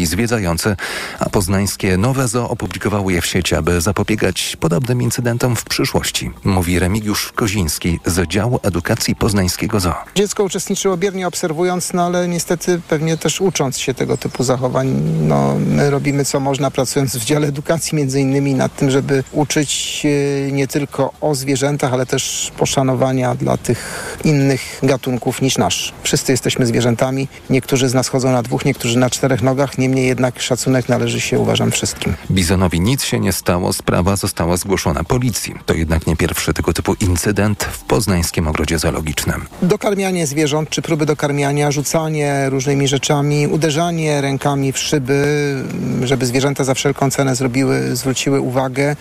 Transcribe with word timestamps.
zaczęli 0.00 0.06
zwiedzający, 0.06 0.76
a 1.18 1.28
poznańskie 1.30 1.96
Nowe 1.96 2.28
Zoo 2.28 2.48
opublikowało 2.48 3.10
je 3.10 3.20
w 3.20 3.26
sieci, 3.26 3.54
aby 3.54 3.80
zapobiegać 3.80 4.56
podobnym 4.60 5.02
incydentom 5.02 5.56
w 5.56 5.64
przyszłości, 5.64 6.30
mówi 6.44 6.78
Remigiusz 6.78 7.32
Koziński 7.32 8.00
z 8.06 8.28
działu 8.28 8.60
edukacji 8.62 9.16
poznańskiego 9.16 9.80
zoo. 9.80 9.94
Dziecko 10.14 10.44
uczestniczyło 10.44 10.96
biernie 10.96 11.26
obserwując, 11.26 11.92
no 11.92 12.06
ale 12.06 12.28
niestety 12.28 12.80
pewnie 12.88 13.16
też 13.16 13.40
ucząc 13.40 13.78
się 13.78 13.94
tego 13.94 14.16
typu 14.16 14.44
zachowań. 14.44 14.88
No, 15.20 15.56
my 15.66 15.90
robimy 15.90 16.24
co 16.24 16.40
można 16.40 16.70
pracując 16.70 17.16
w 17.16 17.24
dziale 17.24 17.48
edukacji 17.48 17.96
między 17.96 18.20
innymi 18.20 18.54
nad 18.54 18.76
tym, 18.76 18.90
żeby 18.90 19.24
uczyć 19.32 20.02
nie 20.52 20.66
tylko 20.66 21.12
o 21.20 21.34
zwierzętach, 21.34 21.92
ale 21.92 22.06
też 22.06 22.52
poszanowania 22.56 23.34
dla 23.34 23.56
tych 23.56 24.16
innych 24.24 24.78
gatunków 24.82 25.42
niż 25.42 25.58
nasz. 25.58 25.92
Wszyscy 26.02 26.32
jesteśmy 26.32 26.66
zwierzętami. 26.66 27.28
Niektórzy 27.50 27.88
z 27.88 27.94
nas 27.94 28.08
chodzą 28.08 28.32
na 28.32 28.42
dwóch, 28.42 28.64
niektórzy 28.64 28.98
na 28.98 29.10
czterech 29.10 29.42
nogach. 29.42 29.78
Niemniej 29.90 30.08
jednak 30.08 30.42
szacunek 30.42 30.88
należy 30.88 31.20
się, 31.20 31.38
uważam, 31.38 31.70
wszystkim. 31.70 32.14
Bizonowi 32.30 32.80
nic 32.80 33.04
się 33.04 33.20
nie 33.20 33.32
stało, 33.32 33.72
sprawa 33.72 34.16
została 34.16 34.56
zgłoszona 34.56 35.04
policji. 35.04 35.54
To 35.66 35.74
jednak 35.74 36.06
nie 36.06 36.16
pierwszy 36.16 36.54
tego 36.54 36.72
typu 36.72 36.94
incydent 36.94 37.64
w 37.64 37.78
poznańskim 37.78 38.48
ogrodzie 38.48 38.78
zoologicznym. 38.78 39.46
Dokarmianie 39.62 40.26
zwierząt, 40.26 40.70
czy 40.70 40.82
próby 40.82 41.06
dokarmiania, 41.06 41.70
rzucanie 41.70 42.50
różnymi 42.50 42.88
rzeczami, 42.88 43.46
uderzanie 43.46 44.20
rękami 44.20 44.72
w 44.72 44.78
szyby, 44.78 45.24
żeby 46.02 46.26
zwierzęta 46.26 46.64
za 46.64 46.74
wszelką 46.74 47.10
cenę 47.10 47.34
zrobiły, 47.34 47.96
zwróciły 47.96 48.40
uwagę. 48.40 48.96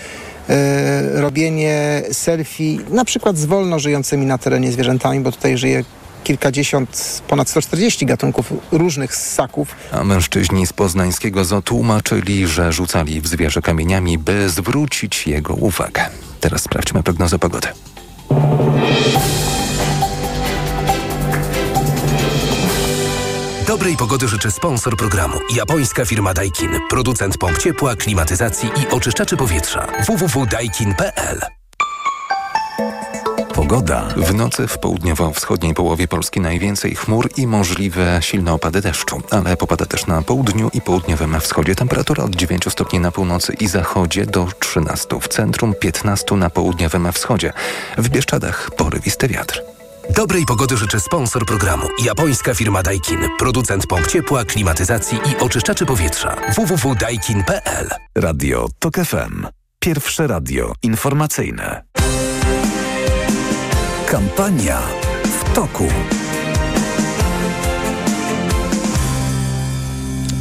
E, 0.49 1.21
robienie 1.21 2.01
selfie, 2.11 2.77
na 2.89 3.05
przykład 3.05 3.37
z 3.37 3.45
wolno 3.45 3.79
żyjącymi 3.79 4.25
na 4.25 4.37
terenie 4.37 4.71
zwierzętami, 4.71 5.19
bo 5.19 5.31
tutaj 5.31 5.57
żyje 5.57 5.83
kilkadziesiąt, 6.23 7.21
ponad 7.27 7.49
140 7.49 8.05
gatunków 8.05 8.53
różnych 8.71 9.15
ssaków. 9.15 9.75
A 9.91 10.03
mężczyźni 10.03 10.67
z 10.67 10.73
poznańskiego 10.73 11.45
zoo 11.45 11.61
tłumaczyli, 11.61 12.47
że 12.47 12.73
rzucali 12.73 13.21
w 13.21 13.27
zwierzę 13.27 13.61
kamieniami, 13.61 14.17
by 14.17 14.49
zwrócić 14.49 15.27
jego 15.27 15.53
uwagę. 15.53 16.05
Teraz 16.39 16.61
sprawdźmy 16.61 17.03
prognozę 17.03 17.39
pogody. 17.39 17.67
Dobrej 23.69 23.97
pogody 23.97 24.27
życzy 24.27 24.51
sponsor 24.51 24.97
programu. 24.97 25.37
Japońska 25.55 26.05
firma 26.05 26.33
Daikin. 26.33 26.69
Producent 26.89 27.37
pomp 27.37 27.57
ciepła, 27.57 27.95
klimatyzacji 27.95 28.69
i 28.69 28.87
oczyszczaczy 28.87 29.37
powietrza. 29.37 29.87
www.daikin.pl 30.07 31.58
Pogoda. 33.69 34.07
W 34.17 34.35
nocy 34.35 34.67
w 34.67 34.77
południowo-wschodniej 34.77 35.73
połowie 35.73 36.07
Polski 36.07 36.39
najwięcej 36.41 36.95
chmur 36.95 37.29
i 37.37 37.47
możliwe 37.47 38.19
silne 38.21 38.53
opady 38.53 38.81
deszczu, 38.81 39.21
ale 39.31 39.57
popada 39.57 39.85
też 39.85 40.07
na 40.07 40.21
południu 40.21 40.71
i 40.73 40.81
południowym 40.81 41.39
wschodzie. 41.39 41.75
Temperatura 41.75 42.23
od 42.23 42.35
9 42.35 42.65
stopni 42.69 42.99
na 42.99 43.11
północy 43.11 43.53
i 43.53 43.67
zachodzie 43.67 44.25
do 44.25 44.47
13 44.59 45.07
w 45.21 45.27
centrum, 45.27 45.73
15 45.73 46.35
na 46.35 46.49
południowym 46.49 47.11
wschodzie. 47.11 47.53
W 47.97 48.09
Bieszczadach 48.09 48.71
porywisty 48.77 49.27
wiatr. 49.27 49.63
Dobrej 50.15 50.45
pogody 50.45 50.77
życzy 50.77 50.99
sponsor 50.99 51.45
programu. 51.45 51.87
Japońska 52.03 52.53
firma 52.53 52.83
Daikin. 52.83 53.19
Producent 53.39 53.87
pomp 53.87 54.07
ciepła, 54.07 54.45
klimatyzacji 54.45 55.17
i 55.17 55.43
oczyszczaczy 55.43 55.85
powietrza. 55.85 56.35
www.daikin.pl 56.55 57.89
Radio 58.15 58.67
TOK 58.79 58.95
FM. 58.95 59.47
Pierwsze 59.79 60.27
radio 60.27 60.73
informacyjne. 60.83 61.88
Kampania 64.09 64.81
w 65.23 65.53
toku. 65.53 65.87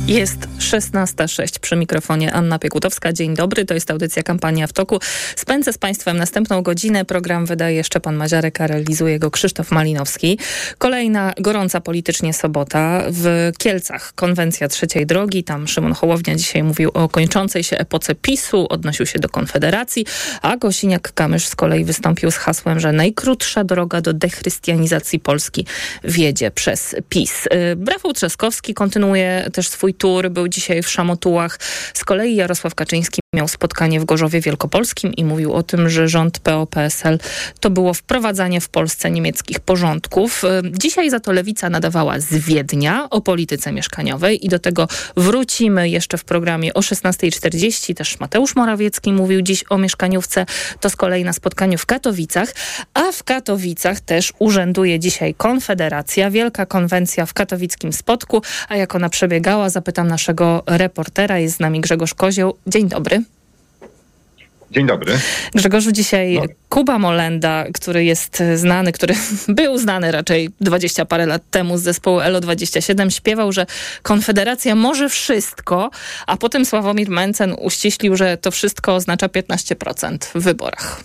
Jest 0.08 0.48
16.06 0.58 1.58
przy 1.58 1.76
mikrofonie 1.76 2.32
Anna 2.32 2.58
Piekutowska. 2.58 3.12
Dzień 3.12 3.34
dobry, 3.34 3.64
to 3.64 3.74
jest 3.74 3.90
audycja 3.90 4.22
Kampania 4.22 4.66
w 4.66 4.72
toku. 4.72 4.98
Spędzę 5.36 5.72
z 5.72 5.78
Państwem 5.78 6.16
następną 6.16 6.62
godzinę. 6.62 7.04
Program 7.04 7.46
wydaje 7.46 7.84
Szczepan 7.84 8.16
Maziarek, 8.16 8.60
a 8.60 8.66
realizuje 8.66 9.18
go 9.18 9.30
Krzysztof 9.30 9.70
Malinowski. 9.70 10.38
Kolejna 10.78 11.32
gorąca 11.41 11.80
politycznie 11.80 12.34
sobota. 12.34 13.02
W 13.10 13.50
Kielcach 13.58 14.12
konwencja 14.14 14.68
trzeciej 14.68 15.06
drogi. 15.06 15.44
Tam 15.44 15.68
Szymon 15.68 15.92
Hołownia 15.92 16.34
dzisiaj 16.34 16.62
mówił 16.62 16.91
o 16.94 17.08
kończącej 17.08 17.64
się 17.64 17.78
epoce 17.78 18.14
PiSu, 18.14 18.66
odnosił 18.70 19.06
się 19.06 19.18
do 19.18 19.28
Konfederacji, 19.28 20.06
a 20.42 20.56
Gosiniak-Kamysz 20.56 21.47
z 21.47 21.56
kolei 21.56 21.84
wystąpił 21.84 22.30
z 22.30 22.36
hasłem, 22.36 22.80
że 22.80 22.92
najkrótsza 22.92 23.64
droga 23.64 24.00
do 24.00 24.12
dechrystianizacji 24.12 25.20
Polski 25.20 25.66
wiedzie 26.04 26.50
przez 26.50 26.97
PiS. 27.08 27.48
Rafał 27.86 28.12
Trzaskowski 28.12 28.74
kontynuuje 28.74 29.48
też 29.52 29.68
swój 29.68 29.97
tour, 29.98 30.31
był 30.31 30.48
dzisiaj 30.48 30.82
w 30.82 30.88
Szamotułach. 30.88 31.59
Z 31.94 32.04
kolei 32.04 32.34
Jarosław 32.36 32.75
Kaczyński 32.75 33.20
miał 33.34 33.49
spotkanie 33.49 34.00
w 34.00 34.05
Gorzowie 34.05 34.41
Wielkopolskim 34.41 35.12
i 35.12 35.25
mówił 35.25 35.53
o 35.53 35.62
tym, 35.62 35.89
że 35.89 36.09
rząd 36.09 36.39
PO-PSL 36.39 37.19
to 37.61 37.71
było 37.71 37.94
wprowadzanie 37.94 38.61
w 38.61 38.69
Polsce 38.69 39.11
niemieckich 39.11 39.61
porządków. 39.61 40.43
Dzisiaj 40.72 41.11
za 41.11 41.21
to 41.21 41.33
Lewica 41.33 41.71
nadawała 41.71 42.21
z 42.21 42.34
Wiednia 42.34 43.11
o 43.11 43.21
polityce 43.21 43.72
mieszkaniowej 43.72 44.47
i 44.47 44.49
do 44.49 44.59
tego 44.59 44.89
wrócimy 45.16 45.89
jeszcze 45.89 46.19
w 46.19 46.25
programie 46.25 46.75
o 46.75 46.81
16.40. 46.81 47.94
Też 47.94 48.21
Mateusz 48.21 48.56
Morawiecki 48.56 49.12
mówił 49.12 49.43
dziś 49.43 49.65
o 49.71 49.78
mieszkaniówce. 49.78 50.47
To 50.81 50.91
z 50.91 50.97
kolei 50.97 51.25
na 51.25 51.33
spotkaniu 51.33 51.78
w 51.78 51.87
Katowicach. 51.87 52.55
A 52.95 53.12
w 53.12 53.25
Katowicach 53.25 54.00
też 54.00 54.33
urzęduje 54.39 55.00
dzisiaj 55.00 55.34
Konfederacja, 55.34 56.31
Wielka 56.31 56.66
Konwencja 56.66 57.27
w 57.27 57.34
katowickim 57.34 57.93
Spotku. 57.93 58.43
A 58.69 58.77
jak 58.77 58.95
ona 58.95 59.09
przebiegała, 59.09 59.71
zapytam 59.71 60.09
naszego 60.09 60.62
reportera. 60.66 61.39
Jest 61.39 61.56
z 61.56 61.60
nami 61.60 61.81
Grzegorz 61.81 62.15
Kozioł. 62.15 62.56
Dzień 62.66 62.89
dobry. 62.89 63.28
Dzień 64.70 64.86
dobry. 64.86 65.18
Grzegorzu, 65.54 65.92
dzisiaj 65.92 66.34
no. 66.34 66.42
Kuba 66.68 66.98
Molenda, 66.98 67.64
który 67.74 68.04
jest 68.04 68.42
znany, 68.54 68.92
który 68.92 69.14
był 69.48 69.78
znany 69.78 70.12
raczej 70.12 70.50
dwadzieścia 70.60 71.04
parę 71.04 71.26
lat 71.26 71.42
temu 71.50 71.78
z 71.78 71.82
zespołu 71.82 72.20
ELO 72.20 72.40
27, 72.40 73.10
śpiewał, 73.10 73.52
że 73.52 73.66
Konfederacja 74.02 74.74
może 74.74 75.08
wszystko, 75.08 75.90
a 76.26 76.36
potem 76.36 76.64
Sławomir 76.64 77.08
Mencen 77.08 77.54
uściślił, 77.60 78.16
że 78.16 78.36
to 78.36 78.50
wszystko 78.50 78.94
oznacza 78.94 79.26
15% 79.26 80.18
w 80.34 80.42
wyborach. 80.42 81.02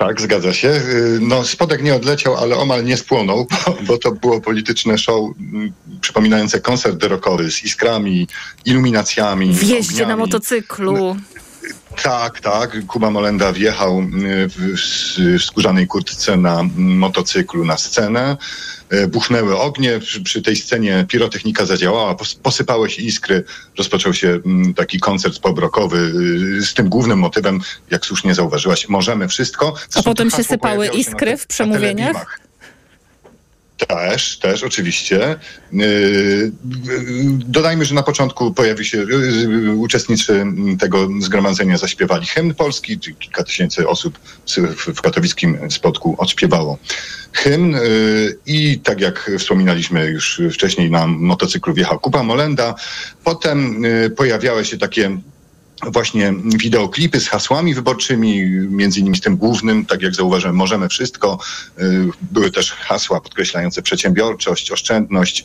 Tak, 0.00 0.20
zgadza 0.20 0.52
się. 0.52 0.80
No, 1.20 1.44
spodek 1.44 1.82
nie 1.82 1.94
odleciał, 1.94 2.36
ale 2.36 2.56
omal 2.56 2.84
nie 2.84 2.96
spłonął, 2.96 3.46
bo, 3.86 3.98
to 3.98 4.12
było 4.12 4.40
polityczne 4.40 4.98
show 4.98 5.30
m, 5.40 5.72
przypominające 6.00 6.60
koncert 6.60 7.04
rockowy 7.04 7.50
z 7.50 7.64
iskrami, 7.64 8.28
iluminacjami. 8.64 9.52
W 9.52 9.62
jeździe 9.62 10.06
na 10.06 10.16
motocyklu. 10.16 11.16
Tak, 12.02 12.40
tak. 12.40 12.86
Kuba 12.86 13.10
Molenda 13.10 13.52
wjechał 13.52 14.02
w, 14.48 14.76
w 15.38 15.42
skórzanej 15.42 15.86
kurtce 15.86 16.36
na 16.36 16.62
motocyklu 16.76 17.64
na 17.64 17.76
scenę. 17.76 18.36
Buchnęły 19.08 19.58
ognie, 19.58 19.98
przy, 19.98 20.22
przy, 20.22 20.42
tej 20.42 20.56
scenie 20.56 21.06
pirotechnika 21.08 21.66
zadziałała, 21.66 22.16
posypały 22.42 22.90
się 22.90 23.02
iskry, 23.02 23.44
rozpoczął 23.78 24.14
się 24.14 24.40
taki 24.76 25.00
koncert 25.00 25.38
pobrokowy 25.38 26.12
z 26.62 26.74
tym 26.74 26.88
głównym 26.88 27.18
motywem, 27.18 27.60
jak 27.90 28.06
słusznie 28.06 28.34
zauważyłaś, 28.34 28.88
możemy 28.88 29.28
wszystko. 29.28 29.74
A 29.94 30.02
potem 30.02 30.30
się 30.30 30.44
sypały 30.44 30.88
iskry 30.88 31.36
w 31.36 31.46
przemówieniach? 31.46 32.40
Też, 33.88 34.38
też, 34.38 34.62
oczywiście. 34.62 35.36
Dodajmy, 37.46 37.84
że 37.84 37.94
na 37.94 38.02
początku 38.02 38.54
pojawi 38.54 38.84
się, 38.84 39.06
uczestnicy 39.76 40.46
tego 40.78 41.08
zgromadzenia 41.20 41.78
zaśpiewali 41.78 42.26
hymn 42.26 42.54
polski, 42.54 42.98
kilka 42.98 43.44
tysięcy 43.44 43.88
osób 43.88 44.18
w 44.76 45.00
katowickim 45.00 45.70
spotku 45.70 46.14
odśpiewało 46.18 46.78
hymn 47.32 47.76
i 48.46 48.80
tak 48.80 49.00
jak 49.00 49.30
wspominaliśmy 49.38 50.06
już 50.06 50.42
wcześniej 50.52 50.90
na 50.90 51.06
motocyklu 51.06 51.74
wjechał 51.74 52.00
Kuba 52.00 52.22
Molenda. 52.22 52.74
Potem 53.24 53.82
pojawiały 54.16 54.64
się 54.64 54.78
takie 54.78 55.20
właśnie 55.86 56.34
wideoklipy 56.44 57.20
z 57.20 57.28
hasłami 57.28 57.74
wyborczymi, 57.74 58.42
między 58.50 59.00
innymi 59.00 59.16
z 59.16 59.20
tym 59.20 59.36
głównym, 59.36 59.86
tak 59.86 60.02
jak 60.02 60.14
zauważyłem, 60.14 60.56
możemy 60.56 60.88
wszystko. 60.88 61.38
Były 62.22 62.50
też 62.50 62.72
hasła 62.72 63.20
podkreślające 63.20 63.82
przedsiębiorczość, 63.82 64.70
oszczędność. 64.70 65.44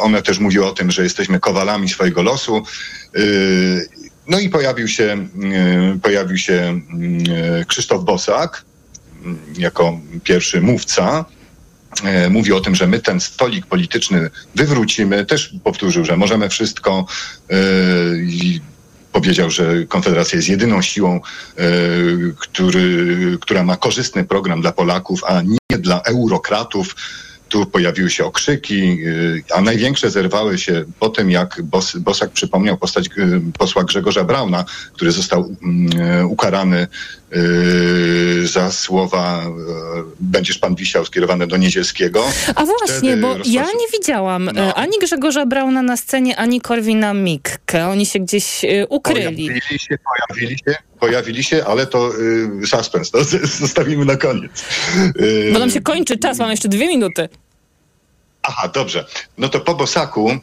One 0.00 0.22
też 0.22 0.38
mówiły 0.38 0.66
o 0.66 0.72
tym, 0.72 0.90
że 0.90 1.02
jesteśmy 1.02 1.40
kowalami 1.40 1.88
swojego 1.88 2.22
losu. 2.22 2.62
No 4.28 4.38
i 4.38 4.48
pojawił 4.48 4.88
się, 4.88 5.28
pojawił 6.02 6.38
się 6.38 6.80
Krzysztof 7.66 8.04
Bosak 8.04 8.64
jako 9.58 10.00
pierwszy 10.24 10.60
mówca 10.60 11.24
mówi 12.30 12.52
o 12.52 12.60
tym, 12.60 12.74
że 12.74 12.86
my 12.86 13.00
ten 13.00 13.20
stolik 13.20 13.66
polityczny 13.66 14.30
wywrócimy. 14.54 15.26
Też 15.26 15.54
powtórzył, 15.64 16.04
że 16.04 16.16
możemy 16.16 16.48
wszystko 16.48 17.06
powiedział, 19.14 19.50
że 19.50 19.86
Konfederacja 19.88 20.36
jest 20.36 20.48
jedyną 20.48 20.82
siłą, 20.82 21.20
który, 22.38 23.38
która 23.40 23.62
ma 23.62 23.76
korzystny 23.76 24.24
program 24.24 24.60
dla 24.60 24.72
Polaków, 24.72 25.24
a 25.24 25.42
nie 25.42 25.78
dla 25.78 26.02
eurokratów. 26.02 26.96
Tu 27.48 27.66
pojawiły 27.66 28.10
się 28.10 28.24
okrzyki, 28.24 28.98
a 29.54 29.60
największe 29.60 30.10
zerwały 30.10 30.58
się 30.58 30.84
po 31.00 31.08
tym, 31.08 31.30
jak 31.30 31.62
Bos, 31.62 31.96
Bosak 31.96 32.30
przypomniał 32.30 32.76
postać 32.76 33.08
posła 33.58 33.84
Grzegorza 33.84 34.24
Brauna, 34.24 34.64
który 34.92 35.12
został 35.12 35.56
mm, 35.62 36.30
ukarany 36.30 36.86
za 38.44 38.72
słowa 38.72 39.42
będziesz 40.20 40.58
pan 40.58 40.74
wisiał 40.74 41.04
skierowane 41.04 41.46
do 41.46 41.56
Niedzielskiego. 41.56 42.24
A 42.54 42.64
właśnie, 42.64 43.16
bo 43.16 43.36
ja 43.44 43.62
nie 43.62 43.98
widziałam 43.98 44.50
no. 44.54 44.74
ani 44.74 44.98
Grzegorza 45.00 45.46
Brauna 45.46 45.82
na 45.82 45.96
scenie, 45.96 46.36
ani 46.36 46.60
Korwina 46.60 47.14
Mikke. 47.14 47.88
Oni 47.88 48.06
się 48.06 48.18
gdzieś 48.18 48.62
ukryli. 48.88 49.24
Pojawili 49.24 49.78
się, 49.78 49.98
pojawili 49.98 50.58
się, 50.58 50.76
pojawili 51.04 51.44
się, 51.44 51.64
ale 51.64 51.86
to 51.86 52.12
y, 52.62 52.66
suspens, 52.66 53.10
to 53.10 53.24
zostawimy 53.64 54.04
na 54.04 54.16
koniec. 54.16 54.64
Y, 55.20 55.50
bo 55.52 55.58
nam 55.58 55.70
się 55.70 55.80
kończy 55.80 56.18
czas, 56.18 56.38
mam 56.38 56.50
jeszcze 56.50 56.68
dwie 56.68 56.88
minuty. 56.88 57.28
Aha, 58.42 58.68
dobrze. 58.68 59.04
No 59.38 59.48
to 59.48 59.60
po 59.60 59.74
Bosaku 59.74 60.38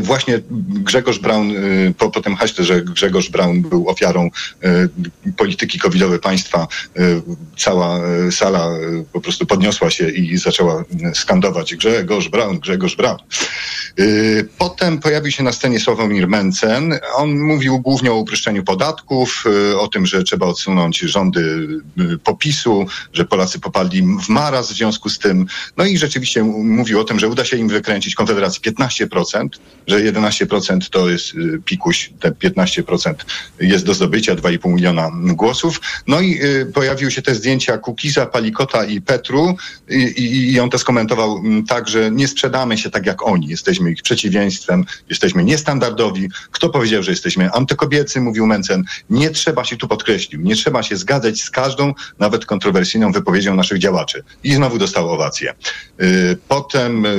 właśnie 0.00 0.40
Grzegorz 0.68 1.18
Braun, 1.18 1.50
y, 1.50 1.94
po, 1.98 2.10
po 2.10 2.20
tym 2.20 2.36
haśle, 2.36 2.64
że 2.64 2.82
Grzegorz 2.82 3.30
Braun 3.30 3.62
był 3.62 3.88
ofiarą 3.88 4.30
y, 5.26 5.32
polityki 5.36 5.78
covidowej 5.78 6.18
państwa, 6.18 6.66
cała 7.58 8.00
sala 8.30 8.68
po 9.12 9.20
prostu 9.20 9.46
podniosła 9.46 9.90
się 9.90 10.08
i 10.08 10.38
zaczęła 10.38 10.84
skandować 11.14 11.74
Grzegorz 11.74 12.28
Braun, 12.28 12.58
Grzegorz 12.58 12.96
Braun. 12.96 13.18
Potem 14.58 14.98
pojawił 14.98 15.32
się 15.32 15.42
na 15.42 15.52
scenie 15.52 15.80
Sławomir 15.80 16.28
Mencen. 16.28 16.98
On 17.14 17.38
mówił 17.38 17.78
głównie 17.78 18.12
o 18.12 18.16
uproszczeniu 18.16 18.64
podatków, 18.64 19.44
o 19.78 19.88
tym, 19.88 20.06
że 20.06 20.22
trzeba 20.22 20.46
odsunąć 20.46 20.98
rządy 20.98 21.68
popisu, 22.24 22.86
że 23.12 23.24
Polacy 23.24 23.60
popadli 23.60 24.02
w 24.02 24.28
maraz 24.28 24.72
w 24.72 24.76
związku 24.76 25.08
z 25.08 25.18
tym. 25.18 25.46
No 25.76 25.84
i 25.84 25.98
rzeczywiście 25.98 26.42
mówił 26.44 27.00
o 27.00 27.04
tym, 27.04 27.18
że 27.18 27.28
uda 27.28 27.44
się 27.44 27.56
im 27.56 27.68
wykręcić 27.68 28.14
Konfederacji 28.14 28.62
15%, 28.62 29.48
że 29.86 30.12
11% 30.12 30.90
to 30.90 31.10
jest 31.10 31.32
pikuś, 31.64 32.10
te 32.20 32.30
15% 32.30 33.14
jest 33.60 33.84
do 33.84 33.94
zdobycia, 33.94 34.34
2,5 34.34 34.74
miliona 34.74 35.10
głosów. 35.14 35.80
No 36.06 36.20
i 36.20 36.40
pojawiły 36.74 37.10
się 37.10 37.22
te 37.22 37.34
zdjęcia 37.34 37.78
Kukiza, 37.78 38.26
Palikota 38.26 38.84
i 38.84 39.00
Petru 39.00 39.56
i, 39.90 40.52
i 40.52 40.60
on 40.60 40.70
to 40.70 40.78
skomentował 40.78 41.42
tak, 41.68 41.88
że 41.88 42.10
nie 42.10 42.28
sprzedamy 42.28 42.78
się 42.78 42.90
tak 42.90 43.06
jak 43.06 43.26
oni, 43.26 43.46
jesteśmy 43.48 43.90
ich 43.90 44.02
przeciwieństwem, 44.02 44.84
jesteśmy 45.08 45.44
niestandardowi. 45.44 46.28
Kto 46.50 46.68
powiedział, 46.68 47.02
że 47.02 47.10
jesteśmy 47.10 47.52
antykobiecy, 47.52 48.20
mówił 48.20 48.46
Mencen. 48.46 48.84
Nie 49.10 49.30
trzeba 49.30 49.64
się 49.64 49.76
tu 49.76 49.88
podkreślił, 49.88 50.40
nie 50.40 50.56
trzeba 50.56 50.82
się 50.82 50.96
zgadzać 50.96 51.40
z 51.40 51.50
każdą, 51.50 51.94
nawet 52.18 52.46
kontrowersyjną 52.46 53.12
wypowiedzią 53.12 53.54
naszych 53.54 53.78
działaczy. 53.78 54.22
I 54.44 54.54
znowu 54.54 54.78
dostał 54.78 55.10
owację. 55.10 55.54
Y, 56.02 56.36
potem 56.48 57.06
y, 57.06 57.10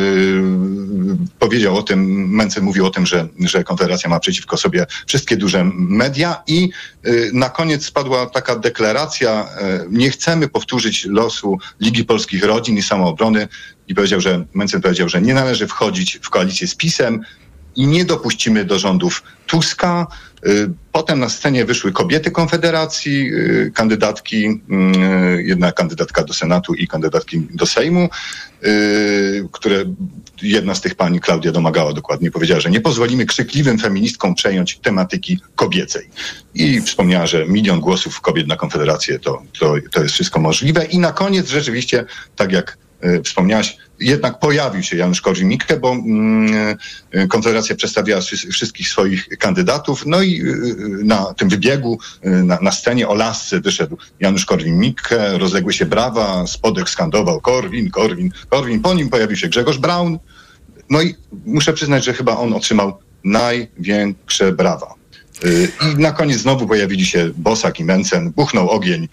powiedział 1.39 1.77
o 1.77 1.83
tym, 1.83 2.30
Mencen 2.31 2.63
mówił 2.63 2.85
o 2.85 2.89
tym, 2.89 3.05
że, 3.05 3.27
że 3.39 3.63
Konfederacja 3.63 4.09
ma 4.09 4.19
przeciwko 4.19 4.57
sobie 4.57 4.85
wszystkie 5.07 5.37
duże 5.37 5.63
media 5.73 6.43
i 6.47 6.69
y, 7.05 7.31
na 7.33 7.49
koniec 7.49 7.85
spadła 7.85 8.25
taka 8.25 8.55
deklaracja, 8.55 9.47
nie 9.89 10.09
chcemy 10.11 10.47
powtórzyć 10.47 11.05
losu 11.05 11.57
Ligi 11.79 12.05
Polskich 12.05 12.43
Rodzin 12.43 12.77
i 12.77 12.81
Samoobrony, 12.81 13.47
i 13.87 13.95
powiedział, 13.95 14.21
że 14.21 14.45
Mencen 14.53 14.81
powiedział, 14.81 15.09
że 15.09 15.21
nie 15.21 15.33
należy 15.33 15.67
wchodzić 15.67 16.19
w 16.21 16.29
koalicję 16.29 16.67
z 16.67 16.75
PiSem 16.75 17.21
i 17.75 17.87
nie 17.87 18.05
dopuścimy 18.05 18.65
do 18.65 18.79
rządów 18.79 19.23
Tuska. 19.47 20.07
Y, 20.47 20.69
potem 20.91 21.19
na 21.19 21.29
scenie 21.29 21.65
wyszły 21.65 21.91
kobiety 21.91 22.31
Konfederacji, 22.31 23.33
y, 23.33 23.71
kandydatki, 23.75 24.47
y, 25.37 25.43
jedna 25.43 25.71
kandydatka 25.71 26.23
do 26.23 26.33
Senatu 26.33 26.73
i 26.73 26.87
kandydatki 26.87 27.47
do 27.53 27.65
Sejmu, 27.65 28.09
które 29.51 29.85
jedna 30.41 30.75
z 30.75 30.81
tych 30.81 30.95
pani, 30.95 31.19
Klaudia 31.19 31.51
Domagała 31.51 31.93
dokładnie, 31.93 32.31
powiedziała, 32.31 32.61
że 32.61 32.69
nie 32.69 32.81
pozwolimy 32.81 33.25
krzykliwym 33.25 33.79
feministkom 33.79 34.35
przejąć 34.35 34.79
tematyki 34.79 35.39
kobiecej. 35.55 36.09
I 36.53 36.81
wspomniała, 36.81 37.27
że 37.27 37.45
milion 37.45 37.79
głosów 37.79 38.21
kobiet 38.21 38.47
na 38.47 38.55
Konfederację 38.55 39.19
to, 39.19 39.41
to, 39.59 39.75
to 39.91 40.03
jest 40.03 40.13
wszystko 40.13 40.39
możliwe. 40.39 40.85
I 40.85 40.99
na 40.99 41.11
koniec 41.11 41.49
rzeczywiście, 41.49 42.05
tak 42.35 42.51
jak 42.51 42.77
wspomniałaś, 43.23 43.77
jednak 44.01 44.39
pojawił 44.39 44.83
się 44.83 44.97
Janusz 44.97 45.21
Korwin-Mikke, 45.21 45.79
bo 45.79 45.91
mm, 45.91 46.77
e, 47.11 47.27
Konfederacja 47.27 47.75
przedstawiała 47.75 48.21
wszystkich 48.51 48.89
swoich 48.89 49.27
kandydatów, 49.27 50.03
no 50.05 50.21
i 50.21 50.41
e, 50.41 50.45
na 51.03 51.33
tym 51.33 51.49
wybiegu, 51.49 51.99
na, 52.23 52.59
na 52.61 52.71
scenie 52.71 53.07
o 53.07 53.15
lasce 53.15 53.59
wyszedł 53.59 53.97
Janusz 54.19 54.45
Korwin-Mikke, 54.45 55.37
rozległy 55.37 55.73
się 55.73 55.85
brawa, 55.85 56.47
spodek 56.47 56.89
skandował 56.89 57.41
Korwin, 57.41 57.91
Korwin, 57.91 58.31
Korwin, 58.49 58.81
po 58.81 58.93
nim 58.93 59.09
pojawił 59.09 59.37
się 59.37 59.49
Grzegorz 59.49 59.77
Braun, 59.77 60.19
no 60.89 61.01
i 61.01 61.15
muszę 61.45 61.73
przyznać, 61.73 62.05
że 62.05 62.13
chyba 62.13 62.37
on 62.37 62.53
otrzymał 62.53 62.99
największe 63.23 64.51
brawa. 64.51 64.93
I 65.95 66.01
na 66.01 66.11
koniec 66.11 66.39
znowu 66.39 66.67
pojawili 66.67 67.05
się 67.05 67.31
Bosak 67.37 67.79
i 67.79 67.83
Mencen, 67.83 68.31
buchnął 68.31 68.69
ogień, 68.69 69.07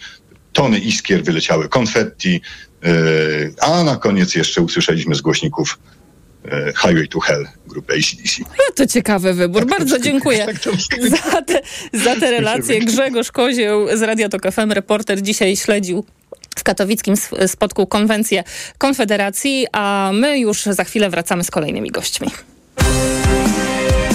tony 0.52 0.78
iskier 0.78 1.24
wyleciały, 1.24 1.68
konfetti, 1.68 2.40
E, 2.40 2.67
a 3.60 3.84
na 3.84 3.96
koniec 3.96 4.34
jeszcze 4.34 4.62
usłyszeliśmy 4.62 5.14
z 5.14 5.20
głośników 5.20 5.78
e, 6.44 6.72
Highway 6.72 7.08
to 7.08 7.20
Hell 7.20 7.48
grupy 7.66 7.94
ACDC. 7.94 8.42
No 8.42 8.64
to 8.74 8.86
ciekawy 8.86 9.34
wybór. 9.34 9.66
Tak 9.66 9.78
Bardzo 9.78 9.98
dziękuję 9.98 10.46
tak 10.46 10.56
za, 11.32 11.42
te, 11.42 11.60
za 11.92 12.16
te 12.16 12.30
relacje. 12.30 12.80
Grzegorz 12.80 13.32
Kozieł 13.32 13.96
z 13.96 14.02
Radia 14.02 14.28
Tok 14.28 14.42
FM, 14.52 14.72
reporter, 14.72 15.22
dzisiaj 15.22 15.56
śledził 15.56 16.04
w 16.56 16.62
katowickim 16.62 17.14
spotku 17.46 17.86
konwencję 17.86 18.44
Konfederacji, 18.78 19.66
a 19.72 20.10
my 20.14 20.38
już 20.38 20.62
za 20.62 20.84
chwilę 20.84 21.10
wracamy 21.10 21.44
z 21.44 21.50
kolejnymi 21.50 21.90
gośćmi. 21.90 22.28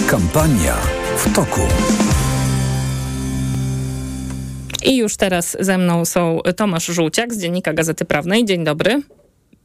Kampania 0.08 0.78
w 1.18 1.36
toku. 1.36 1.62
I 4.86 4.98
już 4.98 5.18
teraz 5.18 5.58
ze 5.60 5.78
mną 5.78 6.06
są 6.06 6.40
Tomasz 6.56 6.86
Żółciak 6.86 7.34
z 7.34 7.42
Dziennika 7.42 7.74
Gazety 7.74 8.06
Prawnej. 8.06 8.46
Dzień 8.46 8.64
dobry. 8.64 9.02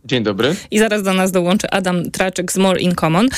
Dzień 0.05 0.23
dobry. 0.23 0.57
I 0.71 0.79
zaraz 0.79 1.03
do 1.03 1.13
nas 1.15 1.33
dołączy 1.33 1.71
Adam 1.71 2.11
Traczyk 2.11 2.53
z 2.53 2.57
More 2.57 2.81
in 2.81 2.95
Common. 2.95 3.29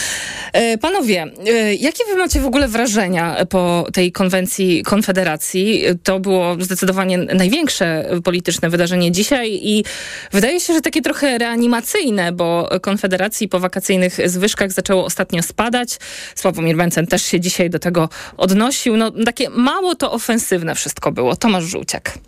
E, 0.52 0.78
panowie, 0.78 1.26
e, 1.46 1.74
jakie 1.74 2.04
wy 2.04 2.16
macie 2.16 2.40
w 2.40 2.46
ogóle 2.46 2.68
wrażenia 2.68 3.46
po 3.46 3.86
tej 3.92 4.12
konwencji 4.12 4.82
Konfederacji? 4.82 5.82
To 6.02 6.20
było 6.20 6.56
zdecydowanie 6.60 7.18
największe 7.18 8.10
polityczne 8.24 8.70
wydarzenie 8.70 9.12
dzisiaj 9.12 9.60
i 9.62 9.84
wydaje 10.32 10.60
się, 10.60 10.72
że 10.74 10.80
takie 10.80 11.02
trochę 11.02 11.38
reanimacyjne, 11.38 12.32
bo 12.32 12.68
Konfederacji 12.82 13.48
po 13.48 13.60
wakacyjnych 13.60 14.28
zwyżkach 14.28 14.72
zaczęło 14.72 15.04
ostatnio 15.04 15.42
spadać. 15.42 15.98
Sławomir 16.34 16.76
Mencen 16.76 17.06
też 17.06 17.22
się 17.22 17.40
dzisiaj 17.40 17.70
do 17.70 17.78
tego 17.78 18.08
odnosił. 18.36 18.96
No, 18.96 19.10
takie 19.10 19.50
mało 19.50 19.94
to 19.94 20.12
ofensywne 20.12 20.74
wszystko 20.74 21.12
było. 21.12 21.36
Tomasz 21.36 21.64
Żółciak. 21.64 22.19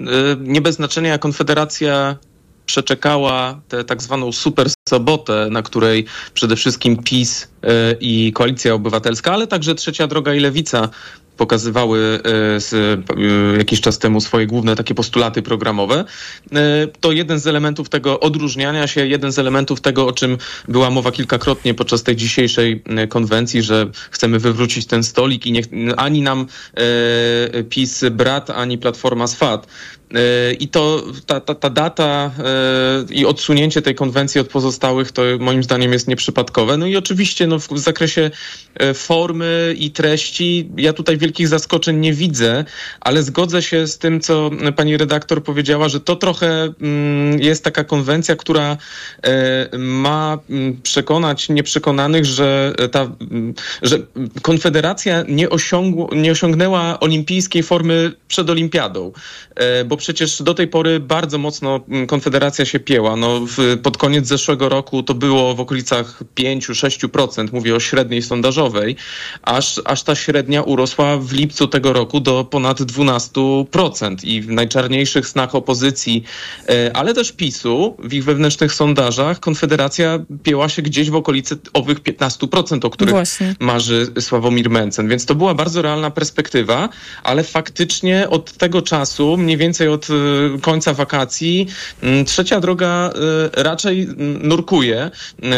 E, 0.00 0.04
nie 0.40 0.60
bez 0.60 0.76
znaczenia 0.76 1.18
Konfederacja 1.18 2.16
przeczekała 2.68 3.60
tę 3.68 3.84
tak 3.84 4.02
zwaną 4.02 4.32
super 4.32 4.68
sobotę, 4.88 5.48
na 5.50 5.62
której 5.62 6.04
przede 6.34 6.56
wszystkim 6.56 7.02
PiS 7.02 7.48
e, 7.62 7.94
i 8.00 8.32
Koalicja 8.32 8.74
Obywatelska, 8.74 9.32
ale 9.32 9.46
także 9.46 9.74
Trzecia 9.74 10.06
Droga 10.06 10.34
i 10.34 10.40
Lewica 10.40 10.88
pokazywały 11.36 12.20
e, 12.24 12.76
e, 13.54 13.58
jakiś 13.58 13.80
czas 13.80 13.98
temu 13.98 14.20
swoje 14.20 14.46
główne 14.46 14.76
takie 14.76 14.94
postulaty 14.94 15.42
programowe. 15.42 16.04
To 17.00 17.12
jeden 17.12 17.40
z 17.40 17.46
elementów 17.46 17.88
tego 17.88 18.20
odróżniania 18.20 18.86
się, 18.86 19.06
jeden 19.06 19.32
z 19.32 19.38
elementów 19.38 19.80
tego, 19.80 20.06
o 20.06 20.12
czym 20.12 20.38
była 20.68 20.90
mowa 20.90 21.12
kilkakrotnie 21.12 21.74
podczas 21.74 22.02
tej 22.02 22.16
dzisiejszej 22.16 22.82
konwencji, 23.08 23.62
że 23.62 23.86
chcemy 24.10 24.38
wywrócić 24.38 24.86
ten 24.86 25.02
stolik 25.02 25.46
i 25.46 25.62
ani 25.96 26.22
nam 26.22 26.46
PiS 27.70 28.04
brat, 28.10 28.50
ani 28.50 28.78
Platforma 28.78 29.26
swat. 29.26 29.66
I 30.58 30.68
to 30.68 31.02
ta, 31.26 31.40
ta, 31.40 31.54
ta 31.54 31.70
data 31.70 32.30
i 33.10 33.26
odsunięcie 33.26 33.82
tej 33.82 33.94
konwencji 33.94 34.40
od 34.40 34.48
pozostałych 34.48 35.12
to 35.12 35.22
moim 35.40 35.62
zdaniem 35.62 35.92
jest 35.92 36.08
nieprzypadkowe. 36.08 36.76
No 36.76 36.86
i 36.86 36.96
oczywiście 36.96 37.46
no, 37.46 37.58
w 37.58 37.78
zakresie 37.78 38.30
e, 38.74 38.94
formy 38.94 39.74
i 39.78 39.90
treści 39.90 40.70
ja 40.76 40.92
tutaj 40.92 41.18
wielkich 41.18 41.48
zaskoczeń 41.48 41.96
nie 41.96 42.12
widzę, 42.12 42.64
ale 43.00 43.22
zgodzę 43.22 43.62
się 43.62 43.86
z 43.86 43.98
tym, 43.98 44.20
co 44.20 44.50
pani 44.76 44.96
redaktor 44.96 45.42
powiedziała, 45.42 45.88
że 45.88 46.00
to 46.00 46.16
trochę 46.16 46.72
mm, 46.80 47.40
jest 47.40 47.64
taka 47.64 47.84
konwencja, 47.84 48.36
która 48.36 48.76
e, 49.22 49.78
ma 49.78 50.38
mm, 50.50 50.82
przekonać 50.82 51.48
nieprzekonanych, 51.48 52.24
że 52.24 52.74
ta, 52.92 53.00
mm, 53.30 53.54
że 53.82 53.98
Konfederacja 54.42 55.24
nie, 55.28 55.50
osiągł, 55.50 56.14
nie 56.14 56.32
osiągnęła 56.32 57.00
olimpijskiej 57.00 57.62
formy 57.62 58.12
przed 58.28 58.50
olimpiadą, 58.50 59.12
e, 59.47 59.47
bo 59.86 59.96
przecież 59.96 60.42
do 60.42 60.54
tej 60.54 60.68
pory 60.68 61.00
bardzo 61.00 61.38
mocno 61.38 61.80
mm, 61.88 62.06
Konfederacja 62.06 62.64
się 62.64 62.80
pieła. 62.80 63.16
No, 63.16 63.40
w, 63.40 63.78
pod 63.82 63.96
koniec 63.96 64.26
zeszłego 64.26 64.68
roku 64.68 65.02
to 65.02 65.14
było 65.14 65.54
w 65.54 65.60
okolicach 65.60 66.22
5-6%, 66.36 67.52
mówię 67.52 67.74
o 67.74 67.80
średniej 67.80 68.22
sondażowej, 68.22 68.96
aż, 69.42 69.80
aż 69.84 70.02
ta 70.02 70.14
średnia 70.14 70.62
urosła 70.62 71.18
w 71.18 71.32
lipcu 71.32 71.68
tego 71.68 71.92
roku 71.92 72.20
do 72.20 72.44
ponad 72.44 72.80
12% 72.80 74.16
i 74.24 74.42
w 74.42 74.50
najczarniejszych 74.50 75.28
snach 75.28 75.54
opozycji, 75.54 76.24
e, 76.68 76.96
ale 76.96 77.14
też 77.14 77.32
PiSu 77.32 77.96
w 77.98 78.12
ich 78.12 78.24
wewnętrznych 78.24 78.72
sondażach 78.72 79.40
Konfederacja 79.40 80.18
pieła 80.42 80.68
się 80.68 80.82
gdzieś 80.82 81.10
w 81.10 81.14
okolicy 81.14 81.56
owych 81.72 82.00
15%, 82.00 82.86
o 82.86 82.90
których 82.90 83.14
Właśnie. 83.14 83.54
marzy 83.60 84.06
Sławomir 84.20 84.70
Mencen. 84.70 85.08
Więc 85.08 85.26
to 85.26 85.34
była 85.34 85.54
bardzo 85.54 85.82
realna 85.82 86.10
perspektywa, 86.10 86.88
ale 87.22 87.44
faktycznie 87.44 88.30
od 88.30 88.52
tego 88.52 88.82
czasu, 88.82 89.36
mniej 89.48 89.58
więcej 89.58 89.88
od 89.88 90.08
y, 90.10 90.12
końca 90.60 90.94
wakacji, 90.94 91.66
mm, 92.02 92.24
trzecia 92.24 92.60
droga 92.60 93.10
y, 93.56 93.62
raczej 93.62 94.08
nurkuje 94.42 95.10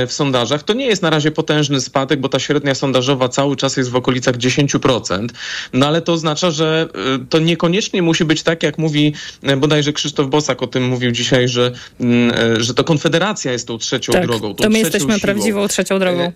y, 0.03 0.07
w 0.07 0.13
sondażach. 0.13 0.63
To 0.63 0.73
nie 0.73 0.87
jest 0.87 1.03
na 1.03 1.11
razie 1.11 1.31
potężny 1.31 1.81
spadek, 1.81 2.21
bo 2.21 2.29
ta 2.29 2.39
średnia 2.39 2.75
sondażowa 2.75 3.29
cały 3.29 3.57
czas 3.57 3.77
jest 3.77 3.91
w 3.91 3.97
okolicach 3.97 4.37
10%. 4.37 5.27
No 5.73 5.87
ale 5.87 6.03
to 6.03 6.13
oznacza, 6.13 6.51
że 6.51 6.89
to 7.31 7.39
niekoniecznie 7.39 8.03
musi 8.03 8.25
być 8.25 8.43
tak, 8.43 8.63
jak 8.63 8.79
mówi 8.79 9.15
bodajże 9.57 9.93
Krzysztof 9.93 10.29
Bosak 10.29 10.63
o 10.63 10.67
tym 10.67 10.89
mówił 10.89 11.11
dzisiaj, 11.11 11.49
że, 11.49 11.73
mm, 12.01 12.63
że 12.63 12.75
to 12.75 12.85
Konfederacja 12.85 13.53
jest 13.53 13.67
tą 13.67 13.79
trzecią 13.79 14.13
Tak, 14.13 14.27
drogą. 14.27 14.55
tą 14.55 14.65
to 14.65 14.71
my 14.71 14.79
jesteśmy 14.79 15.09
siłą. 15.09 15.21
prawdziwą 15.21 15.69
trzecią 15.69 15.99
drogą. 15.99 16.33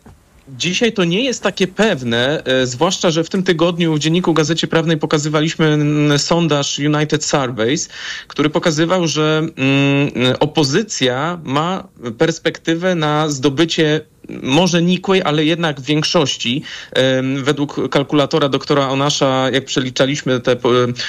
Dzisiaj 0.48 0.92
to 0.92 1.04
nie 1.04 1.24
jest 1.24 1.42
takie 1.42 1.66
pewne, 1.66 2.44
e, 2.44 2.66
zwłaszcza, 2.66 3.10
że 3.10 3.24
w 3.24 3.30
tym 3.30 3.42
tygodniu 3.42 3.94
w 3.94 3.98
Dzienniku 3.98 4.34
Gazecie 4.34 4.66
Prawnej 4.66 4.96
pokazywaliśmy 4.96 5.78
sondaż 6.18 6.78
United 6.78 7.24
Surveys, 7.24 7.88
który 8.28 8.50
pokazywał, 8.50 9.06
że 9.06 9.38
mm, 9.56 10.10
opozycja 10.40 11.40
ma 11.44 11.88
perspektywę 12.18 12.94
na 12.94 13.28
zdobycie 13.28 14.00
może 14.42 14.82
nikłej, 14.82 15.22
ale 15.22 15.44
jednak 15.44 15.80
większości. 15.80 16.62
Em, 16.92 17.44
Według 17.44 17.88
kalkulatora 17.90 18.48
doktora 18.48 18.88
Onasza, 18.88 19.50
jak 19.52 19.64
przeliczaliśmy 19.64 20.40
te 20.40 20.56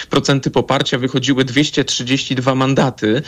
procenty 0.10 0.52
poparcia, 0.52 0.98
wychodziły 0.98 1.46
232 1.46 2.56
mandaty 2.56 3.16
e, 3.18 3.22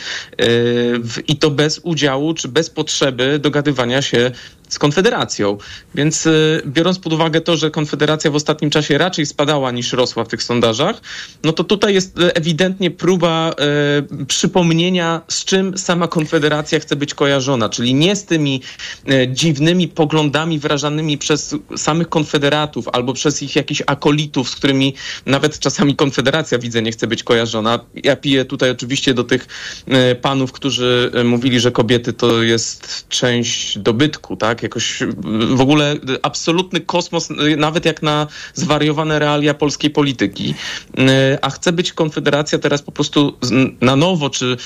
w- 0.98 1.28
i 1.28 1.36
to 1.36 1.50
bez 1.50 1.80
udziału 1.82 2.34
czy 2.34 2.48
bez 2.48 2.70
potrzeby 2.70 3.38
dogadywania 3.38 4.02
się 4.02 4.30
z 4.68 4.78
Konfederacją. 4.78 5.58
Więc 5.94 6.26
e, 6.26 6.30
biorąc 6.66 6.98
pod 6.98 7.12
uwagę 7.12 7.40
to, 7.40 7.56
że 7.56 7.70
Konfederacja 7.70 8.30
w 8.30 8.34
ostatnim 8.34 8.70
czasie 8.70 8.98
raczej 8.98 9.26
spadała 9.26 9.70
niż 9.70 9.92
rosła 9.92 10.24
w 10.24 10.28
tych 10.28 10.42
sondażach, 10.42 11.00
no 11.44 11.52
to 11.52 11.64
tutaj 11.64 11.94
jest 11.94 12.18
ewidentnie 12.34 12.90
próba 12.90 13.50
e, 13.58 14.24
przypomnienia, 14.26 15.20
z 15.28 15.44
czym 15.44 15.78
sama 15.78 16.08
Konfederacja 16.08 16.80
chce 16.80 16.96
być 16.96 17.14
kojarzona, 17.14 17.68
czyli 17.68 17.94
nie 17.94 18.16
z 18.16 18.24
tymi 18.24 18.62
dziwnymi 19.28 19.77
poglądami 19.86 20.58
wyrażanymi 20.58 21.18
przez 21.18 21.54
samych 21.76 22.08
konfederatów 22.08 22.88
albo 22.88 23.12
przez 23.12 23.42
ich 23.42 23.56
jakichś 23.56 23.82
akolitów, 23.86 24.50
z 24.50 24.56
którymi 24.56 24.94
nawet 25.26 25.58
czasami 25.58 25.96
Konfederacja 25.96 26.58
widzę 26.58 26.82
nie 26.82 26.92
chce 26.92 27.06
być 27.06 27.22
kojarzona. 27.22 27.80
Ja 27.94 28.16
piję 28.16 28.44
tutaj 28.44 28.70
oczywiście 28.70 29.14
do 29.14 29.24
tych 29.24 29.46
e, 29.86 30.14
panów, 30.14 30.52
którzy 30.52 31.10
e, 31.14 31.24
mówili, 31.24 31.60
że 31.60 31.72
kobiety 31.72 32.12
to 32.12 32.42
jest 32.42 33.08
część 33.08 33.78
dobytku, 33.78 34.36
tak? 34.36 34.62
Jakoś 34.62 35.02
e, 35.02 35.06
w 35.54 35.60
ogóle 35.60 35.96
absolutny 36.22 36.80
kosmos, 36.80 37.28
nawet 37.56 37.84
jak 37.84 38.02
na 38.02 38.26
zwariowane 38.54 39.18
realia 39.18 39.54
polskiej 39.54 39.90
polityki. 39.90 40.54
A 41.42 41.50
chce 41.50 41.72
być 41.72 41.92
Konfederacja 41.92 42.58
teraz 42.58 42.82
po 42.82 42.92
prostu 42.92 43.38
na 43.80 43.96
nowo, 43.96 44.30
czy 44.30 44.56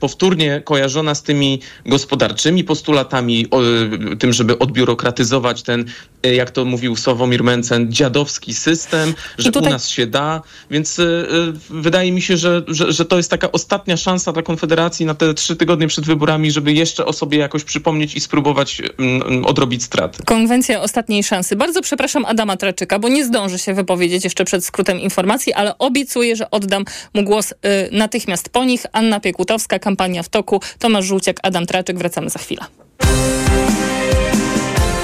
powtórnie 0.00 0.62
kojarzona 0.64 1.14
z 1.14 1.22
tymi 1.22 1.60
gospodarczymi 1.86 2.64
postulatami, 2.64 3.46
tym, 4.20 4.32
żeby 4.32 4.58
odbiurokratyzować 4.58 5.62
ten, 5.62 5.84
e, 6.22 6.34
jak 6.34 6.50
to 6.50 6.64
mówił 6.64 6.96
Sławomir 6.96 7.44
Mencen, 7.44 7.92
dziadowski 7.92 8.54
system, 8.54 9.14
że 9.38 9.52
tutaj- 9.52 9.70
u 9.70 9.72
nas 9.72 9.88
się 9.88 10.06
da, 10.06 10.42
więc 10.70 10.98
e, 10.98 11.04
e, 11.04 11.06
wydaje 11.70 12.12
mi 12.12 12.22
się, 12.22 12.36
że, 12.36 12.62
że, 12.68 12.92
że 12.92 13.04
to 13.04 13.16
jest 13.16 13.30
taka 13.30 13.52
ostatnia 13.52 13.96
szansa 13.96 14.32
dla 14.32 14.42
Konfederacji 14.42 15.06
na 15.06 15.14
te 15.14 15.34
trzy 15.34 15.56
tygodnie 15.56 15.88
przed 15.88 16.06
wyborami, 16.06 16.50
żeby 16.50 16.72
jeszcze 16.72 17.06
o 17.06 17.12
sobie 17.12 17.38
jakoś 17.38 17.64
przypomnieć 17.64 18.14
i 18.14 18.20
spróbować 18.20 18.82
mm, 18.98 19.22
mm, 19.22 19.44
odrobić 19.44 19.82
straty. 19.82 20.22
Konwencja 20.24 20.82
ostatniej 20.82 21.22
szansy. 21.22 21.56
Bardzo 21.56 21.82
przepraszam 21.82 22.24
Adama 22.24 22.56
Traczyka, 22.56 22.98
bo 22.98 23.08
nie 23.08 23.24
zdąży 23.24 23.58
się 23.58 23.74
wypowiedzieć 23.74 24.24
jeszcze 24.24 24.44
przed 24.44 24.64
skrótem 24.64 25.00
informacji, 25.00 25.52
ale 25.52 25.78
obiecuję, 25.78 26.36
że 26.36 26.50
oddam 26.50 26.84
mu 27.14 27.22
głos 27.22 27.52
y, 27.52 27.56
natychmiast 27.92 28.48
po 28.48 28.64
nich. 28.64 28.86
Anna 28.92 29.20
Piekutowska, 29.20 29.78
kampania 29.78 30.22
w 30.22 30.28
toku, 30.28 30.60
Tomasz 30.78 31.04
Żółciak, 31.04 31.36
Adam 31.42 31.66
Traczyk. 31.66 31.98
Wracamy 31.98 32.30
za 32.30 32.38
chwilę. 32.38 32.89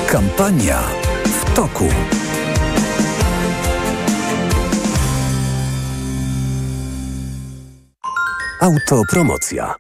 Kampania 0.07 0.83
w 1.25 1.55
toku. 1.55 1.85
Autopromocja. 8.61 9.75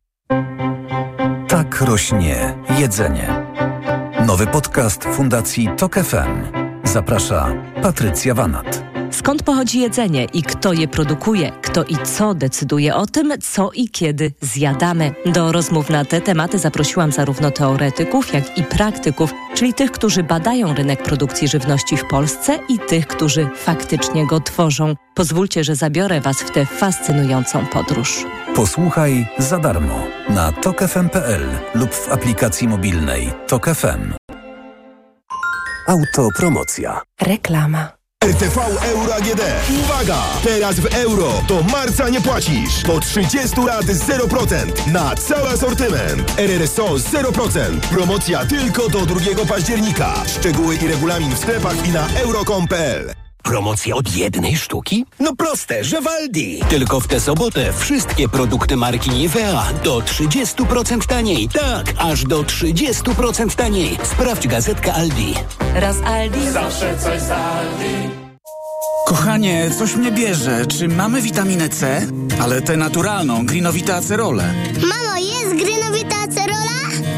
Tak 1.48 1.80
rośnie 1.80 2.54
jedzenie. 2.78 3.46
Nowy 4.26 4.46
podcast 4.46 5.04
Fundacji 5.04 5.68
Tok 5.76 5.94
FM. 5.94 6.42
Zaprasza 6.84 7.52
Patrycja 7.82 8.34
Wanat. 8.34 8.85
Skąd 9.26 9.42
pochodzi 9.42 9.80
jedzenie 9.80 10.24
i 10.24 10.42
kto 10.42 10.72
je 10.72 10.88
produkuje? 10.88 11.52
Kto 11.62 11.84
i 11.84 11.96
co 11.96 12.34
decyduje 12.34 12.94
o 12.94 13.06
tym, 13.06 13.32
co 13.42 13.70
i 13.72 13.88
kiedy 13.88 14.32
zjadamy? 14.40 15.14
Do 15.26 15.52
rozmów 15.52 15.90
na 15.90 16.04
te 16.04 16.20
tematy 16.20 16.58
zaprosiłam 16.58 17.12
zarówno 17.12 17.50
teoretyków, 17.50 18.34
jak 18.34 18.58
i 18.58 18.62
praktyków, 18.62 19.32
czyli 19.54 19.74
tych, 19.74 19.92
którzy 19.92 20.22
badają 20.22 20.74
rynek 20.74 21.02
produkcji 21.02 21.48
żywności 21.48 21.96
w 21.96 22.04
Polsce 22.04 22.58
i 22.68 22.78
tych, 22.78 23.06
którzy 23.06 23.48
faktycznie 23.56 24.26
go 24.26 24.40
tworzą. 24.40 24.94
Pozwólcie, 25.14 25.64
że 25.64 25.76
zabiorę 25.76 26.20
Was 26.20 26.36
w 26.36 26.50
tę 26.50 26.66
fascynującą 26.66 27.66
podróż. 27.66 28.24
Posłuchaj 28.54 29.26
za 29.38 29.58
darmo 29.58 30.06
na 30.28 30.52
tokefm.pl 30.52 31.42
lub 31.74 31.94
w 31.94 32.12
aplikacji 32.12 32.68
mobilnej 32.68 33.32
Tok 33.46 33.66
FM. 33.66 34.12
Autopromocja. 35.88 37.00
Reklama. 37.20 37.95
RTV 38.26 38.58
Euro 38.82 39.14
AGD. 39.14 39.40
Uwaga! 39.84 40.22
Teraz 40.42 40.80
w 40.80 40.94
euro 40.94 41.32
do 41.48 41.62
marca 41.62 42.08
nie 42.08 42.20
płacisz. 42.20 42.82
Do 42.82 43.00
30 43.00 43.60
lat 43.60 43.84
0% 43.84 44.86
na 44.92 45.14
cały 45.14 45.48
asortyment. 45.48 46.34
RRSO 46.38 46.86
0%. 46.86 47.80
Promocja 47.80 48.46
tylko 48.46 48.88
do 48.88 49.06
2 49.06 49.20
października. 49.48 50.14
Szczegóły 50.26 50.76
i 50.76 50.86
regulamin 50.88 51.34
w 51.34 51.38
sklepach 51.38 51.88
i 51.88 51.92
na 51.92 52.08
euro.com.pl. 52.22 53.25
Promocja 53.46 53.94
od 53.94 54.16
jednej 54.16 54.56
sztuki? 54.56 55.04
No 55.20 55.36
proste, 55.36 55.84
że 55.84 56.00
Waldi. 56.00 56.60
Tylko 56.68 57.00
w 57.00 57.08
tę 57.08 57.20
sobotę 57.20 57.72
wszystkie 57.72 58.28
produkty 58.28 58.76
marki 58.76 59.10
Nivea 59.10 59.66
do 59.84 59.98
30% 59.98 61.06
taniej. 61.06 61.48
Tak, 61.48 61.94
aż 61.98 62.24
do 62.24 62.42
30% 62.42 63.54
taniej. 63.54 63.98
Sprawdź 64.02 64.46
gazetkę 64.46 64.92
Aldi. 64.94 65.34
Raz 65.74 65.96
Aldi. 66.04 66.38
Kochanie, 69.06 69.70
coś 69.78 69.94
mnie 69.96 70.12
bierze. 70.12 70.66
Czy 70.66 70.88
mamy 70.88 71.22
witaminę 71.22 71.68
C? 71.68 72.06
Ale 72.40 72.62
tę 72.62 72.76
naturalną, 72.76 73.46
grynowita 73.46 73.96
acerola? 73.96 74.44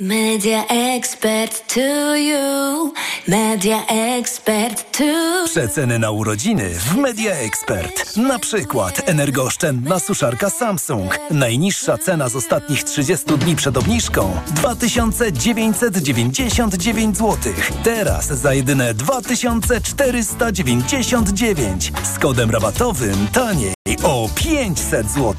Media 0.00 0.64
expert 0.68 1.74
to 1.74 2.16
you. 2.16 2.92
Media 3.28 3.86
expert 3.88 4.98
to 4.98 5.44
Przeceny 5.44 5.98
na 5.98 6.10
urodziny 6.10 6.68
w 6.68 6.96
Media 6.96 7.32
Expert. 7.32 8.16
Na 8.16 8.38
przykład 8.38 9.08
energooszczędna 9.08 9.98
suszarka 9.98 10.50
Samsung. 10.50 11.18
Najniższa 11.30 11.98
cena 11.98 12.28
z 12.28 12.36
ostatnich 12.36 12.84
30 12.84 13.26
dni 13.26 13.56
przed 13.56 13.76
obniżką 13.76 14.36
2999 14.46 17.16
zł. 17.16 17.36
Teraz 17.84 18.26
za 18.26 18.54
jedyne 18.54 18.94
2499. 18.94 21.92
Z 22.14 22.18
kodem 22.18 22.50
rabatowym 22.50 23.28
taniej 23.32 23.74
o 24.02 24.28
500 24.34 25.10
zł. 25.10 25.34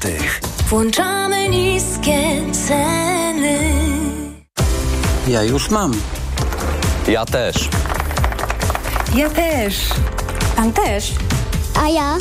Włączamy 0.68 1.48
niskie 1.48 2.42
ceny. 2.66 3.91
Ja 5.26 5.42
już 5.42 5.70
mam. 5.70 5.92
Ja 7.08 7.24
też. 7.24 7.68
Ja 9.14 9.30
też. 9.30 9.74
Pan 10.56 10.72
też? 10.72 11.12
A 11.82 11.88
ja? 11.88 12.18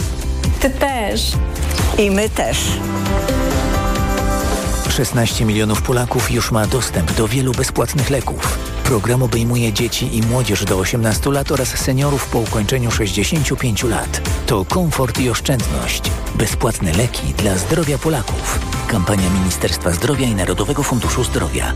Ty 0.60 0.70
też. 0.70 1.32
I 1.98 2.12
my 2.12 2.30
też. 2.30 2.58
16 4.90 5.46
milionów 5.46 5.82
Polaków 5.82 6.32
już 6.32 6.52
ma 6.52 6.68
dostęp 6.68 7.12
do 7.12 7.28
wielu 7.28 7.52
bezpłatnych 7.52 8.10
leków. 8.10 8.58
Program 8.84 9.24
obejmuje 9.24 9.74
dzieci 9.74 10.18
i 10.18 10.22
młodzież 10.22 10.66
do 10.66 10.78
18 10.78 11.32
lat 11.32 11.52
oraz 11.52 11.68
seniorów 11.68 12.26
po 12.26 12.40
ukończeniu 12.40 12.92
65 12.92 13.84
lat. 13.84 14.22
To 14.46 14.66
komfort 14.66 15.20
i 15.20 15.30
oszczędność. 15.30 16.12
Bezpłatne 16.36 16.94
leki 16.94 17.34
dla 17.38 17.58
zdrowia 17.58 17.98
Polaków. 17.98 18.60
Kampania 18.88 19.30
Ministerstwa 19.30 19.92
Zdrowia 19.92 20.26
i 20.28 20.36
Narodowego 20.36 20.84
Funduszu 20.84 21.24
Zdrowia. 21.24 21.74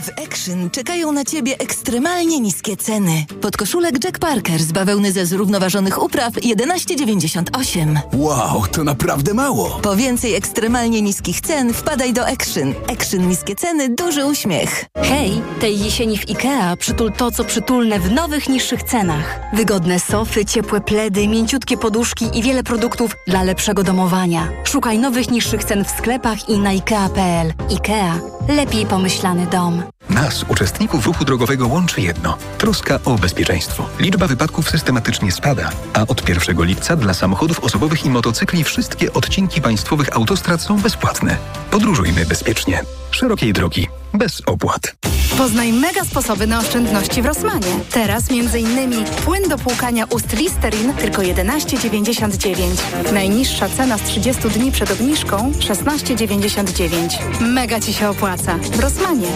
W 0.00 0.10
Action 0.26 0.70
czekają 0.70 1.12
na 1.12 1.24
Ciebie 1.24 1.58
ekstremalnie 1.58 2.40
niskie 2.40 2.76
ceny. 2.76 3.24
Podkoszulek 3.40 4.04
Jack 4.04 4.18
Parker 4.18 4.60
z 4.60 4.72
bawełny 4.72 5.12
ze 5.12 5.26
zrównoważonych 5.26 6.02
upraw 6.02 6.34
11,98. 6.34 7.98
Wow, 8.12 8.66
to 8.72 8.84
naprawdę 8.84 9.34
mało. 9.34 9.78
Po 9.82 9.96
więcej 9.96 10.34
ekstremalnie 10.34 11.02
niskich 11.02 11.40
cen 11.40 11.72
wpadaj 11.72 12.12
do 12.12 12.26
Action. 12.26 12.74
Action 12.92 13.28
niskie 13.28 13.56
ceny, 13.56 13.88
duży 13.88 14.26
uśmiech. 14.26 14.84
Hej, 14.96 15.40
tej 15.60 15.80
jesieni 15.80 16.18
w 16.18 16.30
IKEA 16.30 16.76
przytul 16.78 17.12
to, 17.12 17.30
co 17.30 17.44
przytulne 17.44 18.00
w 18.00 18.12
nowych, 18.12 18.48
niższych 18.48 18.82
cenach. 18.82 19.40
Wygodne 19.52 20.00
sofy, 20.00 20.44
ciepłe 20.44 20.80
pledy, 20.80 21.28
mięciutkie 21.28 21.76
poduszki 21.76 22.38
i 22.38 22.42
wiele 22.42 22.62
produktów 22.62 23.16
dla 23.26 23.42
lepszego 23.42 23.82
domowania. 23.82 24.48
Szukaj 24.64 24.98
nowych, 24.98 25.30
niższych 25.30 25.64
cen 25.64 25.84
w 25.84 25.90
sklepach 25.90 26.48
i 26.48 26.58
na 26.58 26.70
IKEA.pl. 26.70 27.52
IKEA. 27.70 28.20
Lepiej 28.48 28.86
pomyślany 28.86 29.46
dom. 29.46 29.81
Nas, 30.10 30.44
uczestników 30.48 31.06
ruchu 31.06 31.24
drogowego, 31.24 31.66
łączy 31.66 32.00
jedno 32.00 32.36
troska 32.58 32.98
o 33.04 33.14
bezpieczeństwo. 33.14 33.88
Liczba 33.98 34.26
wypadków 34.26 34.70
systematycznie 34.70 35.32
spada, 35.32 35.70
a 35.92 36.06
od 36.06 36.28
1 36.28 36.64
lipca 36.64 36.96
dla 36.96 37.14
samochodów 37.14 37.60
osobowych 37.60 38.04
i 38.04 38.10
motocykli 38.10 38.64
wszystkie 38.64 39.12
odcinki 39.12 39.60
państwowych 39.60 40.16
autostrad 40.16 40.62
są 40.62 40.80
bezpłatne. 40.80 41.36
Podróżujmy 41.70 42.26
bezpiecznie. 42.26 42.82
Szerokiej 43.10 43.52
drogi, 43.52 43.88
bez 44.14 44.42
opłat. 44.46 44.94
Poznaj 45.42 45.72
mega 45.72 46.04
sposoby 46.04 46.46
na 46.46 46.58
oszczędności 46.58 47.22
w 47.22 47.26
Rosmanie. 47.26 47.66
Teraz 47.90 48.24
m.in. 48.30 49.04
płyn 49.24 49.48
do 49.48 49.58
płukania 49.58 50.04
ust 50.04 50.38
Listerin 50.38 50.94
tylko 50.94 51.22
11,99. 51.22 53.12
Najniższa 53.12 53.68
cena 53.68 53.98
z 53.98 54.02
30 54.02 54.48
dni 54.48 54.72
przed 54.72 54.90
obniżką 54.90 55.52
16,99. 55.58 57.18
Mega 57.40 57.80
Ci 57.80 57.92
się 57.92 58.08
opłaca. 58.08 58.58
W 58.58 58.80
Rosmanie. 58.80 59.28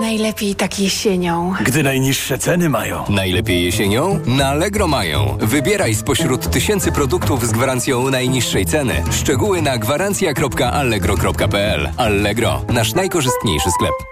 Najlepiej 0.00 0.54
tak 0.54 0.80
jesienią. 0.80 1.54
Gdy 1.64 1.82
najniższe 1.82 2.38
ceny 2.38 2.68
mają. 2.68 3.04
Najlepiej 3.08 3.64
jesienią? 3.64 4.20
Na 4.26 4.48
Allegro 4.48 4.88
mają. 4.88 5.38
Wybieraj 5.40 5.94
spośród 5.94 6.50
tysięcy 6.50 6.92
produktów 6.92 7.46
z 7.46 7.52
gwarancją 7.52 8.10
najniższej 8.10 8.66
ceny. 8.66 9.02
Szczegóły 9.10 9.62
na 9.62 9.78
gwarancja.allegro.pl 9.78 11.90
Allegro, 11.96 12.64
nasz 12.68 12.94
najkorzystniejszy 12.94 13.70
sklep. 13.70 14.11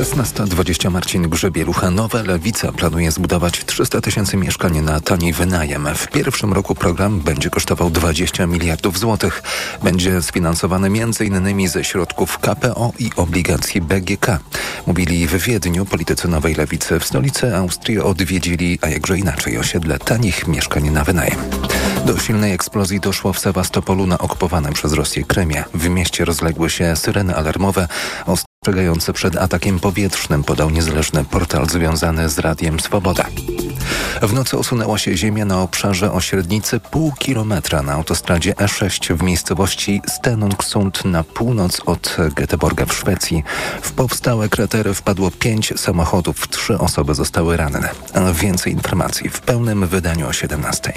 16.20 0.00 0.90
Marcin 0.90 1.28
Grzebielucha. 1.28 1.90
Nowa 1.90 2.22
Lewica 2.22 2.72
planuje 2.72 3.10
zbudować 3.10 3.64
300 3.64 4.00
tysięcy 4.00 4.36
mieszkań 4.36 4.80
na 4.80 5.00
tani 5.00 5.32
wynajem. 5.32 5.88
W 5.94 6.08
pierwszym 6.08 6.52
roku 6.52 6.74
program 6.74 7.20
będzie 7.20 7.50
kosztował 7.50 7.90
20 7.90 8.46
miliardów 8.46 8.98
złotych. 8.98 9.42
Będzie 9.82 10.22
sfinansowany 10.22 10.86
m.in. 10.86 11.68
ze 11.68 11.84
środków 11.84 12.38
KPO 12.38 12.92
i 12.98 13.10
obligacji 13.16 13.80
BGK. 13.80 14.26
Mówili 14.86 15.26
w 15.26 15.36
Wiedniu 15.36 15.84
politycy 15.84 16.28
Nowej 16.28 16.54
Lewicy. 16.54 17.00
W 17.00 17.04
stolicy 17.04 17.56
Austrii 17.56 17.98
odwiedzili, 17.98 18.78
a 18.82 18.88
jakże 18.88 19.18
inaczej, 19.18 19.58
osiedle 19.58 19.98
tanich 19.98 20.48
mieszkań 20.48 20.90
na 20.90 21.04
wynajem. 21.04 21.38
Do 22.06 22.18
silnej 22.18 22.52
eksplozji 22.52 23.00
doszło 23.00 23.32
w 23.32 23.38
Sewastopolu 23.38 24.06
na 24.06 24.18
okupowanym 24.18 24.72
przez 24.72 24.92
Rosję 24.92 25.24
Krymie. 25.24 25.64
W 25.74 25.88
mieście 25.88 26.24
rozległy 26.24 26.70
się 26.70 26.96
syreny 26.96 27.36
alarmowe 27.36 27.88
ostrzegające 28.62 29.12
przed 29.12 29.36
atakiem 29.36 29.80
powietrznym, 29.80 30.44
podał 30.44 30.70
niezależny 30.70 31.24
portal 31.24 31.68
związany 31.68 32.28
z 32.28 32.38
Radiem 32.38 32.80
Swoboda. 32.80 33.26
W 34.22 34.32
nocy 34.32 34.58
osunęła 34.58 34.98
się 34.98 35.16
ziemia 35.16 35.44
na 35.44 35.62
obszarze 35.62 36.12
o 36.12 36.20
średnicy 36.20 36.80
pół 36.80 37.12
kilometra 37.12 37.82
na 37.82 37.92
autostradzie 37.92 38.52
E6 38.52 39.14
w 39.14 39.22
miejscowości 39.22 40.02
Stenungsund 40.08 41.04
na 41.04 41.24
północ 41.24 41.80
od 41.86 42.16
Göteborga 42.18 42.86
w 42.86 42.92
Szwecji. 42.94 43.44
W 43.82 43.92
powstałe 43.92 44.48
kratery 44.48 44.94
wpadło 44.94 45.30
pięć 45.30 45.72
samochodów, 45.76 46.48
trzy 46.48 46.78
osoby 46.78 47.14
zostały 47.14 47.56
ranne. 47.56 47.88
A 48.14 48.32
więcej 48.32 48.72
informacji 48.72 49.30
w 49.30 49.40
pełnym 49.40 49.86
wydaniu 49.86 50.28
o 50.28 50.32
17. 50.32 50.92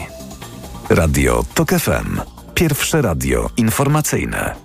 Radio 0.89 1.45
TOK 1.53 1.69
FM. 1.69 2.21
Pierwsze 2.53 3.01
radio 3.01 3.49
informacyjne. 3.57 4.55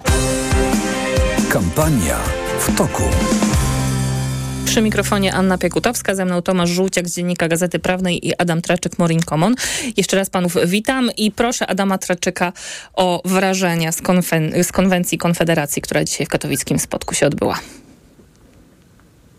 Kampania 1.50 2.37
toku. 2.76 3.02
Przy 4.64 4.82
mikrofonie 4.82 5.34
Anna 5.34 5.58
Piekutowska, 5.58 6.14
ze 6.14 6.24
mną 6.24 6.42
Tomasz 6.42 6.70
Żółciak 6.70 7.08
z 7.08 7.14
Dziennika 7.14 7.48
Gazety 7.48 7.78
Prawnej 7.78 8.28
i 8.28 8.34
Adam 8.38 8.62
Traczyk, 8.62 8.98
Morin 8.98 9.22
Common. 9.22 9.54
Jeszcze 9.96 10.16
raz 10.16 10.30
panów 10.30 10.56
witam 10.66 11.10
i 11.16 11.32
proszę 11.32 11.66
Adama 11.66 11.98
Traczyka 11.98 12.52
o 12.94 13.22
wrażenia 13.24 13.92
z, 13.92 14.02
konwen 14.02 14.52
z 14.62 14.72
konwencji 14.72 15.18
Konfederacji, 15.18 15.82
która 15.82 16.04
dzisiaj 16.04 16.26
w 16.26 16.30
katowickim 16.30 16.78
spotku 16.78 17.14
się 17.14 17.26
odbyła. 17.26 17.58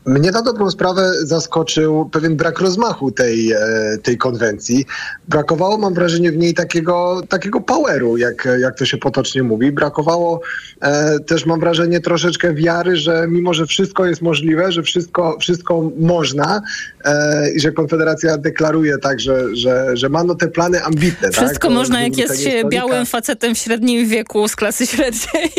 Mnie 0.05 0.31
na 0.31 0.41
dobrą 0.41 0.71
sprawę 0.71 1.11
zaskoczył 1.23 2.09
pewien 2.11 2.35
brak 2.35 2.59
rozmachu 2.59 3.11
tej, 3.11 3.51
e, 3.51 3.59
tej 4.03 4.17
konwencji. 4.17 4.85
Brakowało, 5.27 5.77
mam 5.77 5.93
wrażenie, 5.93 6.31
w 6.31 6.37
niej 6.37 6.53
takiego, 6.53 7.21
takiego 7.29 7.61
poweru, 7.61 8.17
jak, 8.17 8.47
jak 8.59 8.77
to 8.77 8.85
się 8.85 8.97
potocznie 8.97 9.43
mówi. 9.43 9.71
Brakowało 9.71 10.41
e, 10.81 11.19
też, 11.19 11.45
mam 11.45 11.59
wrażenie, 11.59 11.99
troszeczkę 11.99 12.53
wiary, 12.53 12.97
że 12.97 13.25
mimo, 13.29 13.53
że 13.53 13.65
wszystko 13.65 14.05
jest 14.05 14.21
możliwe, 14.21 14.71
że 14.71 14.83
wszystko, 14.83 15.37
wszystko 15.39 15.91
można 15.99 16.61
e, 17.05 17.51
i 17.51 17.59
że 17.59 17.71
Konfederacja 17.71 18.37
deklaruje 18.37 18.97
tak, 18.97 19.19
że, 19.19 19.55
że, 19.55 19.97
że 19.97 20.09
ma 20.09 20.23
no 20.23 20.35
te 20.35 20.47
plany 20.47 20.83
ambitne. 20.83 21.31
Wszystko 21.31 21.67
tak? 21.67 21.77
można, 21.77 22.01
jak 22.01 22.17
jest 22.17 22.43
się 22.43 22.63
białym 22.69 23.05
facetem 23.05 23.55
w 23.55 23.57
średnim 23.57 24.09
wieku 24.09 24.47
z 24.47 24.55
klasy 24.55 24.87
średniej. 24.87 25.51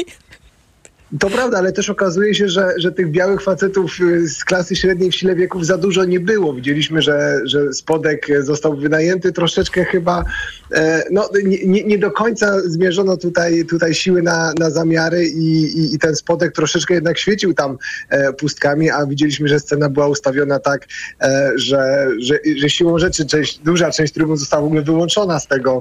To 1.18 1.30
prawda, 1.30 1.58
ale 1.58 1.72
też 1.72 1.90
okazuje 1.90 2.34
się, 2.34 2.48
że, 2.48 2.72
że 2.76 2.92
tych 2.92 3.10
białych 3.10 3.42
facetów 3.42 4.00
y, 4.00 4.28
z 4.28 4.44
klasy 4.44 4.76
średniej 4.76 5.10
w 5.10 5.14
sile 5.14 5.34
wieków 5.34 5.66
za 5.66 5.78
dużo 5.78 6.04
nie 6.04 6.20
było. 6.20 6.54
Widzieliśmy, 6.54 7.02
że, 7.02 7.40
że 7.44 7.72
spodek 7.72 8.26
został 8.40 8.76
wynajęty 8.76 9.32
troszeczkę 9.32 9.84
chyba, 9.84 10.24
e, 10.72 11.04
no 11.10 11.28
nie, 11.44 11.84
nie 11.84 11.98
do 11.98 12.10
końca 12.10 12.60
zmierzono 12.60 13.16
tutaj, 13.16 13.64
tutaj 13.64 13.94
siły 13.94 14.22
na, 14.22 14.52
na 14.58 14.70
zamiary 14.70 15.26
i, 15.26 15.62
i, 15.78 15.94
i 15.94 15.98
ten 15.98 16.16
spodek 16.16 16.52
troszeczkę 16.52 16.94
jednak 16.94 17.18
świecił 17.18 17.54
tam 17.54 17.78
e, 18.08 18.32
pustkami, 18.32 18.90
a 18.90 19.06
widzieliśmy, 19.06 19.48
że 19.48 19.60
scena 19.60 19.88
była 19.88 20.08
ustawiona 20.08 20.58
tak, 20.58 20.86
e, 21.22 21.52
że, 21.56 22.08
że, 22.18 22.38
że 22.56 22.70
siłą 22.70 22.98
rzeczy 22.98 23.26
część, 23.26 23.58
duża 23.58 23.90
część 23.90 24.12
trybun 24.12 24.36
została 24.36 24.62
w 24.62 24.66
ogóle 24.66 24.82
wyłączona 24.82 25.40
z 25.40 25.46
tego 25.46 25.80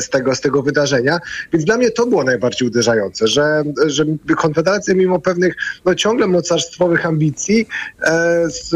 z 0.00 0.08
tego, 0.08 0.34
z 0.34 0.40
tego 0.40 0.62
wydarzenia. 0.62 1.18
Więc 1.52 1.64
dla 1.64 1.76
mnie 1.76 1.90
to 1.90 2.06
było 2.06 2.24
najbardziej 2.24 2.68
uderzające, 2.68 3.28
że, 3.28 3.62
że 3.86 4.04
Konfederacja 4.36 4.94
mimo 4.94 5.20
pewnych 5.20 5.54
no, 5.84 5.94
ciągle 5.94 6.26
mocarstwowych 6.26 7.06
ambicji 7.06 7.66
e, 8.02 8.44
z, 8.50 8.70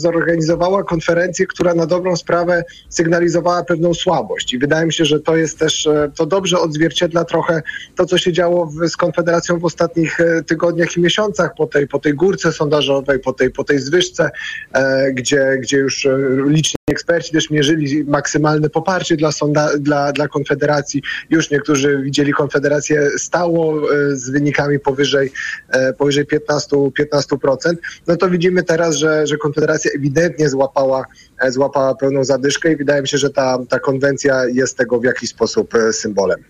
zorganizowała 0.00 0.84
konferencję, 0.84 1.46
która 1.46 1.74
na 1.74 1.86
dobrą 1.86 2.16
sprawę 2.16 2.64
sygnalizowała 2.88 3.64
pewną 3.64 3.94
słabość. 3.94 4.54
I 4.54 4.58
wydaje 4.58 4.86
mi 4.86 4.92
się, 4.92 5.04
że 5.04 5.20
to 5.20 5.36
jest 5.36 5.58
też, 5.58 5.86
e, 5.86 6.10
to 6.14 6.26
dobrze 6.26 6.60
odzwierciedla 6.60 7.24
trochę 7.24 7.62
to, 7.96 8.06
co 8.06 8.18
się 8.18 8.32
działo 8.32 8.66
w, 8.66 8.88
z 8.88 8.96
Konfederacją 8.96 9.58
w 9.58 9.64
ostatnich 9.64 10.20
e, 10.20 10.42
tygodniach 10.42 10.96
i 10.96 11.00
miesiącach 11.00 11.50
po 11.56 11.66
tej, 11.66 11.88
po 11.88 11.98
tej 11.98 12.14
górce 12.14 12.52
sondażowej, 12.52 13.18
po 13.18 13.32
tej, 13.32 13.50
po 13.50 13.64
tej 13.64 13.78
zwyżce, 13.78 14.30
e, 14.72 15.12
gdzie, 15.12 15.58
gdzie 15.60 15.76
już 15.76 16.06
e, 16.06 16.18
liczni 16.46 16.75
eksperci 16.90 17.32
też 17.32 17.50
mierzyli 17.50 18.04
maksymalne 18.04 18.70
poparcie 18.70 19.16
dla, 19.16 19.32
sonda, 19.32 19.78
dla, 19.78 20.12
dla 20.12 20.28
Konfederacji. 20.28 21.02
Już 21.30 21.50
niektórzy 21.50 22.02
widzieli 22.02 22.32
Konfederację 22.32 23.10
stało 23.18 23.92
e, 23.94 24.16
z 24.16 24.30
wynikami 24.30 24.78
powyżej, 24.78 25.32
e, 25.68 25.92
powyżej 25.92 26.26
15, 26.26 26.76
15%. 26.76 27.74
No 28.06 28.16
to 28.16 28.30
widzimy 28.30 28.62
teraz, 28.62 28.96
że, 28.96 29.26
że 29.26 29.36
Konfederacja 29.36 29.90
ewidentnie 29.94 30.48
złapała, 30.48 31.04
e, 31.40 31.52
złapała 31.52 31.94
pełną 31.94 32.24
zadyszkę 32.24 32.72
i 32.72 32.76
wydaje 32.76 33.02
mi 33.02 33.08
się, 33.08 33.18
że 33.18 33.30
ta, 33.30 33.58
ta 33.68 33.78
konwencja 33.78 34.46
jest 34.46 34.76
tego 34.76 35.00
w 35.00 35.04
jakiś 35.04 35.30
sposób 35.30 35.74
symbolem. 35.92 36.44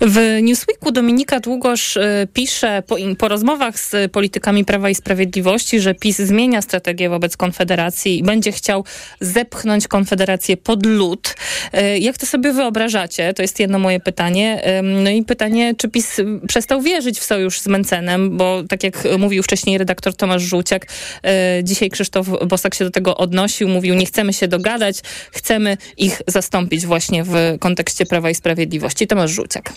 W 0.00 0.38
Newsweeku 0.42 0.92
Dominika 0.92 1.40
Długosz 1.40 1.96
y, 1.96 2.28
pisze 2.32 2.82
po, 2.86 2.96
po, 3.18 3.28
rozmowach 3.28 3.80
z 3.80 4.12
politykami 4.12 4.64
Prawa 4.64 4.90
i 4.90 4.94
Sprawiedliwości, 4.94 5.80
że 5.80 5.94
PiS 5.94 6.16
zmienia 6.16 6.62
strategię 6.62 7.08
wobec 7.08 7.36
Konfederacji 7.36 8.18
i 8.18 8.22
będzie 8.22 8.52
chciał 8.52 8.84
zepchnąć 9.20 9.88
Konfederację 9.88 10.56
pod 10.56 10.86
lód. 10.86 11.34
Y, 11.74 11.98
jak 11.98 12.18
to 12.18 12.26
sobie 12.26 12.52
wyobrażacie? 12.52 13.34
To 13.34 13.42
jest 13.42 13.60
jedno 13.60 13.78
moje 13.78 14.00
pytanie. 14.00 14.62
No 14.82 15.10
i 15.10 15.22
pytanie, 15.22 15.74
czy 15.78 15.88
PiS 15.88 16.20
przestał 16.48 16.82
wierzyć 16.82 17.18
w 17.18 17.24
sojusz 17.24 17.60
z 17.60 17.66
Mencenem, 17.66 18.36
bo 18.36 18.62
tak 18.68 18.84
jak 18.84 19.08
mówił 19.18 19.42
wcześniej 19.42 19.78
redaktor 19.78 20.14
Tomasz 20.16 20.42
Żółciak, 20.42 20.86
y, 20.86 21.64
dzisiaj 21.64 21.90
Krzysztof 21.90 22.26
Bosak 22.46 22.74
się 22.74 22.84
do 22.84 22.90
tego 22.90 23.16
odnosił, 23.16 23.68
mówił, 23.68 23.94
nie 23.94 24.06
chcemy 24.06 24.32
się 24.32 24.48
dogadać, 24.48 25.00
chcemy 25.32 25.76
ich 25.96 26.22
zastąpić 26.26 26.86
właśnie 26.86 27.24
w 27.24 27.36
kontekście 27.60 28.06
Prawa 28.06 28.30
i 28.30 28.34
Sprawiedliwości. 28.34 29.06
Tomasz 29.06 29.30
Żółciak. 29.30 29.75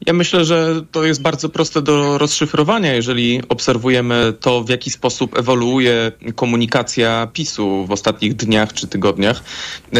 Ja 0.00 0.12
myślę, 0.12 0.44
że 0.44 0.82
to 0.92 1.04
jest 1.04 1.22
bardzo 1.22 1.48
proste 1.48 1.82
do 1.82 2.18
rozszyfrowania, 2.18 2.94
jeżeli 2.94 3.42
obserwujemy 3.48 4.32
to, 4.40 4.64
w 4.64 4.68
jaki 4.68 4.90
sposób 4.90 5.38
ewoluuje 5.38 6.12
komunikacja 6.34 7.28
PiSu 7.32 7.86
w 7.86 7.92
ostatnich 7.92 8.34
dniach 8.34 8.72
czy 8.72 8.86
tygodniach. 8.86 9.42
E, 9.94 9.98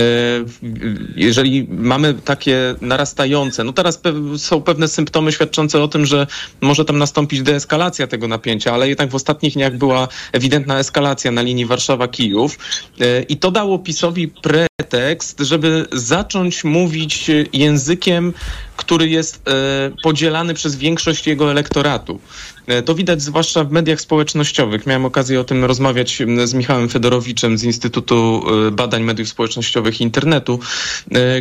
jeżeli 1.16 1.66
mamy 1.70 2.14
takie 2.14 2.74
narastające, 2.80 3.64
no 3.64 3.72
teraz 3.72 4.00
są 4.37 4.62
pewne 4.62 4.88
symptomy 4.88 5.32
świadczące 5.32 5.82
o 5.82 5.88
tym, 5.88 6.06
że 6.06 6.26
może 6.61 6.85
tam 6.85 6.98
nastąpić 6.98 7.42
deeskalacja 7.42 8.06
tego 8.06 8.28
napięcia, 8.28 8.74
ale 8.74 8.88
jednak 8.88 9.11
w 9.11 9.14
ostatnich 9.14 9.52
dniach 9.52 9.76
była 9.76 10.09
ewidentna 10.32 10.78
eskalacja 10.78 11.30
na 11.30 11.42
linii 11.42 11.66
Warszawa-Kijów 11.66 12.59
e, 13.00 13.22
i 13.22 13.37
to 13.37 13.50
dało 13.50 13.78
PiSowi 13.78 14.28
pretekst, 14.28 15.40
żeby 15.40 15.87
zacząć 15.92 16.64
mówić 16.64 17.30
językiem, 17.52 18.32
który 18.76 19.08
jest 19.08 19.48
e, 19.48 19.90
podzielany 20.02 20.54
przez 20.54 20.76
większość 20.76 21.26
jego 21.26 21.50
elektoratu. 21.50 22.20
E, 22.66 22.83
to 22.83 22.94
widać 22.94 23.22
zwłaszcza 23.22 23.64
w 23.64 23.70
mediach 23.70 24.00
społecznościowych. 24.00 24.87
Miałem 24.87 25.05
okazję 25.05 25.40
o 25.40 25.44
tym 25.44 25.64
rozmawiać 25.64 26.22
z 26.44 26.55
Michałem 26.55 26.88
Fedorowiczem 26.88 27.59
z 27.59 27.64
Instytutu 27.64 28.42
e, 28.66 28.70
Badań 28.70 29.02
Mediów 29.02 29.29
Społecznościowych 29.29 30.00
i 30.00 30.05
Internetu, 30.05 30.61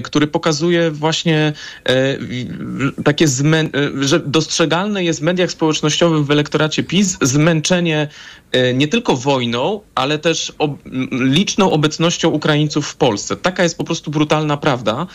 który 0.03 0.27
pokazuje 0.27 0.91
właśnie 0.91 1.53
takie, 3.03 3.25
że 3.99 4.19
dostrzegalne 4.19 5.03
jest 5.03 5.19
w 5.19 5.23
mediach 5.23 5.51
społecznościowych 5.51 6.25
w 6.25 6.31
elektoracie 6.31 6.83
PiS 6.83 7.17
zmęczenie 7.21 8.07
nie 8.73 8.88
tylko 8.88 9.15
wojną, 9.15 9.81
ale 9.95 10.19
też 10.19 10.53
ob 10.59 10.71
liczną 11.11 11.71
obecnością 11.71 12.29
Ukraińców 12.29 12.88
w 12.88 12.95
Polsce. 12.95 13.35
Taka 13.35 13.63
jest 13.63 13.77
po 13.77 13.83
prostu 13.83 14.11
brutalna 14.11 14.57
prawda. 14.57 15.07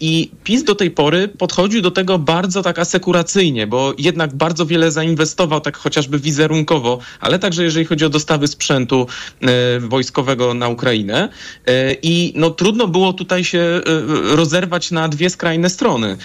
I 0.00 0.30
PiS 0.44 0.64
do 0.64 0.74
tej 0.74 0.90
pory 0.90 1.28
podchodził 1.28 1.82
do 1.82 1.90
tego 1.90 2.18
bardzo 2.18 2.62
tak 2.62 2.78
asekuracyjnie, 2.78 3.66
bo 3.66 3.94
jednak 3.98 4.34
bardzo 4.34 4.66
wiele 4.66 4.90
zainwestował, 5.10 5.60
tak 5.60 5.76
chociażby 5.76 6.18
wizerunkowo, 6.18 6.98
ale 7.20 7.38
także 7.38 7.64
jeżeli 7.64 7.84
chodzi 7.86 8.04
o 8.04 8.08
dostawy 8.08 8.48
sprzętu 8.48 9.06
e, 9.42 9.46
wojskowego 9.80 10.54
na 10.54 10.68
Ukrainę. 10.68 11.28
E, 11.66 11.96
I 12.02 12.32
no, 12.36 12.50
trudno 12.50 12.86
było 12.86 13.12
tutaj 13.12 13.44
się 13.44 13.58
e, 13.58 13.80
rozerwać 14.36 14.90
na 14.90 15.08
dwie 15.08 15.30
skrajne 15.30 15.70
strony 15.70 16.16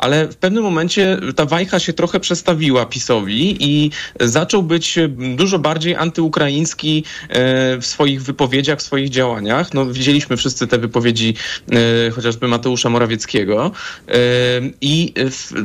ale 0.00 0.28
w 0.28 0.36
pewnym 0.36 0.62
momencie 0.64 1.18
ta 1.36 1.44
wajcha 1.44 1.78
się 1.78 1.92
trochę 1.92 2.20
przestawiła 2.20 2.86
PiSowi 2.86 3.56
i 3.60 3.90
zaczął 4.20 4.62
być 4.62 4.98
dużo 5.36 5.58
bardziej 5.58 5.96
antyukraiński 5.96 7.04
e, 7.28 7.34
w 7.78 7.86
swoich 7.86 8.22
wypowiedziach, 8.22 8.78
w 8.78 8.82
swoich 8.82 9.08
działaniach. 9.08 9.74
No, 9.74 9.86
widzieliśmy 9.86 10.36
wszyscy 10.36 10.66
te 10.66 10.78
wypowiedzi 10.78 11.34
e, 11.72 12.10
chociażby 12.10 12.48
Mateusza 12.48 12.90
Morawieckiego 12.90 13.70
e, 14.08 14.12
i 14.80 15.14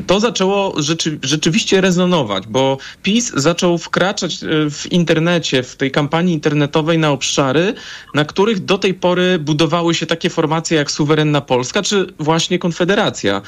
to 0.07 0.19
zaczęło 0.19 0.81
rzeczy, 0.81 1.19
rzeczywiście 1.23 1.81
rezonować, 1.81 2.47
bo 2.47 2.77
PiS 3.03 3.31
zaczął 3.35 3.77
wkraczać 3.77 4.37
w 4.71 4.91
internecie, 4.91 5.63
w 5.63 5.75
tej 5.75 5.91
kampanii 5.91 6.33
internetowej 6.33 6.97
na 6.97 7.11
obszary, 7.11 7.73
na 8.13 8.25
których 8.25 8.65
do 8.65 8.77
tej 8.77 8.93
pory 8.93 9.39
budowały 9.39 9.95
się 9.95 10.05
takie 10.05 10.29
formacje 10.29 10.77
jak 10.77 10.91
Suwerenna 10.91 11.41
Polska, 11.41 11.81
czy 11.81 12.13
właśnie 12.19 12.59
Konfederacja. 12.59 13.41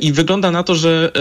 I 0.00 0.09
i 0.10 0.12
wygląda 0.12 0.50
na 0.50 0.62
to, 0.62 0.74
że 0.74 1.12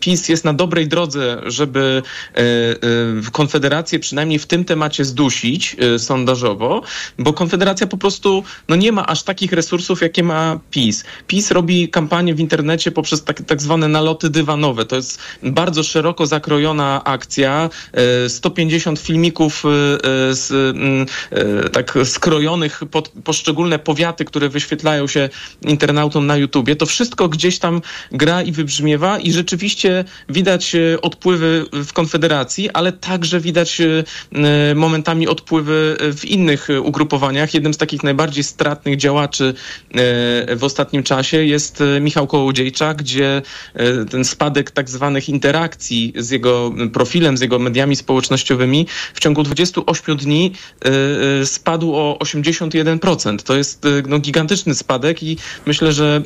PiS 0.00 0.28
jest 0.28 0.44
na 0.44 0.52
dobrej 0.52 0.88
drodze, 0.88 1.42
żeby 1.46 2.02
e, 2.34 2.40
e, 2.40 3.30
Konfederację 3.32 3.98
przynajmniej 3.98 4.38
w 4.38 4.46
tym 4.46 4.64
temacie 4.64 5.04
zdusić 5.04 5.76
e, 5.78 5.98
sondażowo, 5.98 6.82
bo 7.18 7.32
Konfederacja 7.32 7.86
po 7.86 7.96
prostu 7.96 8.44
no 8.68 8.76
nie 8.76 8.92
ma 8.92 9.06
aż 9.06 9.22
takich 9.22 9.52
resursów, 9.52 10.02
jakie 10.02 10.22
ma 10.22 10.60
PiS. 10.70 11.04
PiS 11.26 11.50
robi 11.50 11.88
kampanię 11.88 12.34
w 12.34 12.40
internecie 12.40 12.90
poprzez 12.90 13.24
tak, 13.24 13.42
tak 13.42 13.62
zwane 13.62 13.88
naloty 13.88 14.30
dywanowe. 14.30 14.84
To 14.84 14.96
jest 14.96 15.20
bardzo 15.42 15.82
szeroko 15.82 16.26
zakrojona 16.26 17.04
akcja. 17.04 17.70
150 18.28 18.98
filmików 18.98 19.64
z, 20.30 20.76
tak 21.72 21.98
skrojonych 22.04 22.80
pod 22.90 23.08
poszczególne 23.24 23.78
powiaty, 23.78 24.24
które 24.24 24.48
wyświetlają 24.48 25.06
się 25.06 25.28
internautom 25.62 26.26
na 26.26 26.36
YouTubie. 26.36 26.76
To 26.76 26.86
wszystko 26.86 27.28
gdzieś 27.28 27.58
tam 27.58 27.80
gra 28.12 28.42
i 28.42 28.52
wybrzmiewa 28.52 29.18
i 29.18 29.32
rzeczywiście 29.32 30.04
widać 30.28 30.74
e, 30.74 31.00
odpływy 31.02 31.64
w 31.72 31.92
Konfederacji, 31.92 32.70
ale 32.70 32.92
także 32.92 33.40
widać 33.40 33.80
e, 33.80 34.04
e, 34.70 34.74
momentami 34.74 35.28
odpływy 35.28 35.96
w 36.00 36.24
innych 36.24 36.68
ugrupowaniach. 36.82 37.54
Jednym 37.54 37.74
z 37.74 37.76
takich 37.76 38.02
najbardziej 38.02 38.44
stratnych 38.44 38.96
działaczy 38.96 39.54
w 40.56 40.64
ostatnim 40.64 41.02
czasie 41.02 41.44
jest 41.44 41.82
Michał 42.00 42.26
Kołodziejczak, 42.26 42.96
gdzie 42.96 43.42
ten 44.10 44.24
spadek 44.24 44.70
tak 44.70 44.90
zwanych 44.90 45.28
interakcji 45.28 46.12
z 46.16 46.30
jego 46.30 46.72
profilem, 46.92 47.36
z 47.36 47.40
jego 47.40 47.58
mediami 47.58 47.96
społecznościowymi 47.96 48.86
w 49.14 49.20
ciągu 49.20 49.42
28 49.42 50.16
dni 50.16 50.52
spadł 51.44 51.94
o 51.94 52.18
81%. 52.20 53.42
To 53.42 53.56
jest 53.56 53.86
no, 54.08 54.18
gigantyczny 54.18 54.74
spadek 54.74 55.22
i 55.22 55.36
myślę, 55.66 55.92
że 55.92 56.22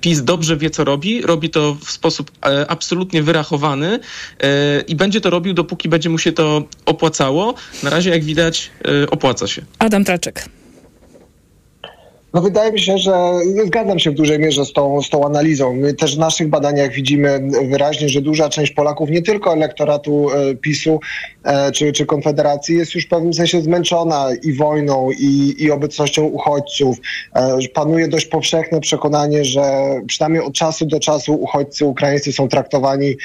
PiS 0.00 0.24
dobrze 0.24 0.56
wie, 0.56 0.70
co 0.70 0.84
robi. 0.86 1.22
Robi 1.22 1.50
to 1.50 1.76
w 1.84 1.90
sposób 1.90 2.30
e, 2.46 2.70
absolutnie 2.70 3.22
wyrachowany 3.22 3.98
e, 4.40 4.80
i 4.80 4.96
będzie 4.96 5.20
to 5.20 5.30
robił, 5.30 5.54
dopóki 5.54 5.88
będzie 5.88 6.10
mu 6.10 6.18
się 6.18 6.32
to 6.32 6.62
opłacało. 6.86 7.54
Na 7.82 7.90
razie, 7.90 8.10
jak 8.10 8.24
widać, 8.24 8.70
e, 9.02 9.10
opłaca 9.10 9.46
się. 9.46 9.62
Adam 9.78 10.04
Traczek. 10.04 10.48
No 12.36 12.42
wydaje 12.42 12.72
mi 12.72 12.80
się, 12.80 12.98
że 12.98 13.32
zgadzam 13.66 13.98
się 13.98 14.10
w 14.10 14.14
dużej 14.14 14.38
mierze 14.38 14.64
z 14.64 14.72
tą, 14.72 15.02
z 15.02 15.10
tą 15.10 15.26
analizą. 15.26 15.74
My 15.74 15.94
też 15.94 16.16
w 16.16 16.18
naszych 16.18 16.48
badaniach 16.48 16.92
widzimy 16.92 17.40
wyraźnie, 17.70 18.08
że 18.08 18.20
duża 18.20 18.48
część 18.48 18.72
Polaków, 18.72 19.10
nie 19.10 19.22
tylko 19.22 19.52
elektoratu 19.52 20.26
PiSu 20.60 21.00
czy, 21.74 21.92
czy 21.92 22.06
Konfederacji, 22.06 22.76
jest 22.76 22.94
już 22.94 23.06
w 23.06 23.08
pewnym 23.08 23.34
sensie 23.34 23.60
zmęczona 23.60 24.28
i 24.42 24.52
wojną, 24.52 25.10
i, 25.10 25.54
i 25.58 25.70
obecnością 25.70 26.24
uchodźców. 26.24 26.96
Panuje 27.74 28.08
dość 28.08 28.26
powszechne 28.26 28.80
przekonanie, 28.80 29.44
że 29.44 29.62
przynajmniej 30.06 30.42
od 30.42 30.54
czasu 30.54 30.86
do 30.86 31.00
czasu 31.00 31.34
uchodźcy 31.34 31.84
ukraińscy 31.84 32.32
są 32.32 32.48
traktowani 32.48 33.16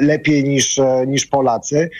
lepiej 0.00 0.44
niż, 0.44 0.80
niż 1.06 1.26
Polacy. 1.26 1.90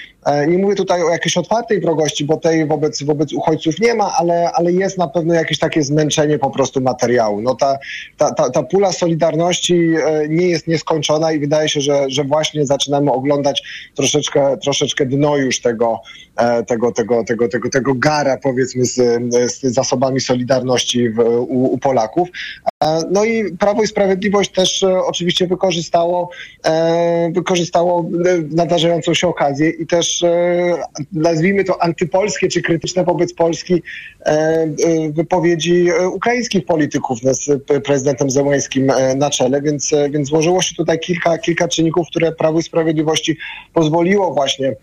Nie 0.49 0.59
mówię 0.59 0.75
tutaj 0.75 1.03
o 1.03 1.11
jakiejś 1.11 1.37
otwartej 1.37 1.81
wrogości, 1.81 2.25
bo 2.25 2.37
tej 2.37 2.67
wobec, 2.67 3.03
wobec 3.03 3.33
uchodźców 3.33 3.81
nie 3.81 3.95
ma, 3.95 4.13
ale, 4.19 4.53
ale 4.53 4.73
jest 4.73 4.99
na 4.99 5.09
pewno 5.09 5.35
jakieś 5.35 5.59
takie 5.59 5.83
zmęczenie 5.83 6.39
po 6.39 6.51
prostu 6.51 6.81
materiału. 6.81 7.41
No 7.41 7.55
ta, 7.55 7.79
ta, 8.17 8.35
ta, 8.35 8.51
ta 8.51 8.63
pula 8.63 8.93
solidarności 8.93 9.95
nie 10.29 10.49
jest 10.49 10.67
nieskończona 10.67 11.33
i 11.33 11.39
wydaje 11.39 11.69
się, 11.69 11.81
że, 11.81 12.05
że 12.09 12.25
właśnie 12.25 12.67
zaczynamy 12.67 13.13
oglądać 13.13 13.63
troszeczkę, 13.95 14.57
troszeczkę 14.57 15.07
dno 15.07 15.37
już 15.37 15.61
tego, 15.61 16.01
tego, 16.67 16.93
tego, 16.93 17.25
tego, 17.25 17.49
tego, 17.49 17.71
tego 17.71 17.95
gara 17.95 18.37
powiedzmy 18.37 18.85
z, 18.85 18.95
z 19.53 19.61
zasobami 19.61 20.21
solidarności 20.21 21.11
w, 21.11 21.19
u, 21.19 21.65
u 21.65 21.79
Polaków. 21.79 22.29
No 23.11 23.25
i 23.25 23.57
Prawo 23.57 23.83
i 23.83 23.87
Sprawiedliwość 23.87 24.53
też 24.53 24.85
oczywiście 25.07 25.47
wykorzystało, 25.47 26.31
wykorzystało 27.33 28.11
nadarzającą 28.51 29.15
się 29.15 29.29
okazję 29.29 29.71
i 29.71 29.87
też 29.87 30.25
nazwijmy 31.13 31.65
to 31.65 31.83
antypolskie 31.83 32.49
czy 32.49 32.63
krytyczne 32.63 33.05
wobec 33.05 33.35
Polski 33.35 33.83
wypowiedzi 35.11 35.87
ukraińskich 36.13 36.67
polityków 36.67 37.19
z 37.21 37.63
prezydentem 37.85 38.31
Zełańskim 38.31 38.93
na 39.17 39.31
czele, 39.31 39.63
więc, 39.63 39.91
więc 40.11 40.29
złożyło 40.29 40.63
się 40.63 40.75
tutaj 40.75 40.99
kilka, 40.99 41.39
kilka 41.39 41.69
czynników, 41.69 42.07
które 42.09 42.33
Prawo 42.33 42.59
i 42.59 42.63
Sprawiedliwości 42.63 43.37
pozwoliło 43.75 44.35
właśnie 44.35 44.69
e, 44.69 44.75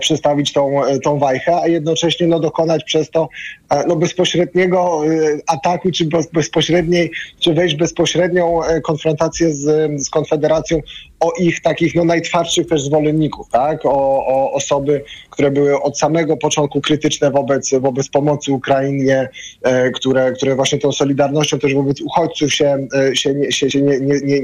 przestawić 0.00 0.52
tą, 0.52 0.84
e, 0.84 0.98
tą 0.98 1.18
wajchę, 1.18 1.56
a 1.62 1.68
jednocześnie 1.68 2.26
no, 2.26 2.40
dokonać 2.40 2.84
przez 2.84 3.10
to 3.10 3.28
e, 3.70 3.86
no, 3.86 3.96
bezpośredniego 3.96 5.02
e, 5.06 5.38
ataku, 5.46 5.90
czy 5.90 6.04
bez, 6.04 6.30
bezpośredniej, 6.30 7.10
czy 7.40 7.54
wejść 7.54 7.76
bezpośrednią 7.76 8.64
e, 8.64 8.80
konfrontację 8.80 9.54
z, 9.54 9.90
z 10.06 10.10
Konfederacją 10.10 10.80
o 11.22 11.32
ich 11.38 11.62
takich 11.62 11.94
no, 11.94 12.04
najtwardszych 12.04 12.66
też 12.66 12.82
zwolenników, 12.82 13.48
tak? 13.48 13.86
O, 13.86 14.26
o 14.26 14.52
osoby, 14.52 15.04
które 15.30 15.50
były 15.50 15.82
od 15.82 15.98
samego 15.98 16.36
początku 16.36 16.80
krytyczne 16.80 17.30
wobec, 17.30 17.70
wobec 17.80 18.08
pomocy 18.08 18.52
Ukrainie, 18.52 19.28
e, 19.62 19.90
które, 19.90 20.32
które 20.32 20.54
właśnie 20.54 20.78
tą 20.78 20.92
solidarnością 20.92 21.58
też 21.58 21.74
wobec 21.74 22.00
uchodźców 22.00 22.54
się, 22.54 22.86
e, 22.94 23.16
się, 23.16 23.34
nie, 23.34 23.52
się, 23.52 23.70
się 23.70 23.82
nie, 23.82 24.00
nie, 24.00 24.20
nie, 24.20 24.40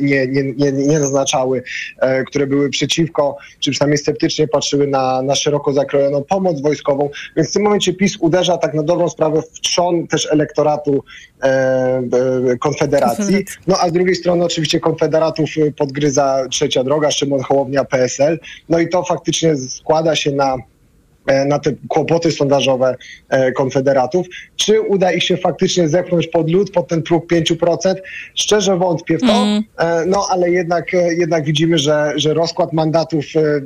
nie, 0.00 0.26
nie, 0.26 0.52
nie, 0.52 0.72
nie 0.72 1.00
zaznaczały, 1.00 1.62
e, 2.00 2.24
które 2.24 2.46
były 2.46 2.70
przeciwko, 2.70 3.36
czy 3.60 3.70
przynajmniej 3.70 3.98
sceptycznie 3.98 4.48
patrzyły 4.48 4.81
na, 4.86 5.22
na 5.22 5.34
szeroko 5.34 5.72
zakrojoną 5.72 6.24
pomoc 6.24 6.60
wojskową. 6.60 7.10
Więc 7.36 7.50
w 7.50 7.52
tym 7.52 7.62
momencie 7.62 7.94
PiS 7.94 8.16
uderza 8.20 8.58
tak 8.58 8.74
na 8.74 8.82
dobrą 8.82 9.08
sprawę 9.08 9.42
w 9.42 9.60
trzon 9.60 10.06
też 10.06 10.28
elektoratu 10.32 11.04
e, 11.42 11.46
e, 11.46 12.58
Konfederacji. 12.58 13.44
No 13.66 13.76
a 13.80 13.88
z 13.88 13.92
drugiej 13.92 14.14
strony 14.14 14.44
oczywiście 14.44 14.80
Konfederatów 14.80 15.50
e, 15.56 15.72
podgryza 15.72 16.46
Trzecia 16.50 16.84
Droga, 16.84 17.10
Szymon 17.10 17.42
Hołownia, 17.42 17.84
PSL. 17.84 18.38
No 18.68 18.78
i 18.78 18.88
to 18.88 19.04
faktycznie 19.04 19.56
składa 19.56 20.16
się 20.16 20.32
na 20.32 20.56
na 21.46 21.58
te 21.58 21.72
kłopoty 21.88 22.30
sondażowe 22.30 22.96
e, 23.28 23.52
konfederatów. 23.52 24.26
Czy 24.56 24.80
uda 24.80 25.12
ich 25.12 25.22
się 25.24 25.36
faktycznie 25.36 25.88
zepchnąć 25.88 26.26
pod 26.26 26.50
lód, 26.50 26.70
pod 26.70 26.88
ten 26.88 27.02
próg 27.02 27.32
5%? 27.32 27.94
Szczerze 28.34 28.76
wątpię 28.76 29.18
w 29.18 29.20
to, 29.20 29.32
Mm. 29.32 29.62
e, 29.78 30.04
no 30.06 30.26
ale 30.30 30.50
jednak, 30.50 30.94
e, 30.94 31.14
jednak 31.14 31.44
widzimy, 31.44 31.78
że, 31.78 32.12
że 32.16 32.34
rozkład 32.34 32.72
mandatów 32.72 33.24
e, 33.36 33.40
e, 33.40 33.62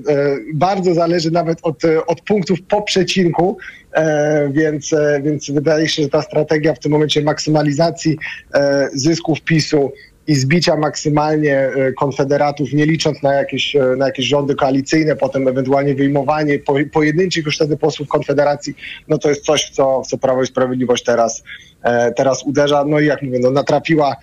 bardzo 0.55 0.95
zależy 0.95 1.31
nawet 1.31 1.59
od, 1.63 1.85
e, 1.85 2.07
od 2.07 2.21
punktów 2.21 2.59
po 2.69 2.83
przecinku, 2.83 3.57
e, 3.93 4.49
więc, 4.53 4.93
e, 4.93 5.21
więc 5.25 5.51
wydaje 5.51 5.89
się, 5.89 6.03
że 6.03 6.09
ta 6.09 6.23
strategia 6.23 6.75
w 6.75 6.79
tym 6.79 6.93
momencie 6.93 7.23
maksymalizacji 7.23 8.17
e, 8.55 8.89
zysków 8.93 9.41
PiSu 9.41 9.93
i 10.27 10.35
zbicia 10.35 10.77
maksymalnie 10.77 11.57
e, 11.59 11.93
konfederatów, 11.93 12.73
nie 12.73 12.87
licząc 12.87 13.23
na 13.23 13.35
jakieś, 13.35 13.77
e, 13.77 13.97
na 13.99 14.07
jakieś 14.07 14.27
rządy 14.27 14.55
koalicyjne, 14.55 15.17
potem 15.17 15.49
ewentualnie 15.49 15.95
wyjmowanie 15.95 16.59
po, 16.59 16.75
pojedynczych 16.93 17.47
już 17.47 17.57
wtedy 17.57 17.77
posłów 17.77 18.09
Konfederacji, 18.09 18.75
no 19.09 19.19
to 19.19 19.29
jest 19.29 19.45
coś, 19.45 19.67
w 19.67 19.71
co, 19.71 20.03
w 20.03 20.07
co 20.07 20.19
Prawo 20.19 20.43
i 20.43 20.47
Sprawiedliwość 20.47 21.05
teraz, 21.05 21.43
e, 21.83 22.13
teraz 22.13 22.43
uderza. 22.43 22.85
No 22.85 23.01
i 23.01 23.07
jak 23.07 23.23
mówię, 23.23 23.39
no 23.39 23.51
natrafiła, 23.51 24.17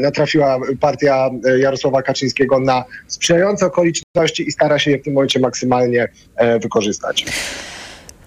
natrafiła 0.00 0.58
partia 0.80 1.30
Jarosława 1.58 2.02
Kaczyńskiego 2.02 2.60
na 2.60 2.84
sprzyjające 3.06 3.66
okoliczności 3.66 4.48
i 4.48 4.52
stara 4.52 4.78
się 4.78 4.90
je 4.90 4.98
w 4.98 5.02
tym 5.02 5.14
momencie 5.14 5.40
maksymalnie 5.40 6.08
wykorzystać. 6.62 7.24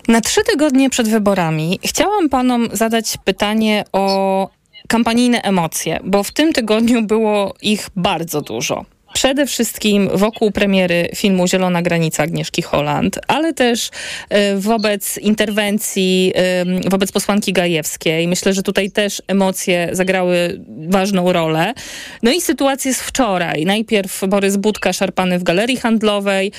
Na 0.08 0.22
trzy 0.22 0.42
tygodnie 0.44 0.90
przed 0.90 1.10
wyborami 1.10 1.80
chciałam 1.86 2.30
panom 2.30 2.70
zadać 2.74 3.18
pytanie 3.26 3.84
o 3.94 4.50
kampanijne 4.92 5.42
emocje, 5.42 6.00
bo 6.04 6.24
w 6.24 6.32
tym 6.32 6.54
tygodniu 6.54 7.02
było 7.02 7.54
ich 7.62 7.90
bardzo 7.96 8.42
dużo. 8.42 8.86
Przede 9.14 9.46
wszystkim 9.46 10.10
wokół 10.14 10.52
premiery 10.52 11.10
filmu 11.16 11.48
Zielona 11.48 11.82
Granica 11.82 12.24
Agnieszki 12.24 12.62
Holland, 12.62 13.20
ale 13.28 13.54
też 13.54 13.90
e, 14.30 14.56
wobec 14.56 15.18
interwencji 15.18 16.34
e, 16.36 16.90
wobec 16.90 17.12
posłanki 17.12 17.54
Gajewskiej. 17.54 18.28
Myślę, 18.28 18.54
że 18.54 18.64
tutaj 18.64 18.92
też 18.92 19.22
emocje 19.28 19.90
zagrały 19.92 20.62
ważną 20.88 21.34
rolę. 21.34 21.74
No 22.24 22.32
i 22.32 22.42
sytuację 22.42 22.94
z 22.94 23.02
wczoraj. 23.02 23.66
Najpierw 23.66 24.22
Borys 24.28 24.58
Budka 24.58 24.94
szarpany 24.94 25.40
w 25.40 25.44
galerii 25.44 25.78
handlowej, 25.78 26.52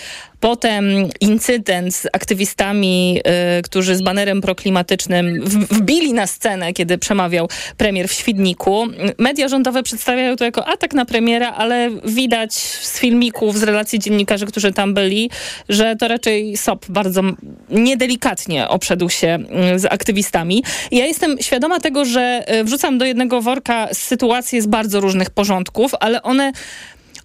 Potem 0.43 0.85
incydent 1.21 1.95
z 1.95 2.07
aktywistami, 2.12 3.21
y, 3.59 3.62
którzy 3.62 3.97
z 3.97 4.03
banerem 4.03 4.41
proklimatycznym 4.41 5.45
wbili 5.71 6.12
na 6.12 6.27
scenę, 6.27 6.73
kiedy 6.73 6.99
przemawiał 6.99 7.49
premier 7.77 8.09
w 8.09 8.12
Świdniku. 8.12 8.87
Media 9.19 9.49
rządowe 9.49 9.83
przedstawiają 9.83 10.37
to 10.37 10.45
jako 10.45 10.69
atak 10.69 10.95
na 10.95 11.05
premiera, 11.05 11.53
ale 11.53 11.91
widać 12.05 12.42
z 12.51 12.99
filmików, 12.99 13.59
z 13.59 13.63
relacji 13.63 13.99
dziennikarzy, 13.99 14.47
którzy 14.47 14.73
tam 14.73 14.95
byli, 14.95 15.31
że 15.69 15.97
to 15.97 16.09
raczej 16.09 16.57
SOP 16.57 16.87
bardzo 16.89 17.23
niedelikatnie 17.71 18.69
obszedł 18.69 19.09
się 19.09 19.39
y, 19.75 19.79
z 19.79 19.85
aktywistami. 19.85 20.65
Ja 20.91 21.07
jestem 21.07 21.37
świadoma 21.41 21.81
tego, 21.81 22.05
że 22.05 22.45
y, 22.61 22.65
wrzucam 22.65 22.99
do 22.99 23.05
jednego 23.05 23.43
worka 23.43 23.89
sytuacje 23.93 24.63
z 24.63 24.67
bardzo 24.67 25.01
różnych 25.01 25.31
porządków, 25.31 25.93
ale 26.01 26.23
one 26.23 26.53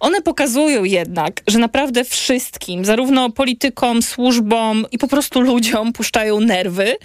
one 0.00 0.22
pokazują 0.22 0.84
jednak, 0.84 1.42
że 1.46 1.58
naprawdę 1.58 2.04
wszystkim, 2.04 2.84
zarówno 2.84 3.30
politykom, 3.30 4.02
służbom 4.02 4.86
i 4.92 4.98
po 4.98 5.08
prostu 5.08 5.40
ludziom 5.40 5.92
puszczają 5.92 6.40
nerwy. 6.40 6.96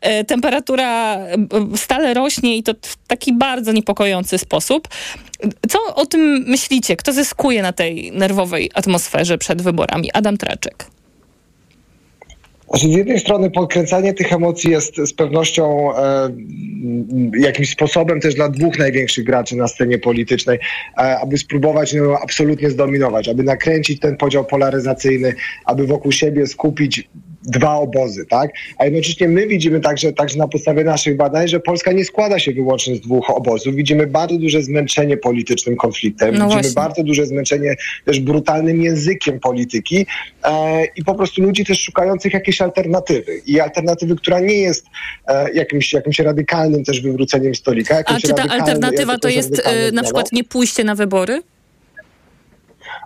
E, 0.00 0.24
Temperatura 0.24 1.16
e, 1.16 1.36
stale 1.76 2.14
rośnie 2.14 2.56
i 2.56 2.62
to 2.62 2.72
w 2.82 2.96
taki 3.06 3.32
bardzo 3.32 3.72
niepokojący 3.72 4.38
sposób. 4.38 4.88
Co 5.68 5.94
o 5.94 6.06
tym 6.06 6.44
myślicie? 6.46 6.96
Kto 6.96 7.12
zyskuje 7.12 7.62
na 7.62 7.72
tej 7.72 8.12
nerwowej 8.12 8.70
atmosferze 8.74 9.38
przed 9.38 9.62
wyborami? 9.62 10.12
Adam 10.12 10.36
Traczek. 10.36 10.95
Znaczy, 12.70 12.88
z 12.88 12.96
jednej 12.96 13.20
strony 13.20 13.50
podkręcanie 13.50 14.14
tych 14.14 14.32
emocji 14.32 14.70
jest 14.70 14.96
z 14.96 15.12
pewnością 15.12 15.96
e, 15.96 16.28
jakimś 17.38 17.70
sposobem 17.70 18.20
też 18.20 18.34
dla 18.34 18.48
dwóch 18.48 18.78
największych 18.78 19.24
graczy 19.24 19.56
na 19.56 19.68
scenie 19.68 19.98
politycznej, 19.98 20.58
e, 20.98 21.18
aby 21.18 21.38
spróbować 21.38 21.92
no, 21.92 22.18
absolutnie 22.22 22.70
zdominować, 22.70 23.28
aby 23.28 23.42
nakręcić 23.42 24.00
ten 24.00 24.16
podział 24.16 24.44
polaryzacyjny, 24.44 25.34
aby 25.64 25.86
wokół 25.86 26.12
siebie 26.12 26.46
skupić 26.46 27.08
dwa 27.46 27.74
obozy, 27.74 28.26
tak? 28.26 28.50
A 28.78 28.84
jednocześnie 28.84 29.28
my 29.28 29.46
widzimy 29.46 29.80
także, 29.80 30.12
także 30.12 30.38
na 30.38 30.48
podstawie 30.48 30.84
naszych 30.84 31.16
badań, 31.16 31.48
że 31.48 31.60
Polska 31.60 31.92
nie 31.92 32.04
składa 32.04 32.38
się 32.38 32.52
wyłącznie 32.52 32.96
z 32.96 33.00
dwóch 33.00 33.30
obozów. 33.30 33.74
Widzimy 33.74 34.06
bardzo 34.06 34.38
duże 34.38 34.62
zmęczenie 34.62 35.16
politycznym 35.16 35.76
konfliktem. 35.76 36.28
No 36.28 36.44
widzimy 36.44 36.62
właśnie. 36.62 36.82
bardzo 36.82 37.02
duże 37.02 37.26
zmęczenie 37.26 37.76
też 38.04 38.20
brutalnym 38.20 38.82
językiem 38.82 39.40
polityki 39.40 40.06
e, 40.44 40.84
i 40.96 41.04
po 41.04 41.14
prostu 41.14 41.42
ludzi 41.42 41.64
też 41.64 41.80
szukających 41.80 42.32
jakiejś 42.32 42.60
alternatywy. 42.60 43.40
I 43.46 43.60
alternatywy, 43.60 44.16
która 44.16 44.40
nie 44.40 44.54
jest 44.54 44.86
e, 45.28 45.52
jakimś, 45.52 45.92
jakimś 45.92 46.18
radykalnym 46.18 46.84
też 46.84 47.00
wywróceniem 47.00 47.54
stolika. 47.54 48.02
A 48.06 48.20
czy 48.20 48.34
ta 48.34 48.42
alternatywa 48.42 49.18
to 49.18 49.28
jakąś 49.28 49.36
jest 49.36 49.62
e, 49.66 49.92
na 49.92 50.02
przykład 50.02 50.32
nie 50.32 50.44
pójście 50.44 50.84
na 50.84 50.94
wybory? 50.94 51.42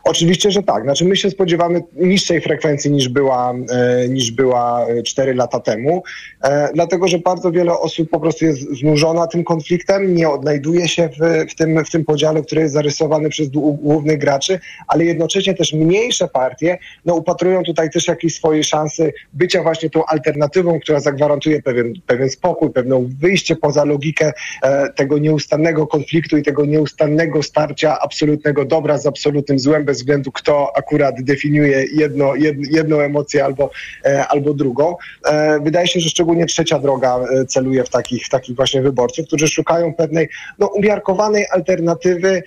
Oczywiście, 0.05 0.51
że 0.51 0.63
tak. 0.63 0.83
Znaczy 0.83 1.05
my 1.05 1.17
się 1.17 1.31
spodziewamy 1.31 1.83
niższej 1.97 2.41
frekwencji 2.41 2.91
niż 2.91 3.09
była, 3.09 3.55
e, 3.71 4.09
niż 4.09 4.31
była 4.31 4.87
4 5.05 5.35
lata 5.35 5.61
temu, 5.61 6.03
e, 6.45 6.69
dlatego 6.75 7.09
że 7.09 7.19
bardzo 7.19 7.51
wiele 7.51 7.73
osób 7.73 8.11
po 8.11 8.21
prostu 8.21 8.45
jest 8.45 8.61
znużona 8.61 9.27
tym 9.27 9.45
konfliktem, 9.45 10.15
nie 10.15 10.29
odnajduje 10.29 10.89
się 10.89 11.09
w, 11.09 11.51
w, 11.51 11.55
tym, 11.55 11.85
w 11.85 11.91
tym 11.91 12.05
podziale, 12.05 12.43
który 12.43 12.61
jest 12.61 12.75
zarysowany 12.75 13.29
przez 13.29 13.49
głównych 13.49 14.19
graczy, 14.19 14.61
ale 14.89 15.05
jednocześnie 15.05 15.55
też 15.55 15.73
mniejsze 15.73 16.29
partie 16.29 16.79
no, 17.05 17.15
upatrują 17.15 17.63
tutaj 17.63 17.91
też 17.91 18.09
jakieś 18.09 18.35
swoje 18.35 18.65
szanse 18.65 19.11
bycia 19.33 19.63
właśnie 19.63 19.91
tą 19.91 20.07
alternatywą, 20.07 20.81
która 20.81 21.01
zagwarantuje 21.01 21.63
pewien, 21.63 21.93
pewien 22.07 22.31
spokój, 22.31 22.71
pewne 22.71 23.09
wyjście 23.21 23.57
poza 23.57 23.85
logikę 23.85 24.33
e, 24.63 24.93
tego 24.93 25.19
nieustannego 25.19 25.87
konfliktu 25.87 26.37
i 26.37 26.43
tego 26.43 26.67
nieustannego 26.67 27.43
starcia 27.43 27.99
absolutnego 28.01 28.65
dobra 28.65 28.99
z 28.99 29.07
absolutnym 29.07 29.59
złem, 29.59 29.85
bez 29.91 29.99
względu 29.99 30.33
kto 30.33 30.77
akurat 30.77 31.15
definiuje 31.23 31.85
jedno, 31.93 32.35
jed, 32.35 32.57
jedną 32.71 33.01
emocję 33.01 33.45
albo, 33.45 33.71
e, 34.05 34.27
albo 34.29 34.55
drugą. 34.55 34.97
E, 35.27 35.61
wydaje 35.61 35.87
się, 35.87 36.01
że 36.01 36.09
szczególnie 36.09 36.47
trzecia 36.47 36.79
droga 36.79 37.19
e, 37.19 37.47
celuje 37.47 37.85
w 37.85 37.89
takich, 37.89 38.29
takich 38.29 38.57
właśnie 38.57 38.83
wyborców, 38.83 39.27
którzy 39.27 39.49
szukają 39.49 39.95
pewnej 39.95 40.29
no, 40.59 40.67
umiarkowanej 40.67 41.47
alternatywy, 41.53 42.43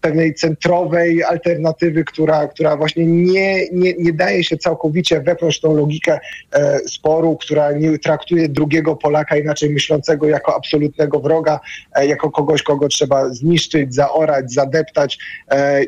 pewnej 0.00 0.34
centrowej 0.34 1.22
alternatywy, 1.22 2.04
która, 2.04 2.48
która 2.48 2.76
właśnie 2.76 3.06
nie, 3.06 3.68
nie, 3.72 3.94
nie 3.98 4.12
daje 4.12 4.44
się 4.44 4.56
całkowicie 4.56 5.20
wepchnąć 5.20 5.60
tą 5.60 5.76
logikę 5.76 6.18
sporu, 6.86 7.36
która 7.36 7.72
nie 7.72 7.98
traktuje 7.98 8.48
drugiego 8.48 8.96
Polaka 8.96 9.36
inaczej 9.36 9.70
myślącego 9.70 10.28
jako 10.28 10.56
absolutnego 10.56 11.20
wroga, 11.20 11.60
jako 12.02 12.30
kogoś, 12.30 12.62
kogo 12.62 12.88
trzeba 12.88 13.28
zniszczyć, 13.28 13.94
zaorać, 13.94 14.52
zadeptać 14.52 15.18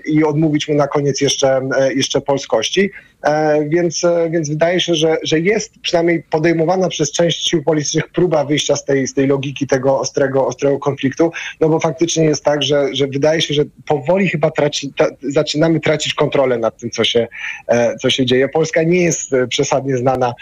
i 0.04 0.24
odmówić 0.24 0.68
mu 0.68 0.74
na 0.76 0.86
koniec 0.86 1.20
jeszcze, 1.20 1.60
e, 1.78 1.92
jeszcze 1.92 2.20
polskości. 2.20 2.90
E, 3.22 3.64
więc, 3.68 4.04
e, 4.04 4.30
więc 4.30 4.48
wydaje 4.48 4.80
się, 4.80 4.94
że, 4.94 5.16
że 5.22 5.40
jest 5.40 5.78
przynajmniej 5.82 6.22
podejmowana 6.30 6.88
przez 6.88 7.12
część 7.12 7.50
sił 7.50 7.64
politycznych 7.64 8.08
próba 8.08 8.44
wyjścia 8.44 8.76
z 8.76 8.84
tej, 8.84 9.06
z 9.06 9.14
tej 9.14 9.26
logiki 9.26 9.66
tego 9.66 10.00
ostrego, 10.00 10.46
ostrego 10.46 10.78
konfliktu, 10.78 11.32
no 11.60 11.68
bo 11.68 11.80
faktycznie 11.80 12.24
jest 12.24 12.44
tak, 12.44 12.62
że, 12.62 12.88
że 12.92 13.06
wydaje 13.06 13.40
się, 13.40 13.54
że 13.54 13.64
powoli 13.86 14.28
chyba 14.28 14.50
traci, 14.50 14.92
ta, 14.96 15.06
zaczynamy 15.22 15.80
tracić 15.80 16.14
kontrolę 16.14 16.58
nad 16.58 16.78
tym, 16.78 16.90
co 16.90 17.04
się, 17.04 17.28
e, 17.66 17.96
co 17.96 18.10
się 18.10 18.26
dzieje. 18.26 18.48
Polska 18.48 18.82
nie 18.82 19.02
jest 19.02 19.30
przesadnie 19.48 19.96
znana 19.96 20.34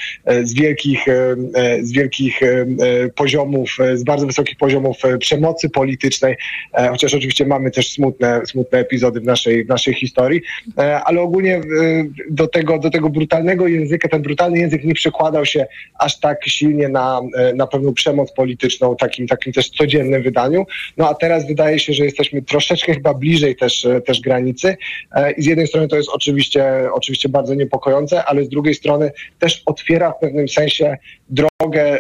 z 0.42 0.54
wielkich, 0.54 1.06
z 1.82 1.92
wielkich 1.92 2.40
poziomów, 3.14 3.76
z 3.94 4.04
bardzo 4.04 4.26
wysokich 4.26 4.58
poziomów 4.58 4.96
przemocy 5.18 5.70
politycznej, 5.70 6.36
chociaż 6.90 7.14
oczywiście 7.14 7.46
mamy 7.46 7.70
też 7.70 7.92
smutne, 7.92 8.40
smutne 8.46 8.78
epizody 8.78 9.20
w 9.20 9.24
naszej, 9.24 9.64
w 9.64 9.68
naszej 9.68 9.94
historii, 9.94 10.42
ale 11.04 11.20
ogólnie 11.20 11.60
do 12.30 12.48
tego 12.48 12.63
tego, 12.64 12.78
do 12.78 12.90
tego 12.90 13.08
brutalnego 13.08 13.68
języka, 13.68 14.08
ten 14.08 14.22
brutalny 14.22 14.58
język 14.58 14.84
nie 14.84 14.94
przekładał 14.94 15.46
się 15.46 15.66
aż 15.98 16.20
tak 16.20 16.48
silnie 16.48 16.88
na, 16.88 17.20
e, 17.36 17.54
na 17.54 17.66
pewną 17.66 17.94
przemoc 17.94 18.32
polityczną, 18.32 18.96
takim, 18.96 19.26
takim 19.26 19.52
też 19.52 19.70
codziennym 19.70 20.22
wydaniu. 20.22 20.66
No 20.96 21.08
a 21.08 21.14
teraz 21.14 21.46
wydaje 21.46 21.78
się, 21.78 21.92
że 21.92 22.04
jesteśmy 22.04 22.42
troszeczkę 22.42 22.94
chyba 22.94 23.14
bliżej 23.14 23.56
też, 23.56 23.84
e, 23.84 24.00
też 24.00 24.20
granicy 24.20 24.76
E, 25.14 25.32
i 25.32 25.42
z 25.42 25.46
jednej 25.46 25.66
strony 25.66 25.88
to 25.88 25.96
jest 25.96 26.08
oczywiście, 26.08 26.88
oczywiście 26.92 27.28
bardzo 27.28 27.54
niepokojące, 27.54 28.24
ale 28.24 28.44
z 28.44 28.48
drugiej 28.48 28.74
strony 28.74 29.12
też 29.38 29.62
otwiera 29.66 30.12
w 30.12 30.18
pewnym 30.18 30.48
sensie 30.48 30.96
drogę 31.28 31.98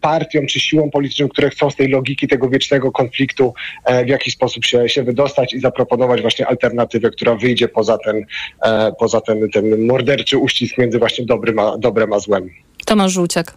partiom 0.00 0.46
czy 0.46 0.60
siłom 0.60 0.90
politycznym, 0.90 1.28
które 1.28 1.50
chcą 1.50 1.70
z 1.70 1.76
tej 1.76 1.88
logiki 1.88 2.28
tego 2.28 2.48
wiecznego 2.48 2.92
konfliktu 2.92 3.54
e, 3.84 4.04
w 4.04 4.08
jakiś 4.08 4.34
sposób 4.34 4.64
się, 4.64 4.88
się 4.88 5.02
wydostać 5.02 5.54
i 5.54 5.60
zaproponować 5.60 6.20
właśnie 6.20 6.46
alternatywę, 6.46 7.10
która 7.10 7.34
wyjdzie 7.34 7.68
poza 7.68 7.98
ten, 7.98 8.24
e, 8.64 8.92
poza 8.98 9.20
ten, 9.20 9.50
ten 9.50 9.86
morderczy 9.86 10.38
uścisk 10.38 10.78
między 10.78 10.98
właśnie 10.98 11.24
dobrym 11.24 11.58
a, 11.58 11.78
dobrem 11.78 12.12
a 12.12 12.18
złem. 12.18 12.50
Tomasz 12.86 13.12
Żółciak. 13.12 13.54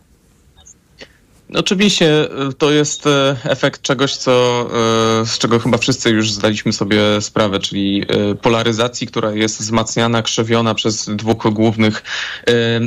Oczywiście 1.55 2.23
y, 2.49 2.53
to 2.53 2.71
jest 2.71 3.07
y, 3.07 3.09
efekt 3.43 3.81
czegoś, 3.81 4.15
co, 4.15 4.65
y, 5.21 5.25
z 5.25 5.37
czego 5.37 5.59
chyba 5.59 5.77
wszyscy 5.77 6.09
już 6.09 6.31
zdaliśmy 6.31 6.73
sobie 6.73 7.21
sprawę, 7.21 7.59
czyli 7.59 8.05
polaryzacji, 8.41 9.07
która 9.07 9.31
jest 9.31 9.59
wzmacniana, 9.59 10.21
krzewiona 10.21 10.75
przez 10.75 11.09
dwóch 11.15 11.53
głównych 11.53 12.03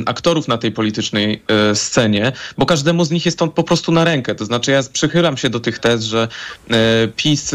aktorów 0.05 0.47
na 0.47 0.57
tej 0.57 0.71
politycznej 0.71 1.41
scenie, 1.73 2.31
bo 2.57 2.65
każdemu 2.65 3.05
z 3.05 3.11
nich 3.11 3.25
jest 3.25 3.39
to 3.39 3.47
po 3.47 3.63
prostu 3.63 3.91
na 3.91 4.03
rękę. 4.03 4.35
To 4.35 4.45
znaczy 4.45 4.71
ja 4.71 4.81
przychylam 4.93 5.37
się 5.37 5.49
do 5.49 5.59
tych 5.59 5.79
tez, 5.79 6.03
że 6.03 6.27
PiS 7.15 7.51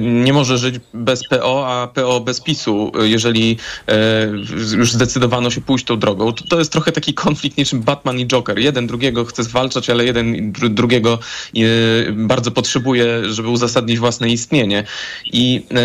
nie 0.00 0.32
może 0.32 0.58
żyć 0.58 0.74
bez 0.94 1.28
PO, 1.28 1.68
a 1.68 1.86
PO 1.86 2.20
bez 2.20 2.40
PiSu, 2.40 2.92
jeżeli 3.02 3.58
już 4.76 4.92
zdecydowano 4.92 5.50
się 5.50 5.60
pójść 5.60 5.84
tą 5.84 5.98
drogą. 5.98 6.32
To 6.32 6.58
jest 6.58 6.72
trochę 6.72 6.92
taki 6.92 7.14
konflikt 7.14 7.58
niczym 7.58 7.80
Batman 7.80 8.18
i 8.18 8.26
Joker. 8.26 8.58
Jeden 8.58 8.86
drugiego 8.86 9.24
chce 9.24 9.44
zwalczać, 9.44 9.90
ale 9.90 10.04
jeden 10.04 10.37
drugiego 10.70 11.18
e, 11.56 11.60
bardzo 12.12 12.50
potrzebuje, 12.50 13.32
żeby 13.32 13.48
uzasadnić 13.48 13.98
własne 13.98 14.28
istnienie. 14.28 14.84
I 15.24 15.66
e, 15.70 15.78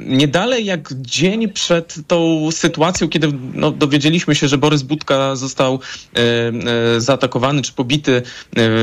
nie 0.00 0.28
dalej 0.28 0.64
jak 0.64 0.92
dzień 1.00 1.48
przed 1.48 1.94
tą 2.06 2.50
sytuacją, 2.50 3.08
kiedy 3.08 3.28
no, 3.54 3.70
dowiedzieliśmy 3.70 4.34
się, 4.34 4.48
że 4.48 4.58
Borys 4.58 4.82
Budka 4.82 5.36
został 5.36 5.80
e, 6.16 7.00
zaatakowany 7.00 7.62
czy 7.62 7.72
pobity 7.72 8.22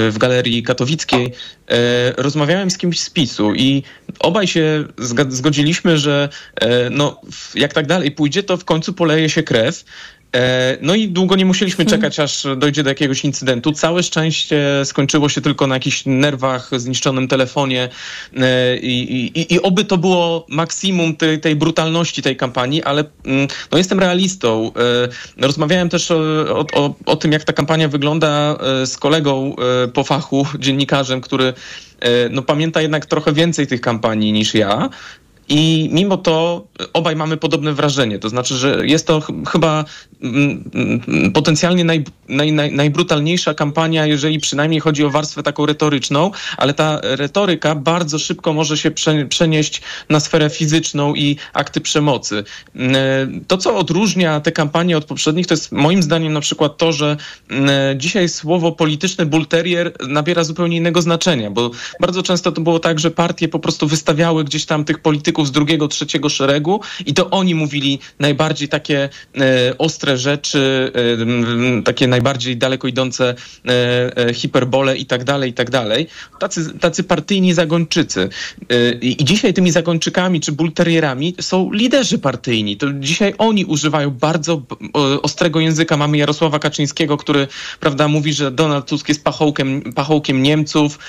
w 0.10 0.16
galerii 0.18 0.64
katowickiej, 0.64 1.34
rozmawiałem 2.18 2.72
z 2.72 2.78
kimś 2.78 3.00
z 3.00 3.10
PiSu 3.10 3.54
i 3.56 3.84
obaj 4.20 4.48
się 4.48 4.84
zgodziliśmy, 5.30 5.98
że 5.98 6.30
no, 6.92 7.22
jak 7.56 7.74
tak 7.74 7.88
dalej 7.88 8.12
pójdzie, 8.12 8.44
to 8.44 8.58
w 8.58 8.66
końcu 8.66 8.94
poleje 8.94 9.30
się 9.30 9.44
krew. 9.44 9.84
E, 10.36 10.78
no 10.82 10.96
i 10.96 11.08
długo 11.08 11.36
nie 11.36 11.46
musieliśmy 11.46 11.86
hmm. 11.86 12.00
czekać, 12.00 12.20
aż 12.20 12.48
dojdzie 12.58 12.84
do 12.84 12.90
jakiegoś 12.90 13.26
incydentu. 13.26 13.72
Całe 13.72 14.04
szczęście 14.04 14.66
skończyło 14.84 15.30
się 15.30 15.42
tylko 15.42 15.68
na 15.68 15.76
jakichś 15.76 16.04
nerwach, 16.06 16.70
zniszczonym 16.78 17.28
telefonie 17.28 17.90
e, 18.38 18.78
i, 18.78 19.26
i, 19.40 19.54
i 19.54 19.62
oby 19.62 19.86
to 19.86 19.98
było 19.98 20.46
maksimum 20.50 21.16
tej, 21.16 21.40
tej 21.40 21.56
brutalności 21.56 22.22
tej 22.22 22.36
kampanii, 22.36 22.84
ale 22.84 23.04
mm, 23.26 23.48
no, 23.72 23.78
jestem 23.78 24.00
realistą. 24.00 24.72
E, 25.38 25.46
rozmawiałem 25.46 25.90
też 25.90 26.12
o, 26.12 26.66
o, 26.74 26.96
o 27.06 27.16
tym, 27.16 27.32
jak 27.32 27.44
ta 27.44 27.54
kampania 27.54 27.88
wygląda 27.88 28.58
z 28.86 28.98
kolegą 28.98 29.56
po 29.94 30.04
fachu, 30.04 30.48
dziennikarzem, 30.60 31.22
który 31.22 31.54
no, 32.30 32.42
pamięta 32.42 32.82
jednak 32.82 33.06
trochę 33.06 33.34
więcej 33.34 33.68
tych 33.68 33.82
kampanii 33.82 34.34
niż 34.34 34.54
ja. 34.54 34.90
I 35.54 35.90
mimo 35.92 36.18
to 36.18 36.68
obaj 36.94 37.16
mamy 37.16 37.38
podobne 37.38 37.74
wrażenie. 37.74 38.20
To 38.20 38.30
znaczy, 38.30 38.56
że 38.56 38.88
jest 38.88 39.08
to 39.08 39.22
ch 39.22 39.28
chyba 39.52 39.86
potencjalnie 41.34 41.84
naj, 41.84 42.04
naj, 42.30 42.52
naj, 42.52 42.72
najbrutalniejsza 42.72 43.54
kampania, 43.54 44.06
jeżeli 44.06 44.40
przynajmniej 44.40 44.80
chodzi 44.80 45.06
o 45.06 45.10
warstwę 45.10 45.44
taką 45.44 45.66
retoryczną, 45.66 46.32
ale 46.58 46.74
ta 46.74 47.00
retoryka 47.04 47.76
bardzo 47.76 48.20
szybko 48.20 48.54
może 48.54 48.78
się 48.78 48.92
prze, 48.92 49.26
przenieść 49.26 49.82
na 50.10 50.20
sferę 50.20 50.50
fizyczną 50.50 51.16
i 51.16 51.36
akty 51.54 51.82
przemocy. 51.82 52.44
Mm, 52.76 53.46
to, 53.48 53.58
co 53.58 53.78
odróżnia 53.78 54.40
te 54.40 54.52
kampanie 54.52 54.98
od 54.98 55.06
poprzednich, 55.06 55.48
to 55.48 55.54
jest 55.54 55.72
moim 55.72 56.04
zdaniem 56.04 56.34
na 56.34 56.42
przykład 56.42 56.78
to, 56.78 56.92
że 56.92 57.18
dzisiaj 57.96 58.30
słowo 58.30 58.72
polityczny 58.72 59.26
bulterier 59.26 59.94
nabiera 60.08 60.44
zupełnie 60.44 60.78
innego 60.78 61.02
znaczenia, 61.02 61.52
bo 61.52 61.72
bardzo 62.00 62.24
często 62.24 62.52
to 62.52 62.62
było 62.62 62.80
tak, 62.80 63.00
że 63.00 63.12
partie 63.12 63.48
po 63.48 63.60
prostu 63.60 63.88
wystawiały 63.88 64.44
gdzieś 64.44 64.66
tam 64.66 64.86
tych 64.86 65.00
polityków 65.00 65.48
z 65.48 65.52
drugiego, 65.52 65.88
trzeciego 65.88 66.30
szeregu 66.30 66.82
i 67.06 67.14
to 67.14 67.30
oni 67.30 67.56
mówili 67.56 68.00
najbardziej 68.20 68.68
takie 68.68 69.10
e, 69.36 69.78
ostre 70.12 70.18
rzeczy, 70.18 70.92
e, 71.80 71.84
takie 71.84 72.08
najbardziej 72.08 72.58
daleko 72.58 72.88
idące 72.88 73.36
e, 73.66 74.18
e, 74.18 74.34
hiperbole 74.34 74.98
i 74.98 75.06
tak 75.06 75.24
dalej, 75.24 75.50
i 75.50 75.54
tak 75.54 75.70
dalej. 75.70 76.08
Tacy, 76.40 76.80
tacy 76.80 77.04
partyjni 77.04 77.54
zagończycy. 77.54 78.30
I 79.02 79.18
dzisiaj 79.26 79.54
tymi 79.54 79.72
zagończykami 79.72 80.42
czy 80.42 80.52
bulterierami 80.52 81.36
są 81.42 81.72
liderzy 81.72 82.20
partyjni. 82.20 82.78
To 82.78 82.88
dzisiaj 82.94 83.34
oni 83.38 83.66
używają 83.66 84.10
bardzo 84.10 84.62
ostrego 85.22 85.60
języka. 85.60 85.98
Mamy 85.98 86.18
Jarosława 86.18 86.60
Kaczyńskiego, 86.60 87.18
który 87.18 87.48
prawda, 87.80 88.08
mówi, 88.08 88.34
że 88.34 88.52
Donald 88.52 88.86
Tusk 88.86 89.10
jest 89.10 89.24
pachołkiem, 89.24 89.82
pachołkiem 89.96 90.44
Niemców, 90.44 91.00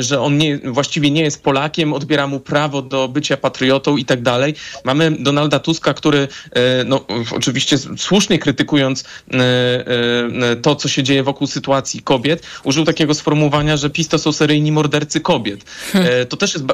że 0.00 0.20
on 0.20 0.38
nie, 0.38 0.58
właściwie 0.58 1.10
nie 1.10 1.22
jest 1.22 1.42
Polakiem, 1.42 1.92
odbiera 1.92 2.26
mu 2.26 2.40
prawo 2.40 2.82
do 2.82 3.08
bycia 3.08 3.36
patriotą 3.36 3.96
i 3.96 4.04
tak 4.04 4.22
dalej. 4.22 4.54
Mamy 4.84 5.10
Donalda 5.10 5.58
Tuska, 5.58 5.94
który 5.94 6.28
no, 6.86 7.04
oczywiście 7.30 7.78
słusznie 7.96 8.21
krytykując 8.28 9.04
e, 9.04 9.36
e, 9.36 10.56
to, 10.56 10.76
co 10.76 10.88
się 10.88 11.02
dzieje 11.02 11.22
wokół 11.22 11.46
sytuacji 11.46 12.02
kobiet, 12.02 12.42
użył 12.64 12.84
takiego 12.84 13.14
sformułowania, 13.14 13.76
że 13.76 13.90
PiS 13.90 14.08
to 14.08 14.18
są 14.18 14.32
seryjni 14.32 14.72
mordercy 14.72 15.20
kobiet. 15.20 15.64
Hmm. 15.92 16.26
To 16.28 16.36
też 16.36 16.54
jest, 16.54 16.66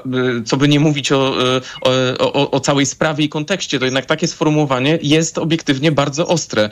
co 0.47 0.57
by 0.57 0.69
nie 0.69 0.81
mówić 0.81 1.13
o, 1.13 1.35
o, 1.83 2.33
o, 2.33 2.51
o 2.51 2.61
całej 2.61 2.87
sprawie 2.87 3.25
i 3.25 3.29
kontekście, 3.29 3.79
to 3.79 3.85
jednak 3.85 4.07
takie 4.07 4.29
sformułowanie 4.29 4.99
jest 5.03 5.39
obiektywnie 5.39 5.93
bardzo 5.93 6.27
ostre. 6.27 6.71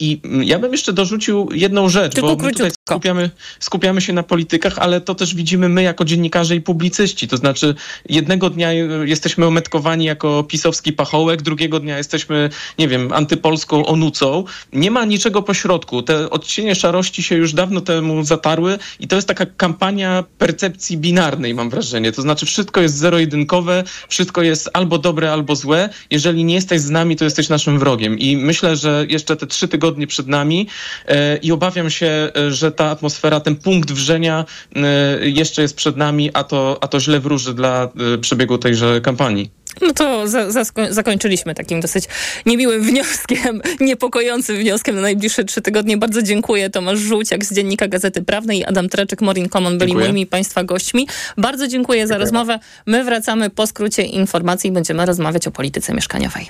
I 0.00 0.20
ja 0.44 0.58
bym 0.58 0.72
jeszcze 0.72 0.92
dorzucił 0.92 1.48
jedną 1.52 1.88
rzecz, 1.88 2.14
Tylko 2.14 2.36
bo 2.36 2.42
my 2.42 2.52
tutaj 2.52 2.75
skupiamy, 2.90 3.30
skupiamy 3.60 4.00
się 4.00 4.12
na 4.12 4.22
politykach, 4.22 4.78
ale 4.78 5.00
to 5.00 5.14
też 5.14 5.34
widzimy 5.34 5.68
my 5.68 5.82
jako 5.82 6.04
dziennikarze 6.04 6.56
i 6.56 6.60
publicyści. 6.60 7.28
To 7.28 7.36
znaczy 7.36 7.74
jednego 8.08 8.50
dnia 8.50 8.72
jesteśmy 9.04 9.46
ometkowani 9.46 10.04
jako 10.04 10.44
pisowski 10.44 10.92
pachołek, 10.92 11.42
drugiego 11.42 11.80
dnia 11.80 11.98
jesteśmy, 11.98 12.50
nie 12.78 12.88
wiem, 12.88 13.12
antypolską 13.12 13.86
onucą. 13.86 14.44
Nie 14.72 14.90
ma 14.90 15.04
niczego 15.04 15.42
pośrodku. 15.42 16.02
Te 16.02 16.30
odcienie 16.30 16.74
szarości 16.74 17.22
się 17.22 17.36
już 17.36 17.52
dawno 17.52 17.80
temu 17.80 18.24
zatarły 18.24 18.78
i 19.00 19.08
to 19.08 19.16
jest 19.16 19.28
taka 19.28 19.46
kampania 19.46 20.24
percepcji 20.38 20.96
binarnej, 20.98 21.54
mam 21.54 21.70
wrażenie. 21.70 22.12
To 22.12 22.22
znaczy 22.22 22.46
wszystko 22.46 22.80
jest 22.80 22.96
zero-jedynkowe, 22.96 23.84
wszystko 24.08 24.42
jest 24.42 24.70
albo 24.72 24.98
dobre, 24.98 25.32
albo 25.32 25.56
złe. 25.56 25.88
Jeżeli 26.10 26.44
nie 26.44 26.54
jesteś 26.54 26.80
z 26.80 26.90
nami, 26.90 27.16
to 27.16 27.24
jesteś 27.24 27.48
naszym 27.48 27.78
wrogiem. 27.78 28.18
I 28.18 28.36
myślę, 28.36 28.76
że 28.76 29.06
jeszcze 29.08 29.36
te 29.36 29.46
trzy 29.46 29.68
tygodnie 29.68 30.06
przed 30.06 30.26
nami 30.26 30.68
e, 31.06 31.36
i 31.36 31.52
obawiam 31.52 31.90
się, 31.90 32.30
e, 32.36 32.50
że 32.50 32.75
ta 32.76 32.90
atmosfera, 32.90 33.40
ten 33.40 33.56
punkt 33.56 33.92
wrzenia 33.92 34.44
e, 34.76 34.80
jeszcze 35.28 35.62
jest 35.62 35.76
przed 35.76 35.96
nami, 35.96 36.30
a 36.32 36.44
to, 36.44 36.78
a 36.80 36.88
to 36.88 37.00
źle 37.00 37.20
wróży 37.20 37.54
dla 37.54 37.88
e, 38.14 38.18
przebiegu 38.18 38.58
tejże 38.58 39.00
kampanii. 39.00 39.50
No 39.80 39.92
to 39.92 40.28
za, 40.28 40.50
za, 40.50 40.62
zakończyliśmy 40.90 41.54
takim 41.54 41.80
dosyć 41.80 42.04
niemiłym 42.46 42.82
wnioskiem, 42.82 43.62
niepokojącym 43.80 44.56
wnioskiem 44.56 44.96
na 44.96 45.02
najbliższe 45.02 45.44
trzy 45.44 45.62
tygodnie. 45.62 45.96
Bardzo 45.96 46.22
dziękuję. 46.22 46.70
Tomasz 46.70 46.98
Żółciak 46.98 47.44
z 47.44 47.54
Dziennika 47.54 47.88
Gazety 47.88 48.22
Prawnej 48.22 48.58
i 48.58 48.64
Adam 48.64 48.88
Treczek, 48.88 49.20
Morin 49.20 49.48
Common 49.48 49.78
byli 49.78 49.90
dziękuję. 49.90 50.06
moimi 50.06 50.26
Państwa 50.26 50.64
gośćmi. 50.64 51.08
Bardzo 51.36 51.68
dziękuję, 51.68 51.86
dziękuję 51.86 52.06
za 52.06 52.18
rozmowę. 52.18 52.58
My 52.86 53.04
wracamy 53.04 53.50
po 53.50 53.66
skrócie 53.66 54.02
informacji 54.02 54.70
i 54.70 54.72
będziemy 54.72 55.06
rozmawiać 55.06 55.46
o 55.46 55.50
polityce 55.50 55.94
mieszkaniowej. 55.94 56.48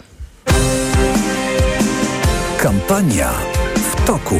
Kampania 2.58 3.32
w 3.74 4.06
toku. 4.06 4.36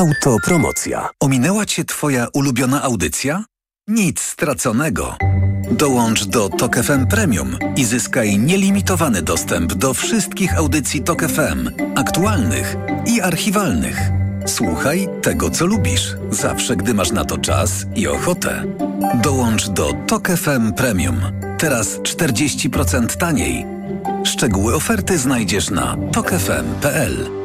Autopromocja. 0.00 1.08
Ominęła 1.20 1.66
Cię 1.66 1.84
Twoja 1.84 2.26
ulubiona 2.34 2.82
audycja? 2.82 3.44
Nic 3.88 4.20
straconego. 4.20 5.16
Dołącz 5.70 6.24
do 6.24 6.48
Tok 6.48 6.76
FM 6.76 7.06
Premium 7.06 7.58
i 7.76 7.84
zyskaj 7.84 8.38
nielimitowany 8.38 9.22
dostęp 9.22 9.74
do 9.74 9.94
wszystkich 9.94 10.58
audycji 10.58 11.02
Tok 11.02 11.22
FM, 11.22 11.70
aktualnych 11.96 12.76
i 13.06 13.20
archiwalnych. 13.20 14.00
Słuchaj 14.46 15.08
tego, 15.22 15.50
co 15.50 15.66
lubisz, 15.66 16.16
zawsze 16.30 16.76
gdy 16.76 16.94
masz 16.94 17.12
na 17.12 17.24
to 17.24 17.38
czas 17.38 17.86
i 17.96 18.08
ochotę. 18.08 18.64
Dołącz 19.22 19.68
do 19.68 19.92
Tok 20.06 20.28
FM 20.28 20.72
Premium. 20.72 21.20
Teraz 21.58 21.98
40% 21.98 23.16
taniej. 23.16 23.66
Szczegóły 24.24 24.74
oferty 24.74 25.18
znajdziesz 25.18 25.70
na 25.70 25.96
tokefm.pl. 26.12 27.39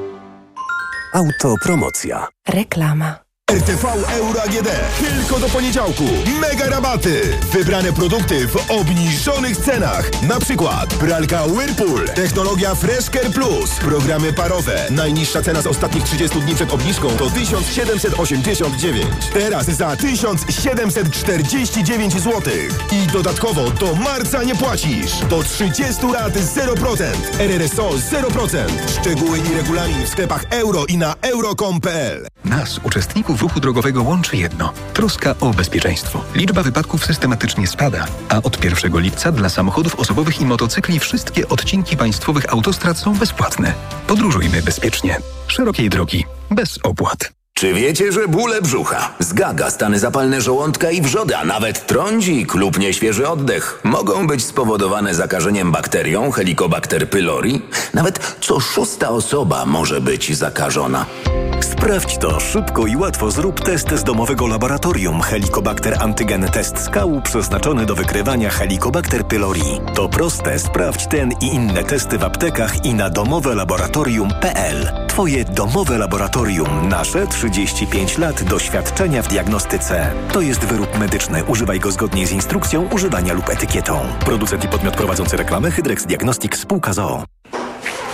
Autopromocja. 1.16 2.28
Reklama. 2.48 3.25
RTV 3.52 3.86
Euro 4.18 4.42
AGD. 4.42 4.70
Tylko 5.00 5.40
do 5.40 5.50
poniedziałku. 5.50 6.04
Mega 6.42 6.70
rabaty. 6.70 7.22
Wybrane 7.52 7.94
produkty 7.94 8.48
w 8.48 8.72
obniżonych 8.72 9.58
cenach. 9.58 10.22
Na 10.22 10.40
przykład 10.40 10.94
pralka 10.94 11.44
Whirlpool. 11.44 12.10
Technologia 12.10 12.76
Freshcare 12.76 13.32
Plus. 13.32 13.72
Programy 13.72 14.34
parowe. 14.34 14.88
Najniższa 14.92 15.42
cena 15.42 15.62
z 15.62 15.68
ostatnich 15.68 16.04
30 16.04 16.42
dni 16.42 16.56
przed 16.56 16.74
obniżką 16.74 17.10
to 17.10 17.30
1789. 17.30 19.08
Teraz 19.34 19.66
za 19.66 19.96
1749 19.96 22.14
zł. 22.14 22.42
I 22.92 23.08
dodatkowo 23.08 23.70
do 23.70 23.96
marca 23.96 24.44
nie 24.44 24.56
płacisz. 24.56 25.12
Do 25.30 25.44
30 25.44 26.06
lat 26.14 26.34
0%. 26.34 27.06
RRSO 27.40 27.90
0%. 27.90 28.68
Szczegóły 29.00 29.40
i 29.40 29.54
regulamin 29.54 30.06
w 30.06 30.10
sklepach 30.10 30.44
euro 30.50 30.86
i 30.86 30.98
na 30.98 31.16
euro.com.pl. 31.22 32.28
Nas, 32.46 32.80
uczestników 33.36 33.42
ruchu 33.42 33.60
drogowego, 33.60 34.04
łączy 34.04 34.38
jedno. 34.38 34.74
Troska 34.94 35.36
o 35.40 35.54
bezpieczeństwo. 35.54 36.24
Liczba 36.36 36.64
wypadków 36.64 37.06
systematycznie 37.06 37.68
spada, 37.68 38.06
a 38.30 38.38
od 38.38 38.64
1 38.64 39.00
lipca 39.00 39.32
dla 39.32 39.50
samochodów 39.50 40.00
osobowych 40.00 40.42
i 40.42 40.46
motocykli 40.46 41.00
wszystkie 41.00 41.48
odcinki 41.48 41.98
państwowych 41.98 42.54
autostrad 42.54 42.98
są 42.98 43.14
bezpłatne. 43.14 43.74
Podróżujmy 44.08 44.62
bezpiecznie. 44.62 45.18
Szerokiej 45.48 45.90
drogi. 45.90 46.26
Bez 46.52 46.80
opłat. 46.84 47.35
Czy 47.58 47.74
wiecie, 47.74 48.12
że 48.12 48.28
bóle 48.28 48.62
brzucha, 48.62 49.10
zgaga, 49.20 49.70
stany 49.70 50.00
zapalne 50.00 50.42
żołądka 50.42 50.92
i 50.92 51.02
wrzody, 51.02 51.38
a 51.38 51.46
nawet 51.46 51.88
trądzik 51.88 52.56
lub 52.56 52.80
nieświeży 52.80 53.28
oddech 53.28 53.80
mogą 53.84 54.28
być 54.28 54.46
spowodowane 54.46 55.16
zakażeniem 55.16 55.72
bakterią 55.72 56.32
Helicobacter 56.32 57.10
pylori? 57.10 57.62
Nawet 57.94 58.38
co 58.42 58.60
szósta 58.60 59.10
osoba 59.10 59.66
może 59.66 60.02
być 60.02 60.38
zakażona. 60.38 61.06
Sprawdź 61.62 62.18
to 62.18 62.40
szybko 62.40 62.88
i 62.88 62.96
łatwo. 62.96 63.32
Zrób 63.32 63.62
test 63.62 63.92
z 63.96 64.04
domowego 64.04 64.48
laboratorium 64.48 65.22
Helicobacter 65.22 65.98
Antygen 66.00 66.50
Test 66.50 66.80
Skału 66.80 67.22
przeznaczony 67.22 67.86
do 67.86 67.96
wykrywania 67.96 68.50
Helicobacter 68.50 69.28
pylori. 69.28 69.82
To 69.94 70.10
proste. 70.10 70.60
Sprawdź 70.60 71.08
ten 71.08 71.32
i 71.42 71.46
inne 71.46 71.84
testy 71.84 72.18
w 72.18 72.24
aptekach 72.24 72.86
i 72.86 72.94
na 72.94 73.10
domowelaboratorium.pl. 73.10 75.05
Twoje 75.16 75.46
domowe 75.46 75.98
laboratorium. 75.98 76.90
Nasze 76.90 77.28
35 77.28 78.18
lat 78.18 78.44
doświadczenia 78.44 79.22
w 79.22 79.28
diagnostyce. 79.28 80.12
To 80.34 80.42
jest 80.42 80.66
wyrób 80.66 81.00
medyczny. 81.00 81.44
Używaj 81.44 81.80
go 81.80 81.92
zgodnie 81.92 82.28
z 82.28 82.32
instrukcją 82.32 82.90
używania 82.90 83.34
lub 83.34 83.50
etykietą. 83.50 84.00
Producent 84.26 84.64
i 84.64 84.68
podmiot 84.68 84.96
prowadzący 84.96 85.38
reklamę 85.38 85.72
Hydrex 85.72 86.06
Diagnostics 86.06 86.60
Spółka 86.60 86.94
ZOO. 86.94 87.24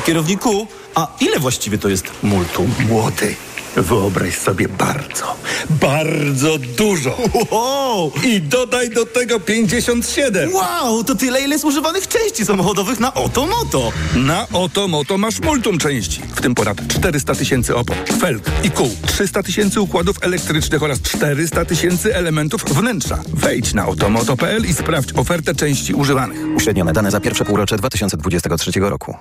Kierowniku, 0.05 0.67
a 0.95 1.07
ile 1.21 1.39
właściwie 1.39 1.77
to 1.77 1.89
jest 1.89 2.23
multum? 2.23 2.73
Młody, 2.89 3.35
wyobraź 3.75 4.37
sobie 4.37 4.67
bardzo, 4.69 5.35
bardzo 5.69 6.57
dużo. 6.57 7.17
Wow! 7.51 8.11
I 8.23 8.41
dodaj 8.41 8.89
do 8.89 9.05
tego 9.05 9.39
57. 9.39 10.53
Wow, 10.53 11.03
to 11.03 11.15
tyle, 11.15 11.41
ile 11.41 11.49
jest 11.49 11.65
używanych 11.65 12.07
części 12.07 12.45
samochodowych 12.45 12.99
na 12.99 13.13
Otomoto. 13.13 13.91
Na 14.15 14.47
Otomoto 14.53 15.17
masz 15.17 15.39
multum 15.39 15.77
części, 15.77 16.21
w 16.35 16.41
tym 16.41 16.55
ponad 16.55 16.87
400 16.87 17.35
tysięcy 17.35 17.75
opon, 17.75 17.97
felg 18.19 18.51
i 18.63 18.71
kół, 18.71 18.89
300 19.07 19.43
tysięcy 19.43 19.81
układów 19.81 20.17
elektrycznych 20.21 20.83
oraz 20.83 21.01
400 21.01 21.65
tysięcy 21.65 22.15
elementów 22.15 22.63
wnętrza. 22.63 23.19
Wejdź 23.33 23.73
na 23.73 23.87
otomoto.pl 23.87 24.65
i 24.65 24.73
sprawdź 24.73 25.13
ofertę 25.13 25.55
części 25.55 25.93
używanych. 25.93 26.55
Uśrednione 26.55 26.93
dane 26.93 27.11
za 27.11 27.19
pierwsze 27.19 27.45
półrocze 27.45 27.77
2023 27.77 28.79
roku. 28.79 29.15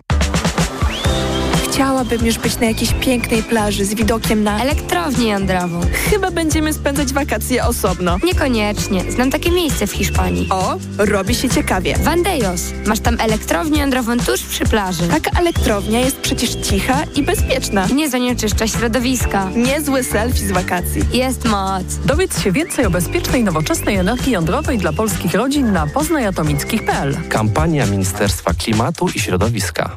Chciałabym 1.81 2.27
już 2.27 2.39
być 2.39 2.59
na 2.59 2.67
jakiejś 2.67 2.93
pięknej 2.93 3.43
plaży 3.43 3.85
z 3.85 3.95
widokiem 3.95 4.43
na... 4.45 4.63
Elektrownię 4.63 5.29
jądrową. 5.29 5.81
Chyba 6.11 6.31
będziemy 6.31 6.73
spędzać 6.73 7.13
wakacje 7.13 7.65
osobno. 7.65 8.19
Niekoniecznie. 8.25 9.13
Znam 9.13 9.31
takie 9.31 9.51
miejsce 9.51 9.87
w 9.87 9.93
Hiszpanii. 9.93 10.49
O, 10.51 10.77
robi 10.99 11.35
się 11.35 11.49
ciekawie. 11.49 11.97
Vandejos. 11.99 12.63
Masz 12.87 13.01
tam 13.01 13.17
elektrownię 13.21 13.81
jądrową 13.81 14.19
tuż 14.19 14.43
przy 14.43 14.65
plaży. 14.65 15.09
Taka 15.09 15.41
elektrownia 15.41 16.01
jest 16.01 16.17
przecież 16.17 16.55
cicha 16.55 17.05
i 17.17 17.23
bezpieczna. 17.23 17.87
Nie 17.95 18.11
zanieczyszcza 18.11 18.67
środowiska. 18.67 19.51
Niezły 19.57 20.05
selfie 20.05 20.47
z 20.47 20.53
wakacji. 20.53 21.03
Jest 21.13 21.45
moc. 21.45 21.85
Dowiedz 22.05 22.43
się 22.43 22.53
więcej 22.53 22.87
o 22.87 22.91
bezpiecznej, 22.91 23.45
nowoczesnej 23.45 23.97
energii 23.97 24.33
jądrowej 24.33 24.79
dla 24.79 24.93
polskich 24.93 25.35
rodzin 25.35 25.73
na 25.73 25.87
poznajatomickich.pl. 25.87 27.17
Kampania 27.29 27.87
Ministerstwa 27.87 28.55
Klimatu 28.55 29.09
i 29.15 29.21
Środowiska. 29.21 29.97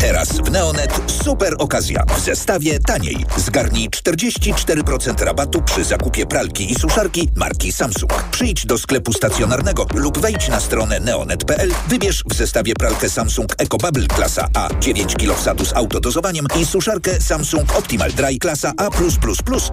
Teraz 0.00 0.28
w 0.28 0.50
Neonet 0.50 1.00
super 1.24 1.54
okazja. 1.58 2.04
W 2.16 2.20
zestawie 2.20 2.78
taniej. 2.78 3.26
Zgarnij 3.36 3.88
44% 3.90 5.24
rabatu 5.24 5.62
przy 5.62 5.84
zakupie 5.84 6.26
pralki 6.26 6.72
i 6.72 6.74
suszarki 6.74 7.28
marki 7.36 7.72
Samsung. 7.72 8.24
Przyjdź 8.30 8.66
do 8.66 8.78
sklepu 8.78 9.12
stacjonarnego 9.12 9.86
lub 9.94 10.18
wejdź 10.18 10.48
na 10.48 10.60
stronę 10.60 11.00
neonet.pl. 11.00 11.70
Wybierz 11.88 12.24
w 12.26 12.34
zestawie 12.34 12.74
pralkę 12.74 13.10
Samsung 13.10 13.54
EcoBubble 13.58 14.06
klasa 14.06 14.48
A 14.54 14.68
9 14.80 15.16
kg 15.16 15.38
wsadu 15.38 15.64
z 15.64 15.72
autodozowaniem 15.72 16.46
i 16.60 16.66
suszarkę 16.66 17.20
Samsung 17.20 17.76
Optimal 17.76 18.12
Dry 18.12 18.38
klasa 18.38 18.72
A+++ 18.76 18.88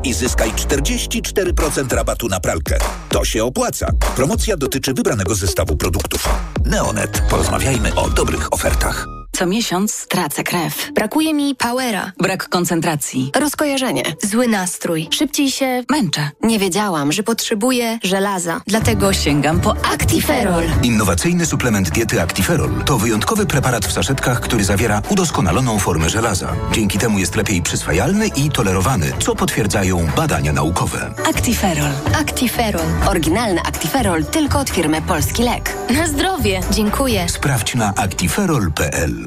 i 0.03 0.13
zyskaj 0.13 0.51
44% 0.51 1.95
rabatu 1.95 2.27
na 2.27 2.39
pralkę. 2.39 2.77
To 3.09 3.25
się 3.25 3.43
opłaca. 3.43 3.91
Promocja 4.15 4.57
dotyczy 4.57 4.93
wybranego 4.93 5.35
zestawu 5.35 5.75
produktów. 5.75 6.29
Neonet. 6.65 7.21
Porozmawiajmy 7.29 7.95
o 7.95 8.09
dobrych 8.09 8.53
ofertach. 8.53 9.16
Co 9.37 9.45
miesiąc 9.45 10.07
tracę 10.07 10.43
krew. 10.43 10.91
Brakuje 10.95 11.33
mi 11.33 11.55
powera. 11.55 12.11
Brak 12.19 12.49
koncentracji. 12.49 13.31
Rozkojarzenie. 13.35 14.03
Zły 14.23 14.47
nastrój. 14.47 15.07
Szybciej 15.11 15.51
się 15.51 15.83
męczę. 15.89 16.29
Nie 16.43 16.59
wiedziałam, 16.59 17.11
że 17.11 17.23
potrzebuję 17.23 17.99
żelaza. 18.03 18.61
Dlatego 18.67 19.13
sięgam 19.13 19.61
po 19.61 19.71
Actiferol. 19.71 20.63
Innowacyjny 20.83 21.45
suplement 21.45 21.89
diety 21.89 22.21
Actiferol 22.21 22.69
to 22.85 22.97
wyjątkowy 22.97 23.45
preparat 23.45 23.85
w 23.85 23.91
saszetkach, 23.91 24.39
który 24.39 24.63
zawiera 24.63 25.01
udoskonaloną 25.09 25.79
formę 25.79 26.09
żelaza. 26.09 26.53
Dzięki 26.71 26.97
temu 26.99 27.19
jest 27.19 27.35
lepiej 27.35 27.61
przyswajalny 27.61 28.27
i 28.27 28.49
tolerowany, 28.49 29.11
co 29.19 29.35
potwierdzają 29.35 30.07
badania 30.15 30.53
naukowe. 30.53 31.13
Actiferol. 31.29 31.91
Actiferol. 32.13 32.87
Oryginalny 33.09 33.61
Actiferol 33.61 34.25
tylko 34.25 34.59
od 34.59 34.69
firmy 34.69 35.01
Polski 35.01 35.43
Lek. 35.43 35.77
Na 35.89 36.07
zdrowie. 36.07 36.61
Dziękuję. 36.71 37.29
Sprawdź 37.29 37.75
na 37.75 37.93
actiferol.pl. 37.95 39.26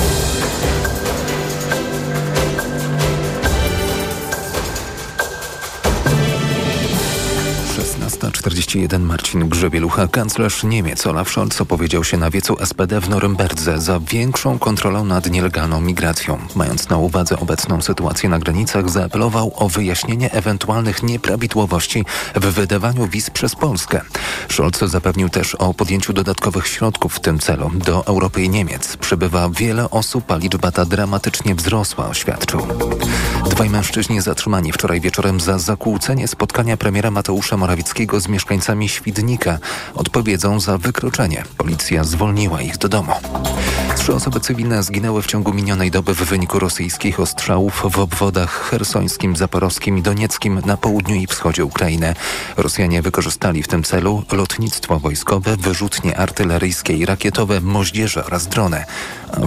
41 8.41 9.03
Marcin 9.03 9.49
Grzebielucha, 9.49 10.07
kanclerz 10.07 10.63
Niemiec 10.63 11.07
Olaf 11.07 11.29
Scholz 11.29 11.61
opowiedział 11.61 12.03
się 12.03 12.17
na 12.17 12.29
wiecu 12.29 12.57
SPD 12.65 13.01
w 13.01 13.09
Norymberdze 13.09 13.81
za 13.81 13.99
większą 13.99 14.59
kontrolą 14.59 15.05
nad 15.05 15.31
nielegalną 15.31 15.81
migracją. 15.81 16.37
Mając 16.55 16.89
na 16.89 16.97
uwadze 16.97 17.39
obecną 17.39 17.81
sytuację 17.81 18.29
na 18.29 18.39
granicach, 18.39 18.89
zaapelował 18.89 19.53
o 19.55 19.69
wyjaśnienie 19.69 20.31
ewentualnych 20.31 21.03
nieprawidłowości 21.03 22.05
w 22.35 22.45
wydawaniu 22.45 23.07
wiz 23.07 23.29
przez 23.29 23.55
Polskę. 23.55 24.01
Scholz 24.49 24.79
zapewnił 24.79 25.29
też 25.29 25.55
o 25.55 25.73
podjęciu 25.73 26.13
dodatkowych 26.13 26.67
środków 26.67 27.15
w 27.15 27.19
tym 27.19 27.39
celu. 27.39 27.71
Do 27.73 28.05
Europy 28.05 28.43
i 28.43 28.49
Niemiec 28.49 28.97
przybywa 28.97 29.49
wiele 29.49 29.89
osób, 29.89 30.31
a 30.31 30.35
liczba 30.37 30.71
ta 30.71 30.85
dramatycznie 30.85 31.55
wzrosła, 31.55 32.07
oświadczył. 32.07 32.67
Dwaj 33.49 33.69
mężczyźni 33.69 34.21
zatrzymani 34.21 34.71
wczoraj 34.71 35.01
wieczorem 35.01 35.39
za 35.39 35.59
zakłócenie 35.59 36.27
spotkania 36.27 36.77
premiera 36.77 37.11
Mateusza 37.11 37.57
Morawieckiego 37.57 38.19
z 38.19 38.30
mieszkańcami 38.31 38.89
Świdnika 38.89 39.57
odpowiedzą 39.95 40.59
za 40.59 40.77
wykroczenie. 40.77 41.43
Policja 41.57 42.03
zwolniła 42.03 42.61
ich 42.61 42.77
do 42.77 42.89
domu. 42.89 43.13
Trzy 43.95 44.13
osoby 44.15 44.39
cywilne 44.39 44.83
zginęły 44.83 45.21
w 45.21 45.25
ciągu 45.25 45.53
minionej 45.53 45.91
doby 45.91 46.13
w 46.13 46.23
wyniku 46.23 46.59
rosyjskich 46.59 47.19
ostrzałów 47.19 47.83
w 47.91 47.99
obwodach 47.99 48.69
hersońskim, 48.69 49.35
zaporowskim 49.35 49.97
i 49.97 50.01
donieckim 50.01 50.61
na 50.65 50.77
południu 50.77 51.15
i 51.15 51.27
wschodzie 51.27 51.65
Ukrainy. 51.65 52.13
Rosjanie 52.57 53.01
wykorzystali 53.01 53.63
w 53.63 53.67
tym 53.67 53.83
celu 53.83 54.23
lotnictwo 54.31 54.99
wojskowe, 54.99 55.57
wyrzutnie 55.57 56.17
artyleryjskie 56.17 56.93
i 56.93 57.05
rakietowe, 57.05 57.61
moździerze 57.61 58.25
oraz 58.25 58.47
drony. 58.47 58.83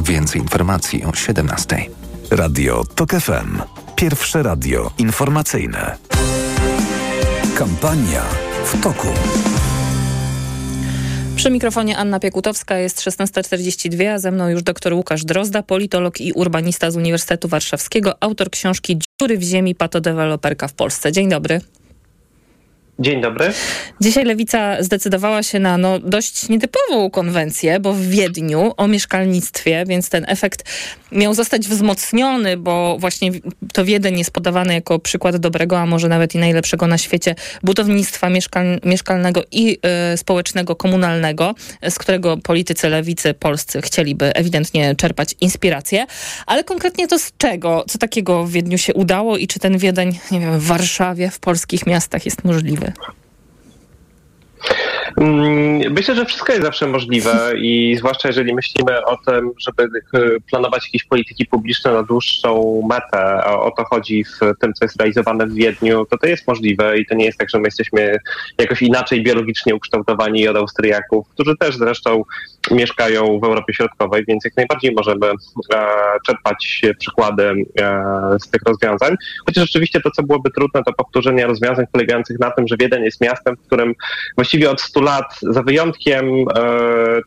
Więcej 0.03 0.41
informacji 0.41 1.05
o 1.05 1.15
17. 1.15 1.87
Radio 2.31 2.85
TOK 2.95 3.11
FM. 3.11 3.63
Pierwsze 3.97 4.43
radio 4.43 4.91
informacyjne. 4.99 5.97
Kampania 7.59 8.44
w 8.65 8.81
toku. 8.83 9.09
Przy 11.37 11.51
mikrofonie 11.51 11.97
Anna 11.97 12.21
Piekutowska 12.21 12.79
jest 12.79 13.01
16.42, 13.01 14.07
a 14.07 14.19
ze 14.19 14.31
mną 14.31 14.49
już 14.49 14.63
dr 14.63 14.95
Łukasz 14.95 15.25
Drozda, 15.25 15.63
politolog 15.63 16.21
i 16.21 16.33
urbanista 16.33 16.91
z 16.91 16.97
Uniwersytetu 16.97 17.49
Warszawskiego, 17.49 18.15
autor 18.21 18.51
książki 18.51 18.99
Dziury 19.21 19.39
w 19.39 19.43
ziemi, 19.43 19.75
patodeweloperka 19.75 20.69
w 20.69 20.73
Polsce. 20.73 21.13
Dzień 21.13 21.29
dobry. 21.29 21.61
Dzień 22.99 23.21
dobry. 23.21 23.53
Dzisiaj 24.01 24.25
Lewica 24.25 24.83
zdecydowała 24.83 25.43
się 25.43 25.59
na 25.59 25.79
no, 25.79 25.99
dość 25.99 26.49
nietypową 26.49 27.11
konwencję, 27.11 27.81
bo 27.81 27.93
w 27.93 28.01
Wiedniu 28.01 28.73
o 28.77 28.89
mieszkalnictwie, 28.89 29.85
więc 29.87 30.11
ten 30.11 30.25
efekt 30.29 30.65
miał 31.13 31.35
zostać 31.35 31.69
wzmocniony, 31.69 32.57
bo 32.57 32.97
właśnie 33.01 33.31
to 33.73 33.85
Wiedeń 33.85 34.19
jest 34.19 34.31
podawany 34.31 34.75
jako 34.75 34.99
przykład 34.99 35.37
dobrego, 35.37 35.79
a 35.79 35.87
może 35.87 36.09
nawet 36.09 36.35
i 36.35 36.39
najlepszego 36.39 36.87
na 36.87 36.99
świecie 36.99 37.35
budownictwa 37.63 38.31
mieszkal 38.31 38.81
mieszkalnego 38.85 39.43
i 39.51 39.79
y, 40.13 40.17
społecznego, 40.17 40.77
komunalnego, 40.77 41.55
z 41.89 41.99
którego 41.99 42.37
politycy 42.37 42.89
lewicy 42.89 43.35
polscy 43.35 43.83
chcieliby 43.83 44.35
ewidentnie 44.35 44.95
czerpać 44.97 45.35
inspirację. 45.41 46.07
Ale 46.47 46.65
konkretnie 46.65 47.09
to 47.09 47.19
z 47.19 47.33
czego? 47.39 47.85
Co 47.89 47.99
takiego 47.99 48.45
w 48.45 48.51
Wiedniu 48.51 48.79
się 48.79 48.95
udało 48.95 49.37
i 49.37 49.47
czy 49.47 49.59
ten 49.59 49.79
Wiedeń, 49.79 50.19
nie 50.31 50.41
wiem, 50.41 50.59
w 50.59 50.67
Warszawie, 50.67 51.31
w 51.31 51.39
polskich 51.39 51.87
miastach 51.87 52.25
jest 52.25 52.45
możliwy? 52.45 52.84
Mm, 52.85 52.95
myślę, 55.91 56.15
że 56.15 56.25
wszystko 56.25 56.53
jest 56.53 56.65
zawsze 56.65 56.87
możliwe 56.87 57.53
i 57.57 57.97
zwłaszcza 57.99 58.29
jeżeli 58.29 58.55
myślimy 58.55 59.05
o 59.05 59.17
tym, 59.17 59.53
żeby 59.59 59.89
planować 60.51 60.85
jakieś 60.85 61.05
polityki 61.05 61.47
publiczne 61.47 61.93
na 61.93 62.03
dłuższą 62.03 62.83
metę, 62.89 63.45
o 63.45 63.71
to 63.71 63.85
chodzi 63.85 64.25
w 64.25 64.39
tym, 64.61 64.75
co 64.75 64.85
jest 64.85 64.97
realizowane 64.97 65.47
w 65.47 65.55
Wiedniu, 65.55 66.07
to 66.11 66.19
to 66.19 66.27
jest 66.27 66.49
możliwe 66.49 66.99
i 66.99 67.07
to 67.07 67.15
nie 67.15 67.25
jest 67.25 67.39
tak, 67.39 67.51
że 67.51 67.59
my 67.59 67.65
jesteśmy 67.65 68.19
jakoś 68.59 68.83
inaczej 68.83 69.23
biologicznie 69.23 69.75
ukształtowani 69.75 70.49
od 70.49 70.57
Austriaków, 70.57 71.29
którzy 71.29 71.57
też 71.57 71.77
zresztą 71.77 72.25
mieszkają 72.71 73.41
w 73.41 73.45
Europie 73.45 73.75
Środkowej, 73.75 74.25
więc 74.29 74.45
jak 74.45 74.57
najbardziej 74.57 74.93
możemy 74.93 75.27
e, 75.27 75.87
czerpać 76.27 76.83
przykłady 76.99 77.53
e, 77.81 78.03
z 78.41 78.51
tych 78.51 78.63
rozwiązań. 78.67 79.17
Chociaż 79.47 79.65
rzeczywiście 79.65 80.01
to, 80.01 80.11
co 80.11 80.23
byłoby 80.23 80.51
trudne, 80.51 80.83
to 80.83 80.93
powtórzenie 80.93 81.47
rozwiązań 81.47 81.87
polegających 81.93 82.39
na 82.39 82.51
tym, 82.51 82.69
że 82.69 82.77
Wiedeń 82.77 83.05
jest 83.05 83.21
miastem, 83.21 83.57
w 83.57 83.67
którym 83.67 83.95
właściwie 84.37 84.71
od 84.71 84.81
100 84.95 85.01
lat, 85.01 85.39
za 85.43 85.63
wyjątkiem 85.63 86.27
e, 86.29 86.45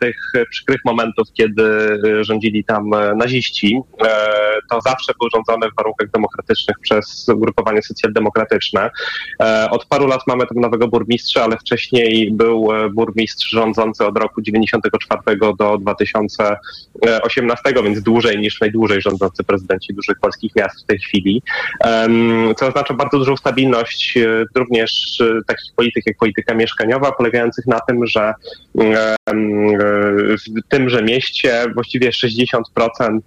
tych 0.01 0.15
przykrych 0.49 0.85
momentów, 0.85 1.27
kiedy 1.33 1.97
rządzili 2.21 2.63
tam 2.63 2.89
naziści, 3.15 3.81
to 4.69 4.81
zawsze 4.81 5.13
był 5.19 5.29
rządzony 5.29 5.71
w 5.71 5.75
warunkach 5.75 6.11
demokratycznych 6.11 6.77
przez 6.81 7.29
ugrupowanie 7.29 7.81
socjaldemokratyczne. 7.81 8.89
Od 9.71 9.85
paru 9.85 10.07
lat 10.07 10.21
mamy 10.27 10.47
tam 10.47 10.59
nowego 10.59 10.87
burmistrza, 10.87 11.43
ale 11.43 11.57
wcześniej 11.57 12.31
był 12.31 12.67
burmistrz 12.93 13.49
rządzący 13.49 14.05
od 14.05 14.17
roku 14.17 14.41
94 14.41 15.37
do 15.59 15.77
2018, 15.77 17.63
więc 17.83 18.01
dłużej 18.01 18.39
niż 18.39 18.61
najdłużej 18.61 19.01
rządzący 19.01 19.43
prezydenci 19.43 19.93
dużych 19.93 20.19
polskich 20.19 20.55
miast 20.55 20.83
w 20.83 20.85
tej 20.85 20.99
chwili, 20.99 21.43
co 22.57 22.67
oznacza 22.67 22.93
bardzo 22.93 23.17
dużą 23.17 23.37
stabilność 23.37 24.17
e, 24.17 24.45
również 24.55 25.21
e, 25.21 25.39
takich 25.47 25.73
polityk 25.75 26.03
jak 26.07 26.17
polityka 26.17 26.53
mieszkaniowa, 26.53 27.11
polegających 27.57 27.67
na 27.67 27.79
tym, 27.79 28.07
że 28.07 28.33
w 30.47 30.67
tymże 30.69 31.03
mieście 31.03 31.65
właściwie 31.73 32.09
60% 32.09 33.19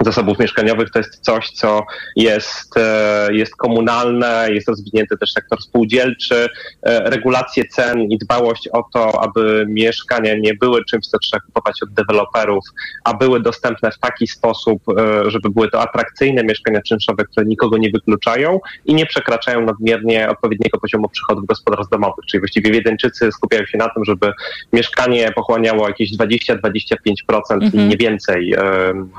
zasobów 0.00 0.38
mieszkaniowych 0.38 0.90
to 0.90 0.98
jest 0.98 1.20
coś, 1.20 1.50
co 1.50 1.86
jest, 2.16 2.76
e, 2.76 3.28
jest 3.32 3.56
komunalne, 3.56 4.46
jest 4.50 4.68
rozwinięty 4.68 5.18
też 5.18 5.32
sektor 5.32 5.62
spółdzielczy, 5.62 6.48
e, 6.82 7.10
regulacje 7.10 7.64
cen 7.64 8.02
i 8.02 8.18
dbałość 8.18 8.68
o 8.68 8.82
to, 8.92 9.24
aby 9.24 9.66
mieszkania 9.68 10.34
nie 10.34 10.54
były 10.54 10.84
czymś, 10.84 11.06
co 11.06 11.18
trzeba 11.18 11.40
kupować 11.40 11.82
od 11.82 11.92
deweloperów, 11.94 12.64
a 13.04 13.14
były 13.14 13.40
dostępne 13.40 13.90
w 13.90 13.98
taki 13.98 14.26
sposób, 14.26 14.82
e, 14.88 15.30
żeby 15.30 15.50
były 15.50 15.70
to 15.70 15.80
atrakcyjne 15.80 16.44
mieszkania 16.44 16.82
czynszowe, 16.82 17.24
które 17.24 17.46
nikogo 17.46 17.78
nie 17.78 17.90
wykluczają 17.90 18.60
i 18.84 18.94
nie 18.94 19.06
przekraczają 19.06 19.60
nadmiernie 19.60 20.28
odpowiedniego 20.28 20.78
poziomu 20.78 21.08
przychodów 21.08 21.46
gospodarstw 21.46 21.90
domowych. 21.92 22.24
Czyli 22.26 22.40
właściwie 22.40 22.70
Wiedeńczycy 22.70 23.32
skupiają 23.32 23.66
się 23.66 23.78
na 23.78 23.88
tym, 23.88 24.04
żeby 24.04 24.32
mieszkanie 24.72 25.32
pochłaniało 25.32 25.88
jakieś 25.88 26.16
20-25% 26.16 27.04
mhm. 27.50 27.72
i 27.74 27.78
nie 27.78 27.96
więcej 27.96 28.54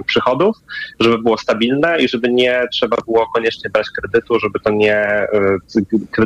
przychodów 0.06 0.58
żeby 1.00 1.20
było 1.20 1.38
stabilne 1.38 2.02
i 2.02 2.08
żeby 2.08 2.30
nie 2.30 2.68
trzeba 2.72 2.98
było 3.06 3.28
koniecznie 3.34 3.70
brać 3.70 3.88
kredytu, 3.90 4.40
żeby 4.40 4.60
to 4.60 4.70
nie 4.70 4.96
e, 4.96 5.58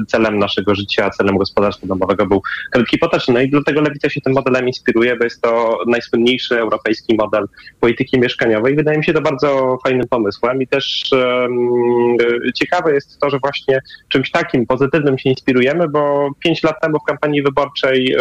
celem 0.08 0.40
naszego 0.40 0.76
życia, 0.76 1.10
celem 1.10 1.38
gospodarstwa 1.38 1.88
domowego 1.88 2.26
był 2.26 2.42
kredyt 2.72 2.90
hipoteczny. 2.90 3.34
No 3.34 3.40
i 3.40 3.50
dlatego 3.50 3.82
Lewica 3.82 4.10
się 4.10 4.22
tym 4.22 4.34
modelem 4.34 4.68
inspiruje, 4.68 5.16
bo 5.16 5.24
jest 5.24 5.42
to 5.42 5.80
najsłynniejszy 5.88 6.60
europejski 6.60 7.16
model 7.16 7.46
polityki 7.80 8.20
mieszkaniowej. 8.20 8.76
Wydaje 8.76 8.98
mi 8.98 9.06
się 9.06 9.14
to 9.14 9.22
bardzo 9.22 9.78
fajnym 9.84 10.08
pomysłem 10.08 10.62
i 10.62 10.68
też 10.68 11.04
um, 11.12 12.18
ciekawe 12.56 12.94
jest 12.94 13.20
to, 13.20 13.30
że 13.30 13.40
właśnie 13.40 13.82
czymś 14.10 14.32
takim 14.32 14.66
pozytywnym 14.66 15.18
się 15.18 15.30
inspirujemy, 15.30 15.88
bo 15.90 16.30
pięć 16.40 16.64
lat 16.64 16.82
temu 16.82 17.00
w 17.00 17.04
kampanii 17.04 17.44
wyborczej 17.44 18.16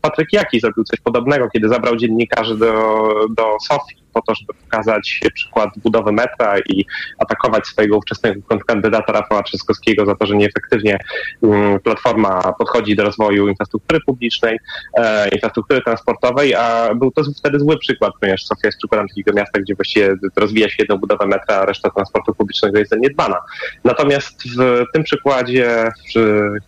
Patryk 0.00 0.32
Jaki 0.32 0.60
zrobił 0.60 0.84
coś 0.84 1.00
podobnego, 1.00 1.50
kiedy 1.50 1.68
zabrał 1.68 1.96
dziennikarzy 1.96 2.58
do, 2.58 3.04
do 3.36 3.56
Sofii 3.68 3.96
po 4.20 4.32
to, 4.32 4.34
żeby 4.34 4.54
pokazać 4.54 5.20
przykład 5.34 5.70
budowy 5.76 6.12
metra 6.12 6.58
i 6.58 6.84
atakować 7.18 7.66
swojego 7.66 7.96
ówczesnego 7.96 8.40
kandydata 8.66 9.12
Rafała 9.12 9.42
Trzaskowskiego 9.42 10.06
za 10.06 10.14
to, 10.14 10.26
że 10.26 10.36
nieefektywnie 10.36 10.98
mm, 11.42 11.80
Platforma 11.80 12.52
podchodzi 12.58 12.96
do 12.96 13.04
rozwoju 13.04 13.48
infrastruktury 13.48 14.00
publicznej, 14.06 14.58
e, 14.96 15.28
infrastruktury 15.28 15.82
transportowej, 15.82 16.54
a 16.54 16.94
był 16.94 17.10
to 17.10 17.22
wtedy 17.38 17.58
zły 17.58 17.78
przykład, 17.78 18.12
ponieważ 18.20 18.44
Sofia 18.44 18.68
jest 18.68 18.78
przykładem 18.78 19.08
takiego 19.08 19.32
miasta, 19.32 19.60
gdzie 19.60 19.74
właściwie 19.74 20.14
rozwija 20.36 20.68
się 20.68 20.76
jedną 20.78 20.96
budowę 20.96 21.26
metra, 21.26 21.56
a 21.56 21.66
reszta 21.66 21.90
transportu 21.90 22.34
publicznego 22.34 22.78
jest 22.78 22.90
zaniedbana. 22.90 23.36
Natomiast 23.84 24.42
w 24.56 24.84
tym 24.92 25.02
przykładzie, 25.02 25.88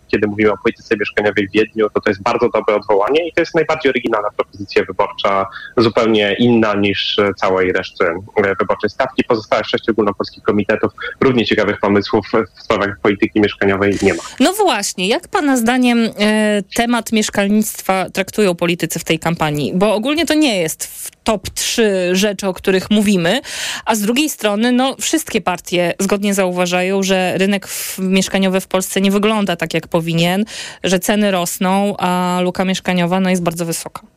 kiedy 0.07 0.27
mówimy 0.27 0.51
o 0.51 0.57
polityce 0.57 0.97
mieszkaniowej 0.97 1.47
w 1.47 1.51
Wiedniu, 1.51 1.89
to 1.93 2.01
to 2.01 2.09
jest 2.09 2.23
bardzo 2.23 2.49
dobre 2.49 2.75
odwołanie 2.75 3.27
i 3.27 3.33
to 3.33 3.41
jest 3.41 3.55
najbardziej 3.55 3.89
oryginalna 3.89 4.29
propozycja 4.37 4.85
wyborcza, 4.85 5.45
zupełnie 5.77 6.35
inna 6.39 6.73
niż 6.73 7.19
całej 7.43 7.71
reszty 7.71 8.05
e, 8.37 8.55
wyborczej 8.59 8.89
stawki. 8.89 9.23
Pozostałych 9.23 9.65
sześć 9.65 9.89
ogólnopolskich 9.89 10.43
komitetów 10.43 10.91
równie 11.21 11.45
ciekawych 11.45 11.79
pomysłów 11.79 12.27
w 12.55 12.63
sprawach 12.63 12.99
polityki 13.01 13.41
mieszkaniowej 13.41 13.97
nie 14.01 14.13
ma. 14.13 14.23
No 14.39 14.53
właśnie, 14.53 15.07
jak 15.07 15.27
Pana 15.27 15.57
zdaniem 15.57 16.09
e, 16.19 16.63
temat 16.75 17.11
mieszkalnictwa 17.11 18.09
traktują 18.09 18.55
politycy 18.55 18.99
w 18.99 19.03
tej 19.03 19.19
kampanii? 19.19 19.71
Bo 19.75 19.93
ogólnie 19.93 20.25
to 20.25 20.33
nie 20.33 20.61
jest 20.61 20.85
w 20.85 21.11
top 21.23 21.49
trzy 21.49 22.09
rzeczy, 22.11 22.47
o 22.47 22.53
których 22.53 22.91
mówimy, 22.91 23.41
a 23.85 23.95
z 23.95 24.01
drugiej 24.01 24.29
strony 24.29 24.71
no, 24.71 24.95
wszystkie 24.99 25.41
partie 25.41 25.93
zgodnie 25.99 26.33
zauważają, 26.33 27.03
że 27.03 27.37
rynek 27.37 27.67
mieszkaniowy 27.99 28.61
w 28.61 28.67
Polsce 28.67 29.01
nie 29.01 29.11
wygląda 29.11 29.55
tak, 29.55 29.73
jak 29.73 29.87
powinien, 29.87 30.45
że 30.83 30.99
ceny 30.99 31.31
rosną, 31.31 31.97
a 31.97 32.39
luka 32.43 32.65
mieszkaniowa 32.65 33.19
no, 33.19 33.29
jest 33.29 33.43
bardzo 33.43 33.65
wysoka. 33.65 34.12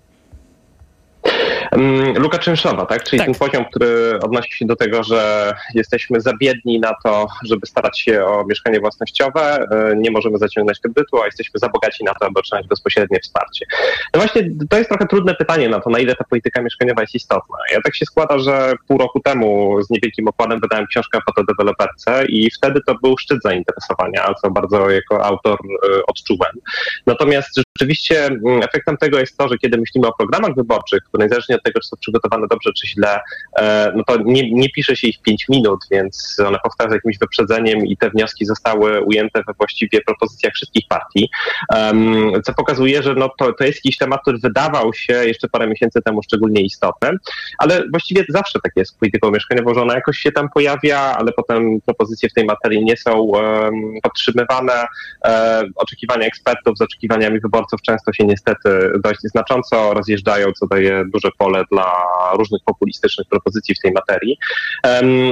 Luka 2.17 2.39
czynszowa, 2.39 2.87
tak? 2.87 3.05
Czyli 3.05 3.19
tak. 3.19 3.27
ten 3.27 3.35
poziom, 3.35 3.65
który 3.65 4.19
odnosi 4.23 4.53
się 4.53 4.67
do 4.67 4.77
tego, 4.77 5.03
że 5.03 5.53
jesteśmy 5.75 6.21
za 6.21 6.33
biedni 6.37 6.81
na 6.81 6.95
to, 7.05 7.27
żeby 7.45 7.67
starać 7.67 8.01
się 8.01 8.25
o 8.25 8.45
mieszkanie 8.45 8.81
własnościowe, 8.81 9.67
e, 9.71 9.97
nie 9.97 10.11
możemy 10.11 10.39
zaciągnąć 10.39 10.81
kredytu, 10.81 11.23
a 11.23 11.27
jesteśmy 11.27 11.61
za 11.61 11.69
bogaci 11.69 12.05
na 12.05 12.15
to, 12.15 12.27
aby 12.27 12.41
otrzymać 12.41 12.67
bezpośrednie 12.67 13.19
wsparcie. 13.21 13.67
No 14.15 14.21
właśnie, 14.21 14.51
to 14.71 14.79
jest 14.79 14.91
trochę 14.91 15.07
trudne 15.07 15.35
pytanie 15.35 15.69
na 15.69 15.81
to, 15.81 15.91
na 15.91 15.99
ile 15.99 16.15
ta 16.15 16.25
polityka 16.25 16.63
mieszkaniowa 16.63 17.01
jest 17.01 17.15
istotna. 17.15 17.57
Ja 17.73 17.81
tak 17.81 17.97
się 17.97 18.07
składa, 18.07 18.39
że 18.39 18.73
pół 18.89 18.99
roku 18.99 19.21
temu 19.21 19.79
z 19.83 19.91
niewielkim 19.91 20.29
okładem 20.29 20.61
wydałem 20.61 20.87
książkę 20.87 21.19
o 21.19 21.21
fotodeweloperce 21.21 22.27
i 22.27 22.51
wtedy 22.51 22.81
to 22.87 22.95
był 23.03 23.19
szczyt 23.19 23.43
zainteresowania, 23.43 24.35
co 24.43 24.51
bardzo 24.51 24.91
jako 24.91 25.25
autor 25.25 25.59
e, 25.59 26.07
odczułem. 26.07 26.53
Natomiast 27.07 27.66
rzeczywiście 27.81 28.27
mm, 28.27 28.63
efektem 28.63 28.97
tego 28.97 29.19
jest 29.19 29.37
to, 29.39 29.49
że 29.49 29.59
kiedy 29.59 29.79
myślimy 29.79 30.07
o 30.07 30.13
programach 30.13 30.55
wyborczych, 30.55 31.03
które 31.03 31.25
niezależnie 31.25 31.57
od 31.57 31.63
tego, 31.63 31.81
czy 31.81 31.89
są 31.89 31.97
przygotowane 31.97 32.47
dobrze, 32.51 32.71
czy 32.77 32.87
źle, 32.87 33.21
e, 33.59 33.93
no 33.97 34.05
to 34.05 34.17
nie, 34.25 34.53
nie 34.53 34.71
pisze 34.71 34.97
się 34.97 35.09
ich 35.09 35.23
5 35.23 35.49
minut, 35.49 35.81
więc 35.91 36.37
one 36.47 36.59
powstają 36.65 36.91
z 36.91 36.93
jakimś 36.93 37.19
wyprzedzeniem 37.19 37.87
i 37.87 37.97
te 37.97 38.11
wnioski 38.11 38.45
zostały 38.45 39.01
ujęte 39.01 39.43
we 39.47 39.53
właściwie 39.59 40.01
propozycjach 40.01 40.53
wszystkich 40.55 40.85
partii, 40.89 41.31
co 42.45 42.55
pokazuje, 42.55 43.03
że 43.03 43.15
no 43.15 43.31
to, 43.39 43.53
to 43.53 43.65
jest 43.65 43.79
jakiś 43.79 43.99
temat, 43.99 44.23
który 44.23 44.39
wydawał 44.39 44.95
się 44.95 45.13
jeszcze 45.13 45.49
parę 45.49 45.67
miesięcy 45.67 46.03
temu 46.03 46.23
szczególnie 46.23 46.61
istotny, 46.61 47.11
ale 47.59 47.83
właściwie 47.91 48.25
zawsze 48.29 48.59
tak 48.63 48.73
jest 48.77 48.91
z 48.91 48.95
polityką 48.95 49.31
mieszkaniową, 49.31 49.75
że 49.75 49.83
ona 49.83 49.95
jakoś 49.95 50.19
się 50.19 50.33
tam 50.33 50.49
pojawia, 50.55 50.99
ale 50.99 51.33
potem 51.33 51.81
propozycje 51.81 52.29
w 52.29 52.33
tej 52.33 52.45
materii 52.45 52.85
nie 52.85 52.97
są 52.97 53.33
podtrzymywane. 54.03 54.87
E, 55.25 55.63
oczekiwania 55.77 56.27
ekspertów 56.27 56.79
z 56.79 56.81
oczekiwaniami 56.81 57.41
wyborców 57.41 57.66
często 57.87 58.13
się 58.13 58.25
niestety 58.25 58.93
dość 59.05 59.21
znacząco 59.21 59.95
rozjeżdżają, 59.95 60.53
co 60.53 60.67
daje 60.67 61.05
duże 61.13 61.29
pole 61.39 61.65
dla 61.73 61.93
różnych 62.33 62.63
populistycznych 62.65 63.27
propozycji 63.29 63.75
w 63.75 63.81
tej 63.81 63.93
materii. 63.93 64.39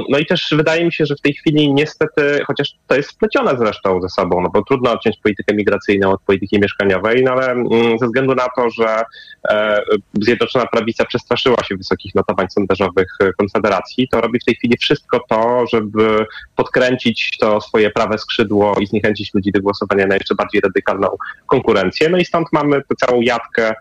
No 0.09 0.17
i 0.19 0.25
też 0.25 0.53
wydaje 0.57 0.85
mi 0.85 0.93
się, 0.93 1.05
że 1.05 1.15
w 1.15 1.21
tej 1.21 1.33
chwili 1.33 1.73
niestety, 1.73 2.39
chociaż 2.47 2.69
to 2.87 2.95
jest 2.95 3.09
splecione 3.09 3.57
zresztą 3.57 4.01
ze 4.01 4.09
sobą, 4.09 4.41
no 4.41 4.49
bo 4.49 4.63
trudno 4.63 4.91
odciąć 4.91 5.17
politykę 5.23 5.53
migracyjną 5.53 6.11
od 6.11 6.21
polityki 6.21 6.59
mieszkaniowej, 6.59 7.23
no 7.23 7.31
ale 7.31 7.51
mm, 7.51 7.99
ze 7.99 8.05
względu 8.05 8.35
na 8.35 8.47
to, 8.55 8.69
że 8.69 9.03
e, 9.49 9.81
Zjednoczona 10.21 10.65
Prawica 10.65 11.05
przestraszyła 11.05 11.63
się 11.63 11.75
wysokich 11.75 12.15
notowań 12.15 12.47
sondażowych 12.49 13.07
Konfederacji, 13.37 14.07
to 14.11 14.21
robi 14.21 14.39
w 14.39 14.45
tej 14.45 14.55
chwili 14.55 14.77
wszystko 14.77 15.19
to, 15.29 15.65
żeby 15.73 16.25
podkręcić 16.55 17.37
to 17.39 17.61
swoje 17.61 17.89
prawe 17.89 18.17
skrzydło 18.17 18.75
i 18.79 18.87
zniechęcić 18.87 19.33
ludzi 19.33 19.51
do 19.51 19.61
głosowania 19.61 20.07
na 20.07 20.15
jeszcze 20.15 20.35
bardziej 20.35 20.61
radykalną 20.61 21.07
konkurencję. 21.47 22.09
No 22.09 22.17
i 22.17 22.24
stąd 22.25 22.47
mamy 22.53 22.81
tę 22.81 22.95
całą 23.05 23.21
jatkę 23.21 23.73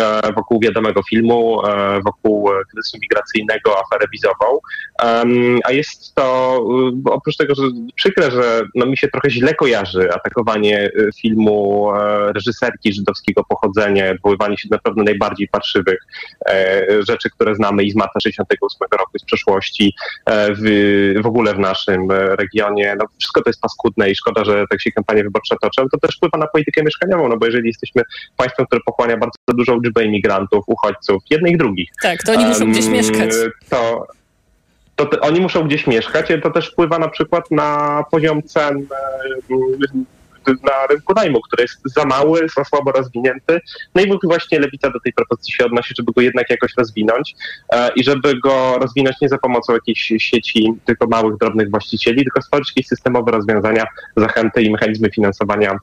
e, 0.00 0.32
wokół 0.32 0.60
wiadomego 0.60 1.02
filmu, 1.10 1.66
e, 1.66 2.00
wokół 2.04 2.50
kryzysu 2.70 2.98
migracyjnego, 3.02 3.78
aferę 3.78 4.06
wizową. 4.12 4.58
A 5.64 5.72
jest 5.72 6.14
to, 6.14 6.60
oprócz 7.04 7.36
tego, 7.36 7.54
że 7.54 7.62
przykre, 7.94 8.30
że 8.30 8.62
no 8.74 8.86
mi 8.86 8.96
się 8.96 9.08
trochę 9.08 9.30
źle 9.30 9.54
kojarzy 9.54 10.08
atakowanie 10.14 10.90
filmu 11.20 11.90
reżyserki 12.34 12.92
żydowskiego 12.92 13.44
pochodzenia, 13.48 14.10
odwoływanie 14.10 14.58
się 14.58 14.68
do 14.68 14.76
naprawdę 14.76 15.02
najbardziej 15.02 15.48
parszywych 15.48 15.98
rzeczy, 17.08 17.30
które 17.30 17.54
znamy 17.54 17.84
i 17.84 17.90
z 17.90 17.96
marca 17.96 18.20
68 18.20 18.88
roku, 18.98 19.18
z 19.18 19.24
przeszłości, 19.24 19.94
w, 20.26 21.14
w 21.22 21.26
ogóle 21.26 21.54
w 21.54 21.58
naszym 21.58 22.10
regionie. 22.12 22.96
No, 22.98 23.04
wszystko 23.18 23.42
to 23.42 23.50
jest 23.50 23.60
paskudne 23.60 24.10
i 24.10 24.16
szkoda, 24.16 24.44
że 24.44 24.64
tak 24.70 24.80
się 24.82 24.92
kampanie 24.92 25.24
wyborcze 25.24 25.56
toczą. 25.62 25.88
To 25.92 25.98
też 25.98 26.16
wpływa 26.16 26.38
na 26.38 26.46
politykę 26.46 26.82
mieszkaniową, 26.82 27.28
no 27.28 27.36
bo 27.36 27.46
jeżeli 27.46 27.72
jesteśmy 27.86 28.02
państwem, 28.36 28.66
które 28.66 28.80
pochłania 28.86 29.16
bardzo 29.16 29.38
dużą 29.48 29.80
liczbę 29.80 30.04
imigrantów, 30.04 30.64
uchodźców, 30.66 31.22
jednych 31.30 31.52
i 31.52 31.56
drugich. 31.56 31.90
Tak, 32.02 32.22
to 32.22 32.32
oni 32.32 32.44
muszą 32.44 32.60
um, 32.60 32.72
gdzieś 32.72 32.86
mieszkać. 32.86 33.30
To, 33.70 34.06
to 34.96 35.06
te, 35.06 35.20
oni 35.20 35.40
muszą 35.40 35.62
gdzieś 35.62 35.86
mieszkać, 35.86 36.26
to 36.42 36.50
też 36.50 36.70
wpływa 36.70 36.98
na 36.98 37.08
przykład 37.08 37.50
na 37.50 38.04
poziom 38.10 38.42
cen 38.42 38.86
na 40.62 40.86
rynku 40.90 41.12
najmu, 41.14 41.40
który 41.40 41.62
jest 41.62 41.80
za 41.84 42.04
mały, 42.04 42.46
za 42.56 42.64
słabo 42.64 42.92
rozwinięty. 42.92 43.60
No 43.94 44.02
i 44.02 44.18
właśnie 44.24 44.60
Lewica 44.60 44.90
do 44.90 45.00
tej 45.00 45.12
propozycji 45.12 45.54
się 45.54 45.64
odnosi, 45.64 45.94
żeby 45.96 46.12
go 46.12 46.20
jednak 46.20 46.50
jakoś 46.50 46.72
rozwinąć 46.78 47.34
e, 47.72 47.90
i 47.96 48.04
żeby 48.04 48.40
go 48.40 48.78
rozwinąć 48.78 49.16
nie 49.20 49.28
za 49.28 49.38
pomocą 49.38 49.72
jakiejś 49.72 50.12
sieci 50.18 50.72
tylko 50.84 51.06
małych, 51.06 51.38
drobnych 51.38 51.70
właścicieli, 51.70 52.22
tylko 52.22 52.42
stworzyć 52.42 52.68
jakieś 52.68 52.86
systemowe 52.86 53.32
rozwiązania, 53.32 53.86
zachęty 54.16 54.62
i 54.62 54.70
mechanizmy 54.70 55.10
finansowania 55.10 55.78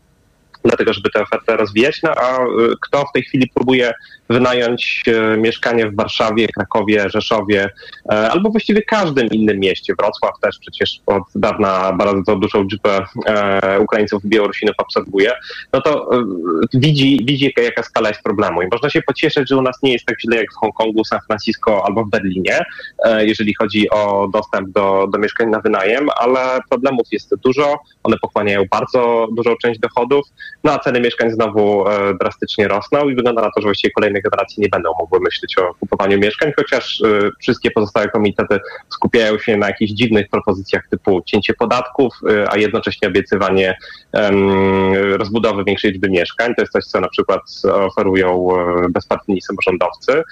dlatego, 0.64 0.94
żeby 0.94 1.10
tę 1.10 1.22
ofertę 1.22 1.58
rozwijać. 1.58 2.02
No 2.04 2.12
a 2.12 2.44
y, 2.44 2.48
kto 2.82 3.06
w 3.06 3.12
tej 3.12 3.24
chwili 3.24 3.50
próbuje 3.56 3.94
wynająć 4.30 5.04
y, 5.08 5.38
mieszkanie 5.38 5.90
w 5.90 5.96
Warszawie, 5.96 6.48
Krakowie, 6.48 7.10
Rzeszowie 7.10 7.70
e, 8.12 8.32
albo 8.32 8.50
właściwie 8.50 8.82
każdym 8.82 9.28
innym 9.28 9.60
mieście, 9.60 9.94
Wrocław 10.00 10.40
też 10.42 10.60
przecież 10.60 11.00
od 11.06 11.24
dawna 11.36 11.94
bardzo 11.94 12.36
dużą 12.36 12.64
liczbę 12.64 13.06
e, 13.26 13.80
Ukraińców 13.80 14.26
i 14.26 14.28
Białorusinów 14.28 14.76
obserwuje, 14.78 15.32
no 15.74 15.82
to 15.82 16.20
y, 16.20 16.24
widzi, 16.74 17.20
widzi 17.26 17.54
jaka 17.58 17.84
skala 17.84 18.10
jest 18.10 18.22
problemu. 18.22 18.62
I 18.62 18.68
można 18.72 18.90
się 18.90 19.02
pocieszyć, 19.02 19.50
że 19.50 19.58
u 19.58 19.62
nas 19.62 19.84
nie 19.84 19.94
jest 19.94 20.06
tak 20.06 20.22
źle 20.22 20.38
jak 20.38 20.54
w 20.54 20.56
Hongkongu, 20.56 21.06
San 21.06 21.20
Francisco 21.28 21.86
albo 21.86 22.06
w 22.06 22.10
Berlinie, 22.10 22.66
e, 23.06 23.26
jeżeli 23.26 23.54
chodzi 23.54 23.90
o 23.90 24.28
dostęp 24.34 24.70
do, 24.70 25.08
do 25.12 25.20
mieszkań 25.20 25.50
na 25.50 25.60
wynajem, 25.60 26.08
ale 26.16 26.60
problemów 26.70 27.08
jest 27.12 27.36
dużo, 27.36 27.76
one 28.04 28.18
pochłaniają 28.22 28.64
bardzo 28.72 29.28
dużą 29.32 29.56
część 29.62 29.80
dochodów, 29.80 30.28
no 30.64 30.72
a 30.72 30.80
ceny 30.80 31.02
mieszkań 31.02 31.32
znowu 31.32 31.90
e, 31.90 32.14
drastycznie 32.22 32.68
rosną 32.68 33.10
i 33.10 33.16
wygląda 33.16 33.42
na 33.42 33.48
to, 33.48 33.62
że 33.62 33.64
właściwie 33.64 33.92
kolejne 33.92 34.22
generacje 34.22 34.62
nie 34.62 34.70
będą 34.70 34.94
mogły 35.00 35.20
myśleć 35.20 35.58
o 35.58 35.74
kupowaniu 35.74 36.20
mieszkań, 36.20 36.52
chociaż 36.56 37.02
e, 37.02 37.30
wszystkie 37.40 37.72
pozostałe 37.72 38.10
komitety 38.10 38.60
skupiają 38.90 39.40
się 39.40 39.58
na 39.58 39.68
jakichś 39.68 39.92
dziwnych 39.92 40.30
propozycjach 40.30 40.88
typu 40.90 41.22
cięcie 41.26 41.54
podatków, 41.54 42.14
e, 42.30 42.52
a 42.52 42.58
jednocześnie 42.58 43.08
obiecywanie 43.08 43.78
rozbudowy 45.18 45.64
większej 45.64 45.92
liczby 45.92 46.10
mieszkań. 46.10 46.56
To 46.56 46.62
jest 46.62 46.74
coś, 46.74 46.86
co 46.86 47.00
na 47.00 47.10
przykład 47.10 47.42
oferują 47.64 48.48
bezpartyjni 48.90 49.42
samorządowcy. 49.42 50.24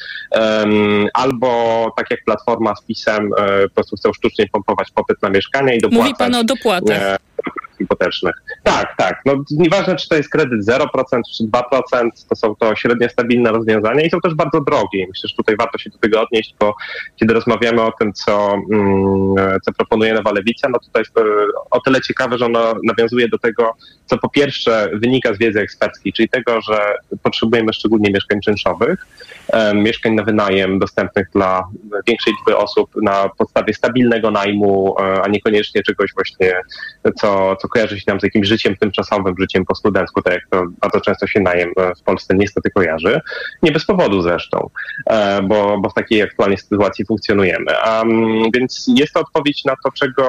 Albo 1.14 1.94
tak 1.98 2.12
jak 2.12 2.24
Platforma 2.26 2.76
z 2.76 2.82
PiSem 2.82 3.30
po 3.64 3.70
prostu 3.76 3.96
chcą 3.96 4.14
sztucznie 4.14 4.46
pompować 4.52 4.92
popyt 4.92 5.22
na 5.22 5.30
mieszkania 5.30 5.74
i 5.74 5.80
dopłacać. 5.80 6.04
Mówi 6.04 6.16
pan 6.18 6.36
o 6.36 6.44
dopłatach 6.44 7.18
hipotecznych. 7.82 8.36
Tak, 8.64 8.98
tak. 8.98 9.22
No, 9.26 9.34
nieważne, 9.52 9.96
czy 9.96 10.10
to 10.10 10.16
jest 10.16 10.30
kredyt 10.30 10.66
0% 10.66 10.88
czy 11.38 11.44
2%, 11.44 12.10
to 12.30 12.36
są 12.36 12.56
to 12.56 12.76
średnio 12.76 13.10
stabilne 13.10 13.52
rozwiązania 13.52 14.02
i 14.02 14.10
są 14.10 14.22
też 14.22 14.34
bardzo 14.34 14.62
drogie. 14.62 15.06
Myślę, 15.08 15.30
że 15.30 15.36
tutaj 15.36 15.56
warto 15.58 15.78
się 15.78 15.90
do 15.90 15.98
tego 15.98 16.22
odnieść, 16.22 16.56
bo 16.60 16.76
kiedy 17.16 17.34
rozmawiamy 17.34 17.82
o 17.82 17.92
tym, 18.00 18.14
co, 18.14 18.54
mm, 18.72 19.36
co 19.66 19.74
proponuje 19.74 20.14
Nowa 20.14 20.32
Lewica, 20.32 20.70
no 20.70 20.80
to 20.94 21.00
jest 21.00 21.12
o 21.72 21.80
tyle 21.80 22.02
ciekawe, 22.02 22.38
że 22.38 22.46
ono 22.46 22.74
nawiązuje 22.84 23.30
do 23.30 23.38
tego, 23.38 23.74
co 24.06 24.18
po 24.18 24.30
pierwsze 24.30 24.90
wynika 24.94 25.34
z 25.34 25.38
wiedzy 25.38 25.60
eksperckiej, 25.60 26.14
czyli 26.14 26.30
tego, 26.30 26.62
że 26.62 26.96
potrzebujemy 27.24 27.74
szczególnie 27.74 28.12
mieszkań 28.12 28.40
czynszowych, 28.42 29.06
mieszkań 29.74 30.14
na 30.14 30.24
wynajem 30.24 30.80
dostępnych 30.80 31.28
dla 31.34 31.64
większej 32.08 32.34
liczby 32.34 32.58
osób 32.58 32.90
na 33.02 33.30
podstawie 33.38 33.74
stabilnego 33.74 34.32
najmu, 34.32 34.96
e, 35.00 35.22
a 35.22 35.28
niekoniecznie 35.28 35.84
czegoś 35.84 36.14
właśnie, 36.14 36.54
co, 37.22 37.56
co 37.56 37.68
kojarzy 37.72 38.00
się 38.00 38.04
nam 38.08 38.20
z 38.20 38.24
jakimś 38.24 38.48
życiem 38.48 38.76
tymczasowym, 38.76 39.36
życiem 39.40 39.66
po 39.66 39.76
studencku, 39.76 40.22
tak 40.22 40.34
jak 40.34 40.44
to 40.50 40.64
bardzo 40.82 41.02
często 41.02 41.28
się 41.28 41.40
najem 41.40 41.72
w 42.00 42.04
Polsce 42.04 42.36
niestety 42.36 42.70
kojarzy. 42.72 43.22
Nie 43.64 43.72
bez 43.72 43.86
powodu 43.86 44.22
zresztą, 44.22 44.70
e, 45.10 45.42
bo, 45.42 45.78
bo 45.78 45.90
w 45.90 45.94
takiej 45.94 46.22
aktualnej 46.22 46.58
sytuacji 46.58 47.06
funkcjonujemy. 47.06 47.72
Więc 48.54 48.92
jest 48.96 49.14
to 49.14 49.20
odpowiedź 49.20 49.66
na 49.66 49.74
to, 49.84 49.92
czego, 49.92 50.28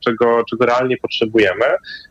czego, 0.00 0.44
czego 0.50 0.66
realnie 0.66 0.96
potrzebujemy, 0.96 1.64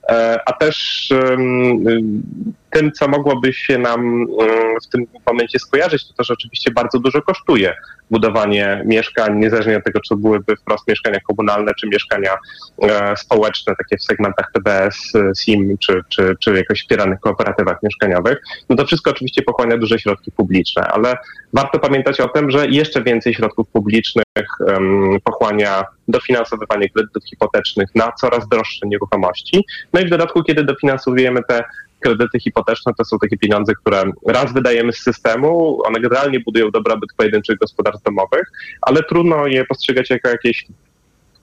e, 0.10 0.40
a 0.46 0.54
też 0.54 1.08
um, 1.30 2.24
tym, 2.72 2.92
co 2.92 3.08
mogłoby 3.08 3.54
się 3.54 3.78
nam 3.78 4.26
um, 4.30 4.50
w 4.88 4.90
tym 4.90 5.06
momencie 5.28 5.60
skojarzyć, 5.60 6.08
to 6.08 6.14
też 6.14 6.32
oczywiście 6.32 6.72
bardzo 6.72 7.00
dużo 7.00 7.22
kosztuje 7.22 7.74
budowanie 8.12 8.84
mieszkań, 8.86 9.40
niezależnie 9.40 9.78
od 9.78 9.84
tego, 9.84 10.00
czy 10.00 10.16
byłyby 10.16 10.56
wprost 10.56 10.88
mieszkania 10.88 11.20
komunalne, 11.20 11.72
czy 11.80 11.88
mieszkania 11.88 12.36
e, 12.82 13.18
społeczne, 13.18 13.76
takie 13.76 13.98
w 13.98 14.04
segmentach 14.04 14.52
TBS, 14.54 15.14
SIM, 15.40 15.78
czy, 15.78 16.02
czy, 16.10 16.36
czy 16.40 16.54
jakoś 16.54 16.82
wspieranych 16.82 17.20
kooperatywach 17.20 17.84
mieszkaniowych. 17.84 18.38
No 18.70 18.76
to 18.76 18.86
wszystko 18.86 19.12
oczywiście 19.12 19.42
pochłania 19.42 19.78
duże 19.78 20.00
środki 20.00 20.32
publiczne, 20.32 20.88
ale 20.88 21.18
warto 21.54 21.80
pamiętać 21.80 22.22
o 22.22 22.28
tym, 22.28 22.52
że 22.52 22.68
jeszcze 22.68 23.04
więcej 23.04 23.34
środków 23.34 23.68
publicznych 23.68 24.26
um, 24.60 25.18
pochłania 25.24 25.84
dofinansowywanie 26.08 26.90
kredytów 26.90 27.24
hipotecznych 27.30 27.90
na 27.96 28.12
coraz 28.12 28.48
droższe 28.48 28.88
nieruchomości. 28.88 29.66
No 29.94 30.00
i 30.00 30.06
w 30.06 30.10
dodatku, 30.10 30.44
kiedy 30.44 30.64
dofinansowujemy 30.64 31.40
te 31.50 31.64
kredyty 32.08 32.40
hipoteczne 32.40 32.94
to 32.98 33.06
są 33.06 33.18
takie 33.20 33.38
pieniądze, 33.38 33.74
które 33.74 34.04
raz 34.28 34.54
wydajemy 34.54 34.94
z 34.94 34.98
systemu, 34.98 35.82
one 35.86 36.00
generalnie 36.00 36.40
budują 36.40 36.72
dobrobyt 36.72 37.10
pojedynczych 37.18 37.58
gospodarstw 37.58 38.04
domowych, 38.04 38.52
ale 38.82 39.04
trudno 39.04 39.48
je 39.48 39.66
postrzegać 39.66 40.10
jako 40.10 40.30
jakieś 40.30 40.66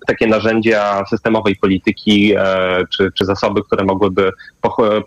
takie 0.07 0.27
narzędzia 0.27 1.05
systemowej 1.11 1.57
polityki 1.57 2.35
e, 2.37 2.85
czy, 2.91 3.13
czy 3.19 3.25
zasoby, 3.25 3.63
które 3.63 3.85
mogłyby 3.85 4.33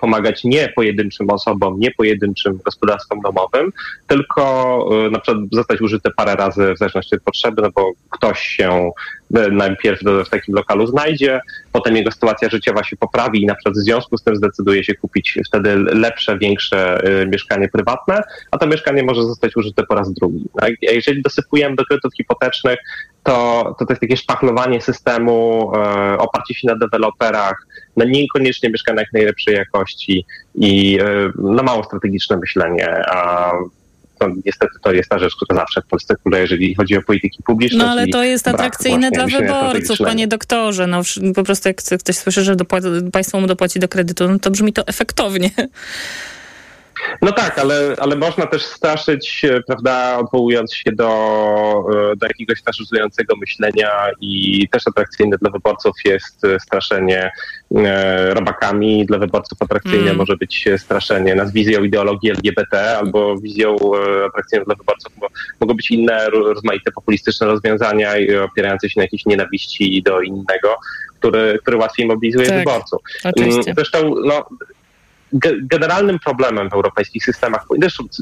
pomagać 0.02 0.44
nie 0.44 0.70
pojedynczym 0.76 1.30
osobom, 1.30 1.80
nie 1.80 1.92
pojedynczym 1.92 2.60
gospodarstwom 2.66 3.22
domowym, 3.22 3.72
tylko 4.08 4.44
e, 5.06 5.10
na 5.10 5.20
przykład 5.20 5.44
zostać 5.52 5.82
użyte 5.82 6.12
parę 6.12 6.36
razy 6.36 6.74
w 6.74 6.78
zależności 6.78 7.16
od 7.16 7.24
potrzeby, 7.24 7.62
no 7.62 7.70
bo 7.76 7.92
ktoś 8.10 8.42
się 8.42 8.92
najpierw 9.52 10.00
w 10.26 10.30
takim 10.30 10.56
lokalu 10.56 10.88
znajdzie, 10.88 11.40
potem 11.72 11.96
jego 11.96 12.12
sytuacja 12.12 12.50
życiowa 12.50 12.84
się 12.84 12.98
poprawi 12.98 13.42
i 13.42 13.46
na 13.46 13.56
przykład 13.56 13.76
w 13.76 13.78
związku 13.78 14.18
z 14.18 14.24
tym 14.24 14.36
zdecyduje 14.36 14.84
się 14.84 14.96
kupić 14.96 15.40
wtedy 15.48 15.76
lepsze, 15.76 16.38
większe 16.38 17.02
mieszkanie 17.28 17.70
prywatne, 17.70 18.22
a 18.52 18.58
to 18.58 18.68
mieszkanie 18.68 19.04
może 19.04 19.24
zostać 19.24 19.56
użyte 19.56 19.84
po 19.84 19.96
raz 19.96 20.14
drugi. 20.14 20.46
A 20.62 20.66
jeżeli 20.82 21.22
dosypujemy 21.22 21.76
do 21.76 21.86
kredytów 21.86 22.14
hipotecznych 22.18 22.78
to, 23.24 23.76
to, 23.80 23.86
to 23.86 23.94
jest 23.94 24.02
takie 24.02 24.18
szpachlowanie 24.18 24.82
systemu, 24.82 25.72
e, 25.76 26.18
oparcie 26.18 26.54
się 26.54 26.68
na 26.68 26.76
deweloperach, 26.76 27.68
na 27.98 28.06
niekoniecznie 28.06 28.70
mieszkaniach 28.70 29.08
najlepszej 29.14 29.56
jakości 29.56 30.26
i 30.56 31.00
e, 31.02 31.32
na 31.42 31.64
mało 31.64 31.84
strategiczne 31.84 32.38
myślenie, 32.38 32.88
a 33.10 33.52
to 34.20 34.28
niestety 34.46 34.74
to 34.84 34.92
jest 34.92 35.10
ta 35.10 35.20
rzecz, 35.20 35.36
która 35.36 35.60
zawsze 35.60 35.82
w 35.82 35.86
Polsce 35.86 36.16
kule, 36.24 36.40
jeżeli 36.40 36.76
chodzi 36.76 36.98
o 36.98 37.02
polityki 37.02 37.44
publiczne. 37.44 37.78
No 37.78 37.92
ale 37.92 38.08
to 38.08 38.24
jest 38.24 38.48
atrakcyjne 38.48 39.12
dla 39.12 39.26
wyborców, 39.26 39.98
panie 39.98 40.28
doktorze. 40.28 40.88
No, 40.88 41.02
po 41.36 41.44
prostu 41.44 41.70
jak 41.70 41.78
ktoś 41.78 42.16
słyszy, 42.16 42.44
że 42.44 42.56
dopłaci, 42.56 42.88
państwo 43.12 43.40
mu 43.40 43.48
dopłaci 43.48 43.80
do 43.80 43.88
kredytu, 43.88 44.28
no 44.28 44.40
to 44.40 44.52
brzmi 44.52 44.74
to 44.74 44.88
efektownie. 44.88 45.50
No 47.22 47.32
tak, 47.32 47.60
ale, 47.60 47.96
ale 48.00 48.16
można 48.16 48.46
też 48.48 48.66
straszyć, 48.66 49.46
e, 49.46 49.62
prawda, 49.62 50.18
odwołując 50.20 50.74
się 50.76 50.92
do, 50.92 51.10
e, 52.12 52.16
do 52.16 52.28
jakiegoś 52.28 52.62
faszyzującego 52.64 53.36
myślenia 53.36 53.90
i 54.22 54.68
też 54.72 54.88
atrakcyjne 54.88 55.38
dla 55.38 55.50
wyborców 55.52 55.96
jest 56.06 56.46
e, 56.46 56.60
straszenie 56.60 57.32
e, 57.76 58.34
robakami, 58.34 59.06
dla 59.06 59.18
wyborców 59.18 59.62
atrakcyjne 59.62 59.98
Mm. 59.98 60.18
może 60.18 60.38
być 60.38 60.66
straszenie 60.78 61.36
nas 61.36 61.54
wizją 61.54 61.84
ideologii 61.84 62.32
LGBT 62.32 62.98
albo 62.98 63.38
wizją 63.38 63.76
e, 63.76 64.26
atrakcyjną 64.26 64.66
dla 64.66 64.76
wyborców 64.76 65.14
bo 65.20 65.28
mogą 65.60 65.74
być 65.74 65.92
inne 65.92 66.30
ro- 66.30 66.54
rozmaite 66.54 66.92
populistyczne 66.92 67.48
rozwiązania 67.48 68.14
opierające 68.44 68.90
się 68.90 68.94
na 69.00 69.04
jakiejś 69.04 69.26
nienawiści 69.26 70.04
do 70.04 70.22
innego, 70.22 70.76
który, 71.20 71.60
który 71.62 71.78
łatwiej 71.78 72.06
mobilizuje 72.08 72.48
Tak, 72.48 72.58
wyborców. 72.58 73.00
oczywiście. 73.24 73.62
Mm, 73.62 73.76
Zresztą 73.76 74.16
no, 74.26 74.46
generalnym 75.62 76.20
problemem 76.20 76.70
w 76.70 76.74
europejskich 76.74 77.26
systemach, 77.26 77.66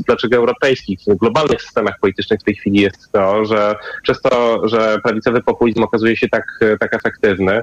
dlaczego 0.08 0.38
europejskich, 0.38 1.00
w 1.08 1.16
globalnych 1.16 1.62
systemach 1.62 2.00
politycznych 2.00 2.40
w 2.40 2.44
tej 2.44 2.56
chwili 2.56 2.82
jest 2.82 3.12
to, 3.12 3.46
że 3.46 3.76
przez 4.04 4.22
to, 4.22 4.68
że 4.68 5.00
prawicowy 5.04 5.42
populizm 5.42 5.84
okazuje 5.84 6.18
się 6.18 6.30
tak, 6.30 6.44
tak 6.80 6.94
efektywny 6.94 7.62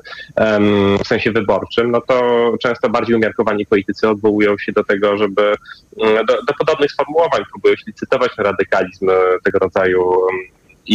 w 1.05 1.07
sensie 1.07 1.33
wyborczym, 1.33 1.91
no 1.91 2.01
to 2.01 2.53
często 2.63 2.91
bardziej 2.91 3.17
umiarkowani 3.17 3.67
politycy 3.67 4.09
odwołują 4.09 4.59
się 4.59 4.73
do 4.73 4.85
tego, 4.85 5.17
żeby 5.17 5.55
mm, 6.03 6.27
do, 6.27 6.35
do 6.43 6.55
podobnych 6.59 6.93
sformułowań 6.93 7.43
próbują 7.51 7.77
się 7.77 7.85
licytować 7.87 8.37
na 8.39 8.45
radykalizm 8.45 9.11
tego 9.45 9.59
rodzaju 9.59 10.27
i, 10.87 10.95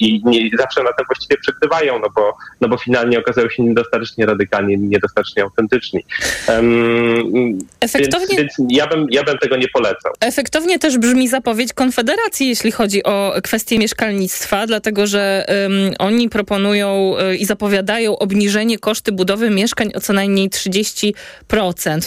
i, 0.00 0.22
nie 0.24 0.50
zawsze 0.58 0.82
na 0.82 0.92
tym 0.92 1.06
właściwie 1.06 1.36
przegrywają, 1.40 1.98
no 1.98 2.08
bo, 2.16 2.36
no 2.60 2.68
bo 2.68 2.78
finalnie 2.78 3.18
okazają 3.18 3.48
się 3.50 3.62
niedostatecznie 3.62 4.26
radykalni, 4.26 4.78
niedostatecznie 4.78 5.42
autentyczni. 5.42 6.04
Um, 6.48 7.58
Efektownie- 7.80 8.36
Więc, 8.36 8.52
więc 8.58 8.70
ja, 8.70 8.86
bym, 8.86 9.06
ja 9.10 9.22
bym 9.24 9.38
tego 9.38 9.56
nie 9.56 9.68
polecał. 9.68 10.12
Efektownie 10.20 10.78
też 10.78 10.98
brzmi 10.98 11.28
zapowiedź 11.28 11.72
Konfederacji, 11.72 12.48
jeśli 12.48 12.72
chodzi 12.72 13.02
o 13.02 13.34
kwestię 13.42 13.78
mieszkalnictwa, 13.78 14.66
dlatego 14.66 15.06
że 15.06 15.46
ym, 15.66 15.94
oni 15.98 16.28
proponują 16.28 17.14
y, 17.32 17.36
i 17.36 17.44
zapowiadają 17.44 18.18
obniżenie 18.18 18.78
koszty 18.78 19.12
budowy 19.12 19.50
mieszkań 19.50 19.90
o 19.94 20.00
co 20.00 20.12
najmniej 20.12 20.50
30%. 20.50 21.12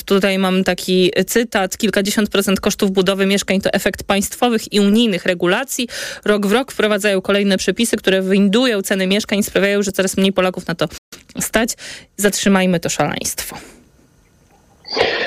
Tutaj 0.05 0.37
mam 0.37 0.63
taki 0.63 1.11
cytat. 1.27 1.77
Kilkadziesiąt 1.77 2.29
procent 2.29 2.59
kosztów 2.59 2.91
budowy 2.91 3.25
mieszkań 3.25 3.61
to 3.61 3.69
efekt 3.73 4.03
państwowych 4.03 4.73
i 4.73 4.79
unijnych 4.79 5.25
regulacji. 5.25 5.87
Rok 6.25 6.45
w 6.47 6.51
rok 6.51 6.71
wprowadzają 6.77 7.21
kolejne 7.21 7.57
przepisy, 7.57 7.97
które 7.97 8.21
windują 8.21 8.81
ceny 8.81 9.07
mieszkań 9.07 9.43
sprawiają, 9.43 9.83
że 9.83 9.91
coraz 9.91 10.17
mniej 10.17 10.33
Polaków 10.33 10.67
na 10.67 10.75
to 10.75 10.87
stać. 11.39 11.69
Zatrzymajmy 12.17 12.79
to 12.79 12.89
szaleństwo. 12.89 13.57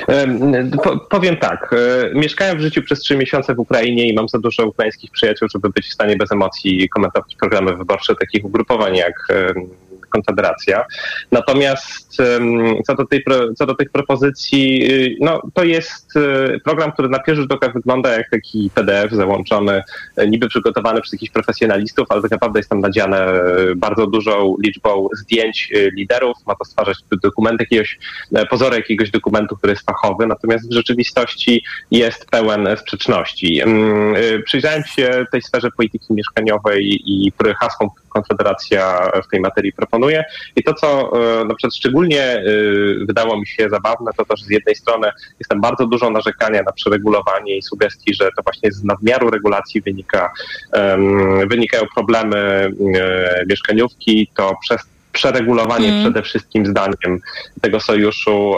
Em, 0.08 0.70
Po, 0.84 0.98
powiem 0.98 1.36
tak. 1.36 1.74
e, 2.12 2.14
Mieszkałem 2.14 2.58
w 2.58 2.60
życiu 2.60 2.82
przez 2.82 3.00
trzy 3.00 3.16
miesiące 3.16 3.54
w 3.54 3.58
Ukrainie 3.58 4.08
i 4.08 4.14
mam 4.14 4.28
za 4.28 4.38
dużo 4.38 4.66
ukraińskich 4.66 5.10
przyjaciół, 5.10 5.48
żeby 5.54 5.70
być 5.70 5.86
w 5.86 5.92
stanie 5.92 6.16
bez 6.16 6.32
emocji 6.32 6.88
komentować 6.88 7.36
programy 7.40 7.76
wyborcze 7.76 8.14
takich 8.14 8.44
ugrupowań 8.44 8.96
jak 8.96 9.14
Konfederacja. 10.10 10.84
Natomiast 11.32 12.16
co 12.86 12.94
do, 12.94 13.06
tej, 13.06 13.24
co 13.56 13.66
do 13.66 13.74
tych 13.74 13.90
propozycji, 13.90 14.92
y, 14.92 15.16
no 15.20 15.42
to 15.54 15.64
jest 15.64 16.16
y, 16.16 16.60
program, 16.64 16.92
który 16.92 17.08
na 17.08 17.18
pierwszy 17.18 17.42
rzut 17.42 17.52
oka 17.52 17.68
wygląda 17.68 18.10
jak 18.10 18.30
taki 18.30 18.70
PDF 18.74 19.12
załączony, 19.12 19.82
e, 20.16 20.26
niby 20.26 20.48
przygotowany 20.48 21.00
przez 21.00 21.12
jakichś 21.12 21.32
profesjonalistów, 21.32 22.06
ale 22.08 22.22
tak 22.22 22.30
naprawdę 22.30 22.58
jest 22.58 22.70
tam 22.70 22.80
nadziane 22.80 23.18
e, 23.18 23.74
bardzo 23.76 24.06
dużą 24.06 24.56
liczbą 24.64 25.08
zdjęć 25.12 25.72
e, 25.74 25.90
liderów. 25.90 26.36
Ma 26.46 26.54
to 26.54 26.64
stwarzać 26.64 26.96
dokument 27.22 27.60
jakiegoś, 27.60 27.98
pozory 28.50 28.76
jakiegoś 28.76 29.10
dokumentu, 29.10 29.56
który 29.56 29.72
jest 29.72 29.86
fachowy, 29.86 30.26
natomiast 30.26 30.70
w 30.70 30.72
rzeczywistości 30.72 31.64
jest 31.90 32.26
pełen 32.30 32.68
sprzeczności. 32.76 33.60
Mm, 33.60 34.14
Przyjrzałem 34.44 34.84
się 34.84 35.24
tej 35.32 35.42
sferze 35.42 35.70
polityki 35.76 36.14
mieszkaniowej 36.14 37.00
i 37.04 37.32
które 37.32 37.54
hasło 37.54 37.94
Konfederacja 38.10 39.10
w 39.24 39.28
tej 39.30 39.40
materii 39.40 39.72
proponuje. 39.72 40.24
I 40.56 40.62
to, 40.62 40.74
co 40.74 41.12
e, 41.40 41.44
na 41.44 41.54
przykład 41.54 41.74
szczególnie 41.74 42.36
y, 42.46 43.04
wydało 43.06 43.40
mi 43.40 43.46
się 43.46 43.68
zabawne, 43.70 44.10
to 44.16 44.24
to, 44.24 44.36
że 44.36 44.44
z 44.44 44.50
jednej 44.50 44.74
strony 44.74 45.10
jest 45.38 45.50
tam 45.50 45.60
bardzo 45.60 45.86
dużo 45.86 46.10
narzekania 46.10 46.62
na 46.62 46.72
przeregulowanie 46.72 47.56
i 47.56 47.62
sugestii, 47.62 48.14
że 48.14 48.30
to 48.36 48.42
właśnie 48.42 48.72
z 48.72 48.84
nadmiaru 48.84 49.30
regulacji 49.30 49.80
wynika, 49.80 50.32
wynikają 51.46 51.84
problemy 51.94 52.38
e, 52.94 53.44
mieszkaniówki, 53.46 54.30
to 54.36 54.56
przez 54.60 54.80
przeregulowanie 55.12 55.88
Mm. 55.88 56.00
przede 56.00 56.22
wszystkim 56.22 56.66
zdaniem 56.66 57.20
tego 57.60 57.80
sojuszu, 57.80 58.54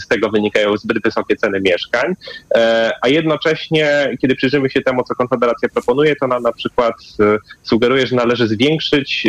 z 0.00 0.08
tego 0.08 0.30
wynikają 0.30 0.76
zbyt 0.76 1.02
wysokie 1.02 1.36
ceny 1.36 1.60
mieszkań, 1.60 2.14
e, 2.54 2.92
a 3.02 3.08
jednocześnie, 3.08 4.16
kiedy 4.20 4.34
przyjrzymy 4.34 4.70
się 4.70 4.82
temu, 4.82 5.04
co 5.04 5.14
Konfederacja 5.14 5.68
proponuje, 5.68 6.16
to 6.16 6.26
nam 6.26 6.42
na 6.42 6.52
przykład 6.52 6.94
e, 7.20 7.38
sugeruje, 7.62 8.06
że 8.06 8.16
należy 8.16 8.48
zwiększyć 8.48 9.26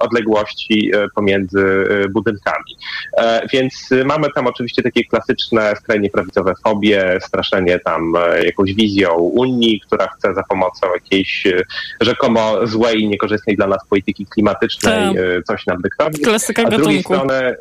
odległości 0.00 0.90
e, 0.94 1.08
pomiędzy 1.14 1.88
budynkami. 2.10 2.76
Więc 3.52 3.90
mamy 4.04 4.28
tam 4.34 4.46
oczywiście 4.46 4.82
takie 4.82 5.04
klasyczne, 5.04 5.76
skrajnie 5.76 6.10
prawicowe 6.10 6.52
fobie, 6.64 7.18
straszenie 7.22 7.78
tam 7.78 8.12
jakąś 8.44 8.74
wizją 8.74 9.14
Unii, 9.14 9.80
która 9.80 10.08
chce 10.08 10.34
za 10.34 10.42
pomocą 10.42 10.86
jakiejś 10.94 11.46
rzekomo 12.00 12.66
złej 12.66 13.00
i 13.00 13.08
niekorzystnej 13.08 13.56
dla 13.56 13.66
nas 13.66 13.86
polityki 13.88 14.26
klimatycznej 14.26 15.14
Tak. 15.14 15.16
Coś 15.42 15.66
nam 15.66 15.82
dyktować. 15.82 16.20
Klasyka 16.24 16.62
A 16.62 16.66
z 16.66 16.70
drugiej 16.70 17.02
gatunku. 17.02 17.14
strony 17.14 17.56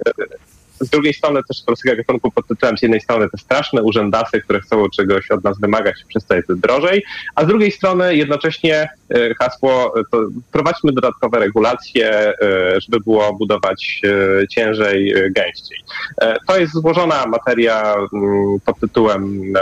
z 0.80 0.90
drugiej 0.90 1.14
strony 1.14 1.42
też 1.48 1.58
klasyka 1.66 1.96
gatunku 1.96 2.32
pod 2.32 2.48
tytułem 2.48 2.78
z 2.78 2.82
jednej 2.82 3.02
strony 3.02 3.30
te 3.30 3.38
straszne 3.38 3.84
urzędasy, 3.84 4.42
które 4.42 4.60
chcą 4.60 4.90
czegoś 4.90 5.32
od 5.32 5.44
nas 5.44 5.60
wymagać, 5.60 5.96
przez 6.08 6.26
co 6.26 6.36
jest 6.36 6.54
drożej, 6.54 7.04
a 7.36 7.44
z 7.44 7.48
drugiej 7.48 7.72
strony 7.72 8.16
jednocześnie 8.16 8.90
e, 9.10 9.34
hasło 9.34 10.00
e, 10.00 10.04
to 10.12 10.22
prowadźmy 10.52 10.92
dodatkowe 10.92 11.40
regulacje, 11.40 12.10
e, 12.12 12.34
żeby 12.82 13.00
było 13.00 13.34
budować 13.34 14.02
ciężej, 14.50 15.14
gęściej. 15.32 15.78
To 16.48 16.60
jest 16.60 16.74
złożona 16.74 17.26
materia 17.26 17.96
mm, 18.14 18.60
pod 18.66 18.80
tytułem 18.80 19.54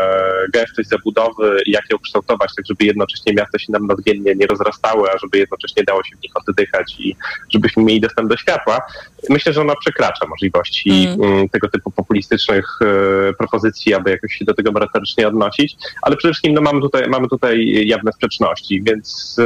gęstość 0.53 0.89
zabudowy 0.89 1.61
i 1.65 1.71
jak 1.71 1.89
ją 1.89 1.97
kształtować, 1.97 2.51
tak 2.55 2.65
żeby 2.65 2.85
jednocześnie 2.85 3.33
miasta 3.33 3.59
się 3.59 3.71
nam 3.71 3.87
nadmiennie 3.87 4.35
nie 4.35 4.47
rozrastały, 4.47 5.09
a 5.11 5.17
żeby 5.17 5.37
jednocześnie 5.37 5.83
dało 5.83 6.03
się 6.03 6.15
w 6.17 6.23
nich 6.23 6.31
oddychać 6.35 6.95
i 6.99 7.15
żebyśmy 7.53 7.83
mieli 7.83 8.01
dostęp 8.01 8.29
do 8.29 8.37
światła. 8.37 8.81
Myślę, 9.29 9.53
że 9.53 9.61
ona 9.61 9.75
przekracza 9.75 10.27
możliwości 10.27 11.04
mm, 11.07 11.49
tego 11.49 11.69
typu 11.69 11.91
populistycznych 11.91 12.79
e, 12.81 13.33
propozycji, 13.33 13.93
aby 13.93 14.09
jakoś 14.11 14.33
się 14.33 14.45
do 14.45 14.53
tego 14.53 14.71
merytorycznie 14.71 15.27
odnosić, 15.27 15.77
ale 16.01 16.15
przede 16.15 16.33
wszystkim 16.33 16.53
no, 16.53 16.61
mamy, 16.61 16.81
tutaj, 16.81 17.09
mamy 17.09 17.27
tutaj 17.27 17.87
jawne 17.87 18.11
sprzeczności, 18.11 18.81
więc 18.83 19.35
e, 19.39 19.43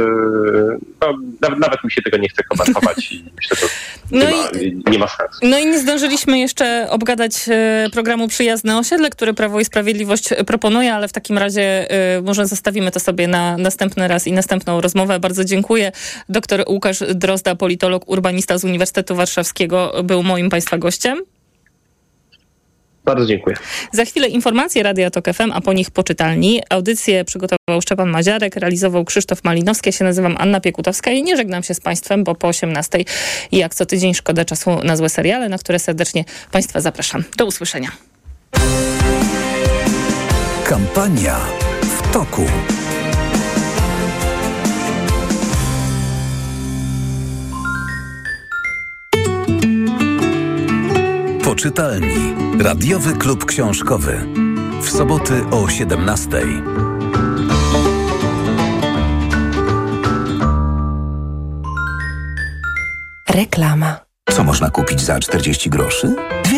no, 1.00 1.18
nawet, 1.40 1.58
nawet 1.58 1.84
mi 1.84 1.90
się 1.90 2.02
tego 2.02 2.16
nie 2.16 2.28
chce 2.28 2.42
komentować 2.42 3.12
i 3.12 3.24
myślę, 3.36 3.56
że 3.56 3.66
No 4.10 4.30
nie, 4.30 4.36
ma, 4.36 4.90
nie 4.90 4.98
ma 4.98 5.08
sensu. 5.08 5.38
No 5.42 5.58
i 5.58 5.66
nie 5.66 5.78
zdążyliśmy 5.78 6.38
jeszcze 6.38 6.86
obgadać 6.90 7.32
e, 7.48 7.88
programu 7.92 8.28
Przyjazne 8.28 8.78
Osiedle, 8.78 9.10
który 9.10 9.34
Prawo 9.34 9.60
i 9.60 9.64
Sprawiedliwość 9.64 10.28
proponuje, 10.46 10.94
ale 10.94 11.08
w 11.08 11.12
takim 11.12 11.38
razie 11.38 11.88
może 12.22 12.46
zostawimy 12.46 12.90
to 12.90 13.00
sobie 13.00 13.28
na 13.28 13.56
następny 13.56 14.08
raz 14.08 14.26
i 14.26 14.32
następną 14.32 14.80
rozmowę. 14.80 15.20
Bardzo 15.20 15.44
dziękuję. 15.44 15.92
Doktor 16.28 16.64
Łukasz 16.68 16.98
Drozda, 17.14 17.54
politolog, 17.54 18.08
urbanista 18.08 18.58
z 18.58 18.64
Uniwersytetu 18.64 19.14
Warszawskiego 19.14 19.92
był 20.04 20.22
moim 20.22 20.50
Państwa 20.50 20.78
gościem. 20.78 21.22
Bardzo 23.04 23.26
dziękuję. 23.26 23.56
Za 23.92 24.04
chwilę 24.04 24.28
informacje 24.28 24.82
Radia 24.82 25.10
Tok 25.10 25.24
FM, 25.34 25.52
a 25.52 25.60
po 25.60 25.72
nich 25.72 25.90
poczytalni. 25.90 26.62
Audycję 26.70 27.24
przygotował 27.24 27.82
Szczepan 27.82 28.10
Maziarek, 28.10 28.56
realizował 28.56 29.04
Krzysztof 29.04 29.44
Malinowski. 29.44 29.88
Ja 29.88 29.92
się 29.92 30.04
nazywam 30.04 30.36
Anna 30.38 30.60
Piekutowska 30.60 31.10
i 31.10 31.22
nie 31.22 31.36
żegnam 31.36 31.62
się 31.62 31.74
z 31.74 31.80
Państwem, 31.80 32.24
bo 32.24 32.34
po 32.34 32.48
18 32.48 32.98
i 33.52 33.56
jak 33.56 33.74
co 33.74 33.86
tydzień 33.86 34.14
szkoda 34.14 34.44
czasu 34.44 34.70
na 34.84 34.96
złe 34.96 35.08
seriale, 35.08 35.48
na 35.48 35.58
które 35.58 35.78
serdecznie 35.78 36.24
Państwa 36.52 36.80
zapraszam. 36.80 37.24
Do 37.36 37.46
usłyszenia. 37.46 37.90
Kampania 40.64 41.40
w 41.82 42.12
toku. 42.12 42.42
Poczytalni. 51.44 52.34
Radiowy 52.58 53.12
klub 53.12 53.44
książkowy. 53.44 54.26
W 54.82 54.90
soboty 54.90 55.44
o 55.50 55.68
17. 55.68 56.28
Reklama. 63.34 64.00
Co 64.30 64.44
można 64.44 64.70
kupić 64.70 65.00
za 65.00 65.18
40 65.18 65.70
groszy? 65.70 66.14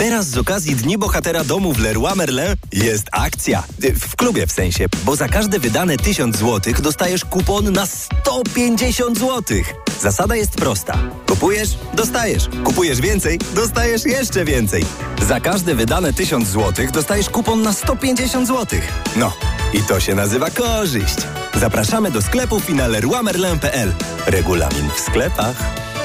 Teraz 0.00 0.26
z 0.26 0.38
okazji 0.38 0.76
Dni 0.76 0.98
Bohatera 0.98 1.44
Domu 1.44 1.72
w 1.72 1.78
Leroy 1.78 2.14
Merlin 2.16 2.54
jest 2.72 3.08
akcja. 3.12 3.62
W 4.00 4.16
klubie 4.16 4.46
w 4.46 4.52
sensie, 4.52 4.86
bo 5.04 5.16
za 5.16 5.28
każde 5.28 5.58
wydane 5.58 5.96
1000 5.96 6.36
zł 6.36 6.74
dostajesz 6.82 7.24
kupon 7.24 7.72
na 7.72 7.86
150 7.86 9.18
zł. 9.18 9.58
Zasada 10.00 10.36
jest 10.36 10.50
prosta. 10.50 10.98
Kupujesz, 11.26 11.68
dostajesz. 11.94 12.48
Kupujesz 12.64 13.00
więcej, 13.00 13.38
dostajesz 13.54 14.04
jeszcze 14.04 14.44
więcej. 14.44 14.84
Za 15.28 15.40
każde 15.40 15.74
wydane 15.74 16.12
1000 16.12 16.48
zł 16.48 16.86
dostajesz 16.92 17.30
kupon 17.30 17.62
na 17.62 17.72
150 17.72 18.48
zł. 18.48 18.80
No, 19.16 19.32
i 19.72 19.82
to 19.82 20.00
się 20.00 20.14
nazywa 20.14 20.50
korzyść. 20.50 21.16
Zapraszamy 21.54 22.10
do 22.10 22.22
sklepów 22.22 22.70
i 22.70 22.74
na 22.74 22.88
leroymerlin.pl. 22.88 23.92
Regulamin 24.26 24.90
w 24.96 25.00
sklepach. 25.00 25.56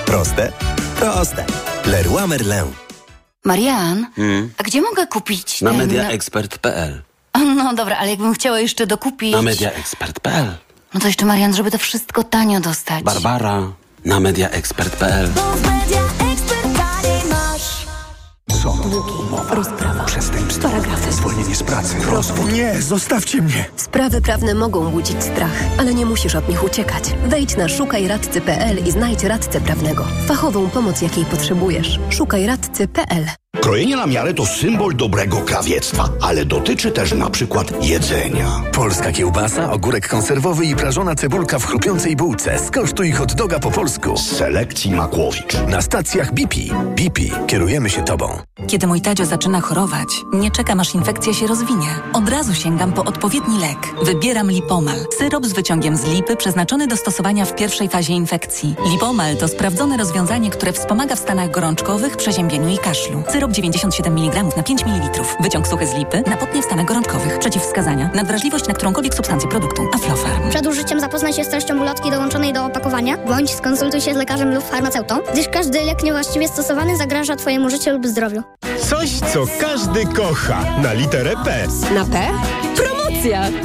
Proste? 0.06 0.52
Proste. 1.00 1.46
Leroy 1.86 2.28
Merlin. 2.28 2.85
Marian, 3.46 4.06
Hmm. 4.16 4.50
a 4.58 4.64
gdzie 4.64 4.82
mogę 4.82 5.08
kupić 5.08 5.62
Na 5.62 5.70
ten... 5.70 5.80
mediaexpert.pl. 5.80 7.02
No 7.56 7.74
dobra, 7.74 7.98
ale 7.98 8.10
jakbym 8.10 8.34
chciała 8.34 8.60
jeszcze 8.60 8.88
dokupić... 8.88 9.32
Na 9.34 9.42
mediaexpert.pl. 9.42 10.46
No 10.94 11.00
to 11.00 11.08
jeszcze, 11.08 11.26
Marian, 11.26 11.54
żeby 11.56 11.72
to 11.72 11.78
wszystko 11.78 12.24
tanio 12.24 12.60
dostać. 12.60 13.04
Barbara. 13.04 13.62
Na 14.06 14.20
mediaexpert.pl. 14.20 15.30
Długi, 18.74 19.14
rozprawa, 19.50 20.04
przestępstwo, 20.04 20.70
paragrafy, 20.70 21.12
zwolnienie 21.12 21.56
z 21.56 21.64
pracy, 21.64 21.96
rozwód. 22.12 22.54
Nie, 22.54 22.82
zostawcie 22.82 23.42
mnie! 23.42 23.66
Sprawy 23.76 24.22
prawne 24.22 24.54
mogą 24.56 24.92
budzić 24.92 25.24
strach, 25.24 25.64
ale 25.78 25.94
nie 25.94 26.06
musisz 26.06 26.36
od 26.36 26.50
nich 26.50 26.64
uciekać. 26.64 27.04
Wejdź 27.28 27.58
na 27.58 27.70
szukajradcy.pl 27.70 28.88
i 28.88 28.92
znajdź 28.92 29.24
radcę 29.24 29.62
prawnego. 29.62 30.06
Fachową 30.28 30.70
pomoc, 30.70 31.02
jakiej 31.02 31.26
potrzebujesz. 31.26 32.00
Szukajradcy.pl 32.10 33.26
Krojenie 33.62 33.96
na 33.96 34.06
miarę 34.08 34.34
to 34.34 34.46
symbol 34.46 34.96
dobrego 34.96 35.38
krawiectwa, 35.38 36.10
ale 36.22 36.46
dotyczy 36.46 36.92
też 36.92 37.14
na 37.14 37.30
przykład 37.30 37.86
jedzenia. 37.86 38.62
Polska 38.72 39.12
kiełbasa, 39.12 39.72
ogórek 39.72 40.08
konserwowy 40.08 40.66
i 40.66 40.76
prażona 40.76 41.16
cebulka 41.16 41.60
w 41.60 41.66
chrupiącej 41.66 42.16
bułce. 42.16 42.60
Skosztuj 42.60 43.12
hot 43.12 43.34
doga 43.34 43.60
po 43.60 43.72
polsku. 43.72 44.18
Z 44.18 44.22
selekcji 44.38 44.92
Makłowicz. 44.92 45.58
Na 45.68 45.82
stacjach 45.82 46.34
BP. 46.34 46.56
BP. 46.96 47.22
Kierujemy 47.48 47.90
się 47.90 48.04
Tobą. 48.04 48.30
Kiedy 48.68 48.88
mój 48.88 49.02
Tadzio 49.02 49.26
zaczyna 49.26 49.62
chorować, 49.62 50.08
nie 50.34 50.52
czekam 50.52 50.80
aż 50.80 50.96
infekcja 50.96 51.34
się 51.34 51.48
rozwinie. 51.48 51.88
Od 52.14 52.30
razu 52.30 52.54
sięgam 52.54 52.94
po 52.94 53.06
odpowiedni 53.06 53.60
lek. 53.60 53.78
Wybieram 54.04 54.52
Lipomal. 54.52 54.98
Syrop 55.18 55.46
z 55.46 55.54
wyciągiem 55.54 55.98
z 55.98 56.06
lipy 56.06 56.36
przeznaczony 56.36 56.88
do 56.88 56.98
stosowania 56.98 57.46
w 57.46 57.56
pierwszej 57.56 57.90
fazie 57.90 58.14
infekcji. 58.14 58.76
Lipomal 58.92 59.38
to 59.38 59.48
sprawdzone 59.48 59.98
rozwiązanie, 59.98 60.50
które 60.50 60.74
wspomaga 60.74 61.16
w 61.16 61.20
stanach 61.20 61.52
gorączkowych, 61.52 62.18
przeziębieniu 62.18 62.70
i 62.70 62.78
kaszlu. 62.78 63.24
Syrop 63.32 63.45
97 63.52 64.18
mg 64.18 64.58
na 64.58 64.64
5 64.64 64.86
ml. 64.86 65.24
Wyciąg 65.40 65.68
suchy 65.68 65.88
z 65.88 65.94
lipy 65.94 66.24
na 66.28 66.38
potnie 66.38 66.62
w 66.62 66.66
stanach 66.66 66.86
gorączkowych. 66.86 67.40
Przeciwwskazania. 67.40 68.10
Nadwrażliwość 68.16 68.68
na 68.68 68.74
którąkolwiek 68.74 69.14
substancję 69.14 69.50
produktu. 69.50 69.82
Aflofarm. 69.94 70.50
Przed 70.50 70.68
użyciem 70.68 71.00
zapoznaj 71.00 71.34
się 71.34 71.44
z 71.44 71.50
treścią 71.50 71.82
ulotki 71.82 72.12
dołączonej 72.12 72.54
do 72.54 72.66
opakowania, 72.66 73.18
bądź 73.18 73.54
skonsultuj 73.54 74.02
się 74.02 74.14
z 74.14 74.18
lekarzem 74.18 74.56
lub 74.56 74.64
farmaceutą, 74.64 75.20
gdyż 75.34 75.48
każdy 75.50 75.82
lek 75.82 76.04
niewłaściwie 76.04 76.48
stosowany 76.48 76.98
zagraża 76.98 77.36
Twojemu 77.36 77.70
życiu 77.70 77.92
lub 77.92 78.08
zdrowiu. 78.08 78.44
Coś, 78.90 79.10
co 79.20 79.44
każdy 79.62 80.06
kocha. 80.06 80.64
Na 80.84 80.94
literę 80.94 81.34
P. 81.46 81.68
Na 81.96 82.06
P? 82.06 82.28
Promocja! 82.76 83.05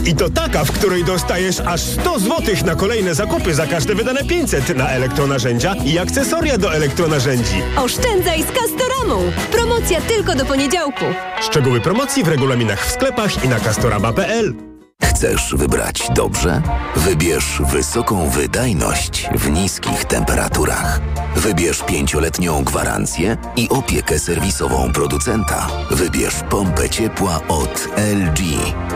I 0.06 0.14
to 0.14 0.30
taka, 0.30 0.64
w 0.64 0.72
której 0.72 1.04
dostajesz 1.04 1.61
aż 1.61 1.80
100 1.80 2.18
zł 2.18 2.54
na 2.66 2.74
kolejne 2.74 3.14
zakupy 3.14 3.54
za 3.54 3.66
każde 3.66 3.94
wydane 3.94 4.24
500 4.24 4.76
na 4.76 4.88
elektronarzędzia 4.88 5.74
i 5.84 5.98
akcesoria 5.98 6.58
do 6.58 6.74
elektronarzędzi. 6.74 7.62
Oszczędzaj 7.76 8.42
z 8.42 8.46
Castoramą! 8.46 9.32
Promocja 9.52 10.00
tylko 10.00 10.34
do 10.34 10.44
poniedziałku. 10.44 11.04
Szczegóły 11.42 11.80
promocji 11.80 12.24
w 12.24 12.28
regulaminach 12.28 12.86
w 12.86 12.92
sklepach 12.92 13.44
i 13.44 13.48
na 13.48 13.61
castorama.pl. 13.61 14.70
Chcesz 15.05 15.55
wybrać 15.55 16.09
dobrze? 16.14 16.62
Wybierz 16.96 17.62
wysoką 17.72 18.30
wydajność 18.30 19.28
w 19.34 19.51
niskich 19.51 20.05
temperaturach. 20.05 21.01
Wybierz 21.36 21.82
pięcioletnią 21.82 22.64
gwarancję 22.64 23.36
i 23.57 23.68
opiekę 23.68 24.18
serwisową 24.18 24.92
producenta. 24.92 25.68
Wybierz 25.90 26.34
pompę 26.51 26.90
ciepła 26.90 27.40
od 27.48 27.88
LG, 27.96 28.40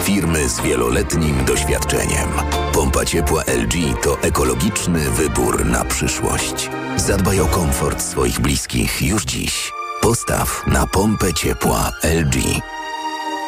firmy 0.03 0.49
z 0.49 0.61
wieloletnim 0.61 1.45
doświadczeniem. 1.45 2.29
Pompa 2.73 3.05
ciepła 3.05 3.43
LG 3.43 4.03
to 4.03 4.23
ekologiczny 4.23 5.11
wybór 5.11 5.67
na 5.67 5.85
przyszłość. 5.85 6.71
Zadbaj 6.97 7.41
o 7.41 7.47
komfort 7.47 8.03
swoich 8.03 8.41
bliskich 8.41 9.03
już 9.03 9.25
dziś. 9.25 9.73
Postaw 10.01 10.67
na 10.67 10.87
pompę 10.87 11.35
ciepła 11.35 11.91
LG. 12.03 12.61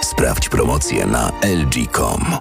Sprawdź 0.06 0.48
promocję 0.48 1.06
na 1.06 1.32
lg.com. 1.42 2.36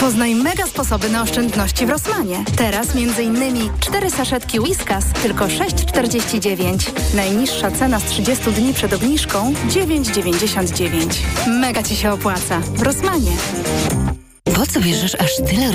Poznaj 0.00 0.34
mega 0.34 0.66
sposoby 0.66 1.08
na 1.10 1.22
oszczędności 1.22 1.86
w 1.86 1.90
Rosmanie. 1.90 2.44
Teraz 2.56 2.86
m.in. 2.94 3.70
4 3.80 4.10
saszetki 4.10 4.60
Whiskas 4.60 5.04
tylko 5.22 5.46
6,49. 5.46 6.90
Najniższa 7.14 7.70
cena 7.70 8.00
z 8.00 8.04
30 8.04 8.52
dni 8.52 8.74
przed 8.74 8.92
obniżką 8.92 9.52
9,99. 9.68 11.06
Mega 11.46 11.82
Ci 11.82 11.96
się 11.96 12.12
opłaca. 12.12 12.60
W 12.60 12.82
Rosmanie. 12.82 13.32
Po 14.54 14.66
co 14.66 14.80
bierzesz 14.80 15.14
aż 15.14 15.36
tyle 15.36 15.70